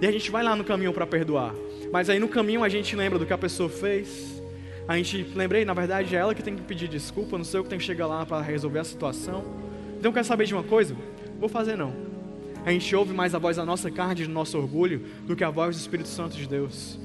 E 0.00 0.06
a 0.06 0.12
gente 0.12 0.30
vai 0.30 0.42
lá 0.42 0.54
no 0.56 0.64
caminho 0.64 0.92
para 0.92 1.06
perdoar. 1.06 1.54
Mas 1.92 2.10
aí 2.10 2.18
no 2.18 2.28
caminho 2.28 2.64
a 2.64 2.68
gente 2.68 2.94
lembra 2.96 3.18
do 3.18 3.26
que 3.26 3.32
a 3.32 3.38
pessoa 3.38 3.68
fez. 3.68 4.42
A 4.86 4.96
gente 4.96 5.22
lembrei, 5.34 5.64
na 5.64 5.72
verdade, 5.72 6.14
é 6.14 6.18
ela 6.18 6.34
que 6.34 6.42
tem 6.42 6.54
que 6.54 6.62
pedir 6.62 6.88
desculpa, 6.88 7.38
não 7.38 7.44
sei 7.44 7.58
eu 7.58 7.64
que 7.64 7.70
tem 7.70 7.78
que 7.78 7.84
chegar 7.84 8.06
lá 8.06 8.26
para 8.26 8.42
resolver 8.42 8.80
a 8.80 8.84
situação. 8.84 9.44
Então 9.98 10.12
quer 10.12 10.24
saber 10.24 10.44
de 10.44 10.52
uma 10.52 10.62
coisa? 10.62 10.94
Vou 11.40 11.48
fazer 11.48 11.76
não. 11.76 11.94
A 12.66 12.70
gente 12.70 12.94
ouve 12.94 13.14
mais 13.14 13.34
a 13.34 13.38
voz 13.38 13.56
da 13.56 13.64
nossa 13.64 13.90
carne, 13.90 14.24
do 14.24 14.30
nosso 14.30 14.58
orgulho, 14.58 15.02
do 15.26 15.34
que 15.34 15.44
a 15.44 15.50
voz 15.50 15.76
do 15.76 15.80
Espírito 15.80 16.08
Santo 16.08 16.36
de 16.36 16.46
Deus. 16.46 16.98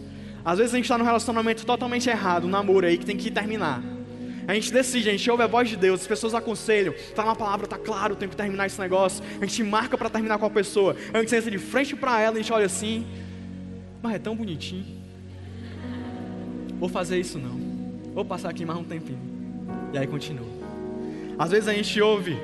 Às 0.43 0.57
vezes 0.57 0.74
a 0.74 0.78
gente 0.78 0.86
está 0.86 0.97
num 0.97 1.05
relacionamento 1.05 1.66
totalmente 1.66 2.10
errado, 2.10 2.47
um 2.47 2.49
namoro 2.49 2.86
aí 2.86 2.97
que 2.97 3.05
tem 3.05 3.16
que 3.16 3.30
terminar. 3.30 3.84
A 4.50 4.56
gente 4.56 4.74
decide, 4.74 5.08
a 5.10 5.12
gente 5.12 5.30
ouve 5.30 5.43
a 5.43 5.45
voz 5.45 5.70
de 5.70 5.78
Deus, 5.78 6.02
as 6.02 6.08
pessoas 6.08 6.34
aconselham, 6.34 6.91
está 6.91 7.24
na 7.24 7.36
palavra, 7.36 7.68
está 7.68 7.78
claro, 7.78 8.16
tem 8.16 8.28
que 8.28 8.36
terminar 8.36 8.66
esse 8.66 8.82
negócio. 8.82 9.24
A 9.39 9.45
gente 9.45 9.62
marca 9.62 9.95
para 9.95 10.10
terminar 10.10 10.39
com 10.39 10.45
a 10.47 10.50
pessoa. 10.50 10.95
A 11.14 11.20
gente 11.20 11.30
senta 11.30 11.52
de 11.52 11.60
frente 11.60 11.95
para 11.95 12.20
ela, 12.20 12.36
a 12.36 12.41
gente 12.41 12.52
olha 12.52 12.66
assim, 12.66 13.06
mas 14.02 14.16
é 14.16 14.18
tão 14.18 14.36
bonitinho. 14.36 14.88
Vou 16.80 16.89
fazer 16.89 17.20
isso 17.20 17.38
não. 17.38 17.60
Vou 18.12 18.26
passar 18.26 18.50
aqui 18.50 18.66
mais 18.66 18.80
um 18.80 18.84
tempinho. 18.84 19.20
E 19.93 20.00
aí 20.00 20.08
continua. 20.08 20.47
Às 21.38 21.52
vezes 21.52 21.68
a 21.68 21.74
gente 21.76 22.02
ouve 22.02 22.36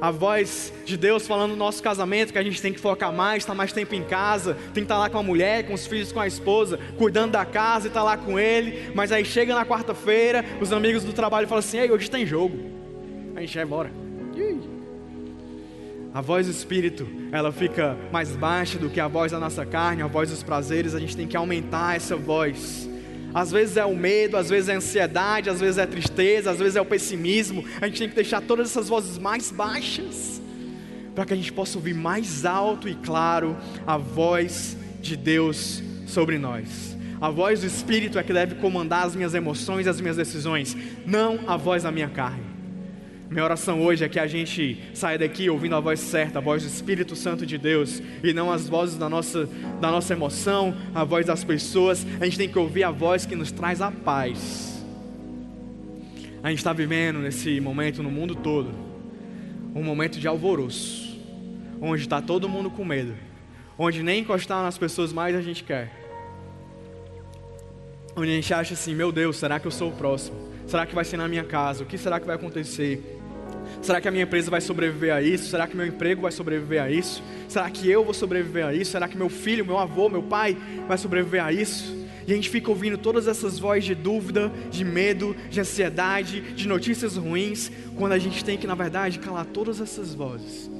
a 0.00 0.10
voz 0.10 0.72
de 0.84 0.96
Deus 0.96 1.26
falando 1.26 1.50
no 1.50 1.56
nosso 1.56 1.82
casamento, 1.82 2.32
que 2.32 2.38
a 2.38 2.42
gente 2.42 2.60
tem 2.60 2.72
que 2.72 2.80
focar 2.80 3.12
mais, 3.12 3.42
estar 3.42 3.52
tá 3.52 3.56
mais 3.56 3.72
tempo 3.72 3.94
em 3.94 4.02
casa, 4.02 4.54
tem 4.54 4.72
que 4.72 4.80
estar 4.80 4.94
tá 4.94 5.00
lá 5.00 5.10
com 5.10 5.18
a 5.18 5.22
mulher, 5.22 5.66
com 5.66 5.74
os 5.74 5.86
filhos, 5.86 6.10
com 6.10 6.20
a 6.20 6.26
esposa, 6.26 6.78
cuidando 6.96 7.32
da 7.32 7.44
casa 7.44 7.86
e 7.86 7.88
estar 7.88 8.00
tá 8.00 8.04
lá 8.04 8.16
com 8.16 8.38
ele. 8.38 8.92
Mas 8.94 9.12
aí 9.12 9.24
chega 9.24 9.54
na 9.54 9.66
quarta-feira, 9.66 10.44
os 10.60 10.72
amigos 10.72 11.04
do 11.04 11.12
trabalho 11.12 11.46
falam 11.46 11.60
assim: 11.60 11.78
Ei, 11.78 11.90
hoje 11.90 12.10
tem 12.10 12.24
jogo. 12.24 12.58
A 13.36 13.40
gente 13.40 13.54
vai 13.54 13.64
embora. 13.64 13.90
A 16.12 16.20
voz 16.20 16.46
do 16.46 16.50
Espírito, 16.50 17.06
ela 17.30 17.52
fica 17.52 17.96
mais 18.10 18.34
baixa 18.34 18.78
do 18.78 18.90
que 18.90 18.98
a 18.98 19.06
voz 19.06 19.30
da 19.30 19.38
nossa 19.38 19.64
carne, 19.64 20.02
a 20.02 20.08
voz 20.08 20.28
dos 20.28 20.42
prazeres, 20.42 20.92
a 20.92 20.98
gente 20.98 21.16
tem 21.16 21.26
que 21.26 21.36
aumentar 21.36 21.94
essa 21.94 22.16
voz 22.16 22.88
às 23.34 23.50
vezes 23.50 23.76
é 23.76 23.84
o 23.84 23.94
medo, 23.94 24.36
às 24.36 24.48
vezes 24.48 24.68
é 24.68 24.74
a 24.74 24.76
ansiedade, 24.76 25.50
às 25.50 25.60
vezes 25.60 25.78
é 25.78 25.82
a 25.82 25.86
tristeza, 25.86 26.50
às 26.50 26.58
vezes 26.58 26.76
é 26.76 26.80
o 26.80 26.84
pessimismo. 26.84 27.64
A 27.80 27.86
gente 27.86 27.98
tem 27.98 28.08
que 28.08 28.14
deixar 28.14 28.40
todas 28.40 28.70
essas 28.70 28.88
vozes 28.88 29.18
mais 29.18 29.50
baixas, 29.50 30.40
para 31.14 31.24
que 31.24 31.32
a 31.32 31.36
gente 31.36 31.52
possa 31.52 31.78
ouvir 31.78 31.94
mais 31.94 32.44
alto 32.44 32.88
e 32.88 32.94
claro 32.94 33.56
a 33.86 33.96
voz 33.96 34.76
de 35.00 35.16
Deus 35.16 35.82
sobre 36.06 36.38
nós. 36.38 36.96
A 37.20 37.28
voz 37.28 37.60
do 37.60 37.66
Espírito 37.66 38.18
é 38.18 38.22
que 38.22 38.32
deve 38.32 38.54
comandar 38.56 39.06
as 39.06 39.14
minhas 39.14 39.34
emoções 39.34 39.86
as 39.86 40.00
minhas 40.00 40.16
decisões, 40.16 40.76
não 41.06 41.40
a 41.46 41.56
voz 41.56 41.82
da 41.82 41.92
minha 41.92 42.08
carne. 42.08 42.49
Minha 43.30 43.44
oração 43.44 43.80
hoje 43.80 44.04
é 44.04 44.08
que 44.08 44.18
a 44.18 44.26
gente 44.26 44.76
saia 44.92 45.16
daqui 45.16 45.48
ouvindo 45.48 45.76
a 45.76 45.80
voz 45.80 46.00
certa, 46.00 46.40
a 46.40 46.42
voz 46.42 46.64
do 46.64 46.68
Espírito 46.68 47.14
Santo 47.14 47.46
de 47.46 47.56
Deus, 47.56 48.02
e 48.24 48.32
não 48.32 48.50
as 48.50 48.68
vozes 48.68 48.98
da 48.98 49.08
nossa, 49.08 49.48
da 49.80 49.88
nossa 49.88 50.14
emoção, 50.14 50.76
a 50.92 51.04
voz 51.04 51.26
das 51.26 51.44
pessoas. 51.44 52.04
A 52.20 52.24
gente 52.24 52.36
tem 52.36 52.48
que 52.48 52.58
ouvir 52.58 52.82
a 52.82 52.90
voz 52.90 53.24
que 53.24 53.36
nos 53.36 53.52
traz 53.52 53.80
a 53.80 53.92
paz. 53.92 54.84
A 56.42 56.48
gente 56.48 56.58
está 56.58 56.72
vivendo 56.72 57.20
nesse 57.20 57.60
momento 57.60 58.02
no 58.02 58.10
mundo 58.10 58.34
todo, 58.34 58.72
um 59.76 59.82
momento 59.84 60.18
de 60.18 60.26
alvoroço, 60.26 61.16
onde 61.80 62.02
está 62.02 62.20
todo 62.20 62.48
mundo 62.48 62.68
com 62.68 62.84
medo, 62.84 63.14
onde 63.78 64.02
nem 64.02 64.22
encostar 64.22 64.60
nas 64.64 64.76
pessoas 64.76 65.12
mais 65.12 65.36
a 65.36 65.40
gente 65.40 65.62
quer. 65.62 65.92
Onde 68.16 68.32
a 68.32 68.34
gente 68.34 68.52
acha 68.52 68.74
assim, 68.74 68.92
meu 68.92 69.12
Deus, 69.12 69.36
será 69.36 69.60
que 69.60 69.68
eu 69.68 69.70
sou 69.70 69.90
o 69.90 69.92
próximo? 69.92 70.36
Será 70.66 70.84
que 70.84 70.96
vai 70.96 71.04
ser 71.04 71.16
na 71.16 71.28
minha 71.28 71.44
casa? 71.44 71.84
O 71.84 71.86
que 71.86 71.96
será 71.96 72.18
que 72.18 72.26
vai 72.26 72.34
acontecer? 72.34 73.19
Será 73.82 74.00
que 74.00 74.08
a 74.08 74.10
minha 74.10 74.24
empresa 74.24 74.50
vai 74.50 74.60
sobreviver 74.60 75.14
a 75.14 75.22
isso? 75.22 75.48
Será 75.48 75.66
que 75.66 75.76
meu 75.76 75.86
emprego 75.86 76.22
vai 76.22 76.32
sobreviver 76.32 76.82
a 76.82 76.90
isso? 76.90 77.22
Será 77.48 77.70
que 77.70 77.90
eu 77.90 78.04
vou 78.04 78.12
sobreviver 78.12 78.66
a 78.66 78.74
isso? 78.74 78.90
Será 78.90 79.08
que 79.08 79.16
meu 79.16 79.28
filho, 79.28 79.64
meu 79.64 79.78
avô, 79.78 80.08
meu 80.08 80.22
pai 80.22 80.56
vai 80.86 80.98
sobreviver 80.98 81.42
a 81.42 81.52
isso? 81.52 81.98
E 82.26 82.32
a 82.32 82.34
gente 82.36 82.50
fica 82.50 82.70
ouvindo 82.70 82.98
todas 82.98 83.26
essas 83.26 83.58
vozes 83.58 83.84
de 83.84 83.94
dúvida, 83.94 84.52
de 84.70 84.84
medo, 84.84 85.34
de 85.48 85.60
ansiedade, 85.60 86.40
de 86.54 86.68
notícias 86.68 87.16
ruins, 87.16 87.72
quando 87.96 88.12
a 88.12 88.18
gente 88.18 88.44
tem 88.44 88.58
que, 88.58 88.66
na 88.66 88.74
verdade, 88.74 89.18
calar 89.18 89.46
todas 89.46 89.80
essas 89.80 90.14
vozes 90.14 90.70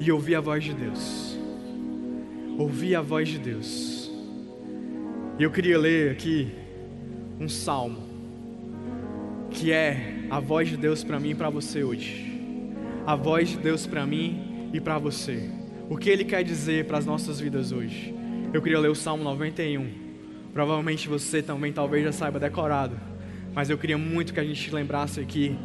e 0.00 0.10
ouvir 0.10 0.36
a 0.36 0.40
voz 0.40 0.64
de 0.64 0.72
Deus. 0.72 1.38
Ouvir 2.56 2.96
a 2.96 3.02
voz 3.02 3.28
de 3.28 3.38
Deus. 3.38 4.10
E 5.38 5.42
eu 5.42 5.50
queria 5.50 5.78
ler 5.78 6.12
aqui 6.12 6.50
um 7.38 7.48
salmo 7.48 8.08
que 9.50 9.70
é 9.70 10.17
a 10.30 10.40
voz 10.40 10.68
de 10.68 10.76
Deus 10.76 11.02
para 11.02 11.18
mim 11.18 11.30
e 11.30 11.34
para 11.34 11.48
você 11.48 11.82
hoje. 11.82 12.38
A 13.06 13.16
voz 13.16 13.48
de 13.48 13.56
Deus 13.56 13.86
para 13.86 14.04
mim 14.04 14.70
e 14.74 14.80
para 14.80 14.98
você. 14.98 15.48
O 15.88 15.96
que 15.96 16.10
Ele 16.10 16.24
quer 16.24 16.44
dizer 16.44 16.84
para 16.84 16.98
as 16.98 17.06
nossas 17.06 17.40
vidas 17.40 17.72
hoje? 17.72 18.14
Eu 18.52 18.60
queria 18.60 18.78
ler 18.78 18.90
o 18.90 18.94
Salmo 18.94 19.24
91. 19.24 19.88
Provavelmente 20.52 21.08
você 21.08 21.42
também 21.42 21.72
talvez 21.72 22.04
já 22.04 22.12
saiba 22.12 22.38
decorado, 22.38 22.98
mas 23.54 23.70
eu 23.70 23.78
queria 23.78 23.96
muito 23.96 24.34
que 24.34 24.40
a 24.40 24.44
gente 24.44 24.70
lembrasse 24.70 25.18
aqui, 25.18 25.56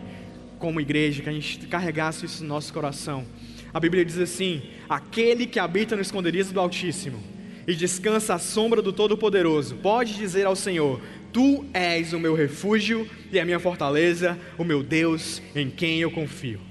como 0.59 0.79
igreja, 0.79 1.21
que 1.21 1.29
a 1.29 1.33
gente 1.33 1.59
carregasse 1.67 2.25
isso 2.25 2.41
no 2.43 2.49
nosso 2.49 2.71
coração. 2.71 3.25
A 3.73 3.79
Bíblia 3.81 4.05
diz 4.05 4.17
assim: 4.17 4.61
Aquele 4.87 5.45
que 5.45 5.59
habita 5.59 5.95
no 5.95 6.01
esconderijo 6.01 6.53
do 6.53 6.59
Altíssimo 6.61 7.19
e 7.67 7.75
descansa 7.75 8.35
à 8.35 8.39
sombra 8.39 8.81
do 8.81 8.93
Todo-Poderoso, 8.93 9.75
pode 9.75 10.13
dizer 10.13 10.45
ao 10.45 10.55
Senhor: 10.55 11.01
Tu 11.33 11.65
és 11.73 12.13
o 12.13 12.19
meu 12.19 12.35
refúgio 12.35 13.09
e 13.31 13.39
a 13.39 13.43
minha 13.43 13.59
fortaleza, 13.59 14.37
o 14.57 14.63
meu 14.63 14.83
Deus 14.83 15.41
em 15.55 15.69
quem 15.69 15.99
eu 15.99 16.11
confio. 16.11 16.61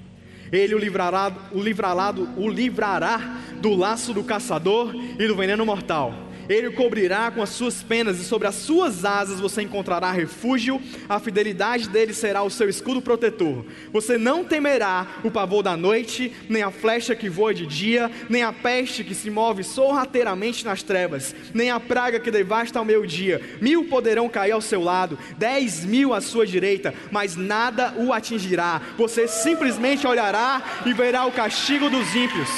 Ele 0.51 0.73
o 0.73 0.79
livrará, 0.79 1.31
o 1.51 1.61
livrará, 1.61 2.13
o 2.37 2.49
livrará 2.49 3.41
do 3.59 3.75
laço 3.75 4.13
do 4.13 4.23
caçador 4.23 4.95
e 4.95 5.27
do 5.27 5.35
veneno 5.35 5.65
mortal 5.65 6.22
ele 6.49 6.67
o 6.67 6.73
cobrirá 6.73 7.31
com 7.31 7.41
as 7.41 7.49
suas 7.49 7.81
penas 7.81 8.19
e 8.19 8.23
sobre 8.23 8.47
as 8.47 8.55
suas 8.55 9.05
asas 9.05 9.39
você 9.39 9.61
encontrará 9.61 10.11
refúgio. 10.11 10.81
A 11.07 11.19
fidelidade 11.19 11.89
dele 11.89 12.13
será 12.13 12.43
o 12.43 12.49
seu 12.49 12.69
escudo 12.69 13.01
protetor. 13.01 13.65
Você 13.91 14.17
não 14.17 14.43
temerá 14.43 15.07
o 15.23 15.31
pavor 15.31 15.63
da 15.63 15.75
noite, 15.75 16.33
nem 16.49 16.63
a 16.63 16.71
flecha 16.71 17.15
que 17.15 17.29
voa 17.29 17.53
de 17.53 17.65
dia, 17.65 18.11
nem 18.29 18.43
a 18.43 18.51
peste 18.51 19.03
que 19.03 19.15
se 19.15 19.29
move 19.29 19.63
sorrateiramente 19.63 20.65
nas 20.65 20.83
trevas, 20.83 21.35
nem 21.53 21.69
a 21.69 21.79
praga 21.79 22.19
que 22.19 22.31
devasta 22.31 22.79
ao 22.79 22.85
meio-dia. 22.85 23.41
Mil 23.61 23.85
poderão 23.85 24.29
cair 24.29 24.51
ao 24.51 24.61
seu 24.61 24.81
lado, 24.81 25.17
dez 25.37 25.85
mil 25.85 26.13
à 26.13 26.21
sua 26.21 26.45
direita, 26.45 26.93
mas 27.11 27.35
nada 27.35 27.93
o 27.97 28.13
atingirá. 28.13 28.81
Você 28.97 29.27
simplesmente 29.27 30.05
olhará 30.07 30.61
e 30.85 30.93
verá 30.93 31.25
o 31.25 31.31
castigo 31.31 31.89
dos 31.89 32.15
ímpios. 32.15 32.49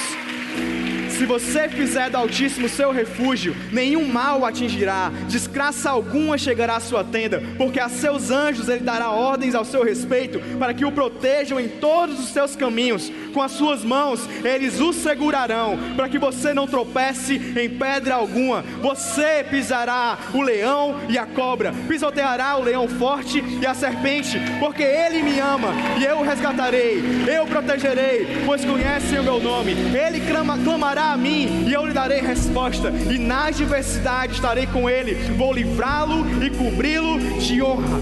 Se 1.18 1.26
você 1.26 1.70
fizer 1.70 2.10
do 2.10 2.18
Altíssimo 2.18 2.68
seu 2.68 2.92
refúgio, 2.92 3.56
nenhum 3.72 4.06
mal 4.06 4.42
o 4.42 4.46
atingirá, 4.46 5.10
desgraça 5.30 5.90
alguma 5.90 6.38
chegará 6.38 6.76
à 6.76 6.80
sua 6.82 7.06
tenda, 7.06 7.42
porque 7.58 7.80
a 7.80 7.88
seus 7.88 8.32
anjos 8.32 8.68
ele 8.68 8.84
dará 8.84 9.10
ordens 9.12 9.56
ao 9.56 9.64
seu 9.64 9.82
respeito, 9.82 10.42
para 10.60 10.74
que 10.74 10.84
o 10.84 10.92
protejam 10.92 11.58
em 11.58 11.70
todos 11.70 12.20
os 12.20 12.34
seus 12.34 12.54
caminhos. 12.58 13.10
Com 13.34 13.42
as 13.42 13.54
suas 13.54 13.82
mãos 13.82 14.28
eles 14.44 14.82
o 14.82 14.92
segurarão, 14.92 15.80
para 15.96 16.10
que 16.10 16.20
você 16.20 16.54
não 16.54 16.68
tropece 16.68 17.36
em 17.36 17.70
pedra 17.70 18.16
alguma. 18.16 18.62
Você 18.82 19.46
pisará 19.50 20.18
o 20.34 20.42
leão 20.42 21.00
e 21.08 21.18
a 21.18 21.26
cobra, 21.26 21.74
pisoteará 21.88 22.58
o 22.58 22.64
leão 22.64 22.90
forte 22.90 23.42
e 23.62 23.66
a 23.66 23.74
serpente, 23.74 24.38
porque 24.60 24.84
ele 24.84 25.24
me 25.24 25.40
ama 25.40 25.70
e 25.98 26.04
eu 26.04 26.18
o 26.18 26.24
resgatarei, 26.24 27.02
eu 27.26 27.44
o 27.44 27.48
protegerei, 27.48 28.44
pois 28.46 28.66
conhecem 28.66 29.20
o 29.20 29.24
meu 29.24 29.40
nome. 29.40 29.72
Ele 29.72 30.20
clama, 30.30 30.58
clamará 30.58 31.05
a 31.14 31.18
mim 31.18 31.66
e 31.68 31.74
eu 31.74 31.86
lhe 31.86 31.94
darei 31.94 32.22
resposta, 32.22 32.90
e 32.90 33.18
na 33.18 33.46
adversidade 33.46 34.34
estarei 34.34 34.68
com 34.68 34.90
ele, 34.90 35.14
vou 35.38 35.54
livrá-lo 35.54 36.26
e 36.44 36.50
cobri-lo 36.50 37.20
de 37.40 37.62
honra. 37.62 38.00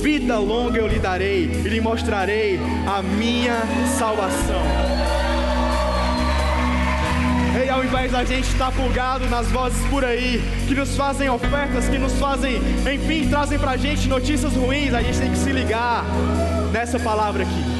Vida 0.00 0.38
longa 0.38 0.78
eu 0.78 0.86
lhe 0.86 0.98
darei 0.98 1.44
e 1.44 1.68
lhe 1.68 1.80
mostrarei 1.80 2.58
a 2.86 3.02
minha 3.02 3.56
salvação. 3.98 4.62
E 7.64 7.68
ao 7.68 7.84
invés 7.84 8.10
da 8.10 8.24
gente 8.24 8.48
estar 8.48 8.72
pulgado 8.72 9.28
nas 9.28 9.46
vozes 9.48 9.80
por 9.88 10.04
aí, 10.04 10.42
que 10.66 10.74
nos 10.74 10.96
fazem 10.96 11.28
ofertas, 11.28 11.88
que 11.88 11.98
nos 11.98 12.12
fazem, 12.18 12.56
enfim, 12.92 13.28
trazem 13.28 13.58
pra 13.58 13.76
gente 13.76 14.08
notícias 14.08 14.54
ruins, 14.54 14.92
a 14.92 15.02
gente 15.02 15.18
tem 15.18 15.30
que 15.30 15.38
se 15.38 15.52
ligar 15.52 16.04
nessa 16.72 16.98
palavra 16.98 17.42
aqui. 17.44 17.71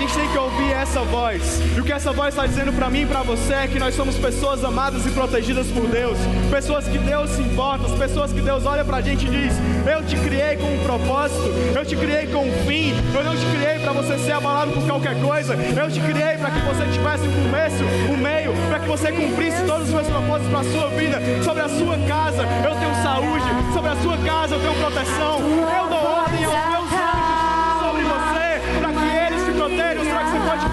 Gente 0.00 0.14
tem 0.14 0.28
que 0.30 0.38
ouvir 0.38 0.72
essa 0.72 1.02
voz. 1.02 1.60
E 1.76 1.78
o 1.78 1.84
que 1.84 1.92
essa 1.92 2.10
voz 2.10 2.28
está 2.28 2.46
dizendo 2.46 2.72
para 2.72 2.88
mim 2.88 3.02
e 3.02 3.06
para 3.06 3.22
você 3.22 3.52
é 3.52 3.68
que 3.68 3.78
nós 3.78 3.94
somos 3.94 4.16
pessoas 4.16 4.64
amadas 4.64 5.04
e 5.04 5.10
protegidas 5.10 5.66
por 5.66 5.86
Deus. 5.88 6.16
Pessoas 6.50 6.88
que 6.88 6.96
Deus 6.96 7.28
se 7.28 7.42
importa, 7.42 7.86
pessoas 7.98 8.32
que 8.32 8.40
Deus 8.40 8.64
olha 8.64 8.82
para 8.82 8.96
a 8.96 9.00
gente 9.02 9.26
e 9.26 9.28
diz: 9.28 9.52
Eu 9.86 10.02
te 10.02 10.16
criei 10.16 10.56
com 10.56 10.74
um 10.74 10.82
propósito, 10.82 11.42
eu 11.76 11.84
te 11.84 11.94
criei 11.96 12.26
com 12.28 12.48
um 12.48 12.66
fim, 12.66 12.94
eu 13.14 13.22
não 13.22 13.36
te 13.36 13.44
criei 13.54 13.78
para 13.78 13.92
você 13.92 14.16
ser 14.16 14.32
abalado 14.32 14.72
por 14.72 14.82
qualquer 14.86 15.20
coisa, 15.20 15.54
eu 15.54 15.90
te 15.90 16.00
criei 16.00 16.38
para 16.38 16.50
que 16.50 16.60
você 16.60 16.84
tivesse 16.86 17.28
um 17.28 17.42
começo, 17.44 17.84
um 18.10 18.16
meio, 18.16 18.54
para 18.70 18.80
que 18.80 18.88
você 18.88 19.12
cumprisse 19.12 19.62
todos 19.64 19.88
os 19.88 19.94
meus 19.94 20.06
propósitos 20.06 20.50
para 20.50 20.60
a 20.60 20.64
sua 20.64 20.88
vida. 20.96 21.20
Sobre 21.44 21.62
a 21.62 21.68
sua 21.68 21.98
casa 22.08 22.44
eu 22.64 22.74
tenho 22.74 22.94
saúde, 23.02 23.74
sobre 23.74 23.90
a 23.90 23.96
sua 23.96 24.16
casa 24.16 24.54
eu 24.54 24.60
tenho 24.60 24.74
proteção, 24.76 25.40
eu 25.40 25.88
dou 25.90 26.04
ordem 26.04 26.44
aos 26.46 26.70
meus 26.70 26.99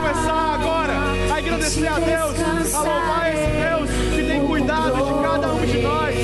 começar 0.08 0.56
agora 0.56 0.94
a 0.94 1.38
agradecer 1.38 1.88
a 1.88 2.00
Deus, 2.00 2.74
a 2.74 2.82
louvar 2.82 3.34
esse 3.34 3.52
Deus 3.52 3.90
que 4.16 4.24
tem 4.24 4.48
cuidado 4.48 4.96
de 5.06 5.22
cada 5.22 5.54
um 5.54 5.66
de 5.66 5.82
nós. 5.82 6.17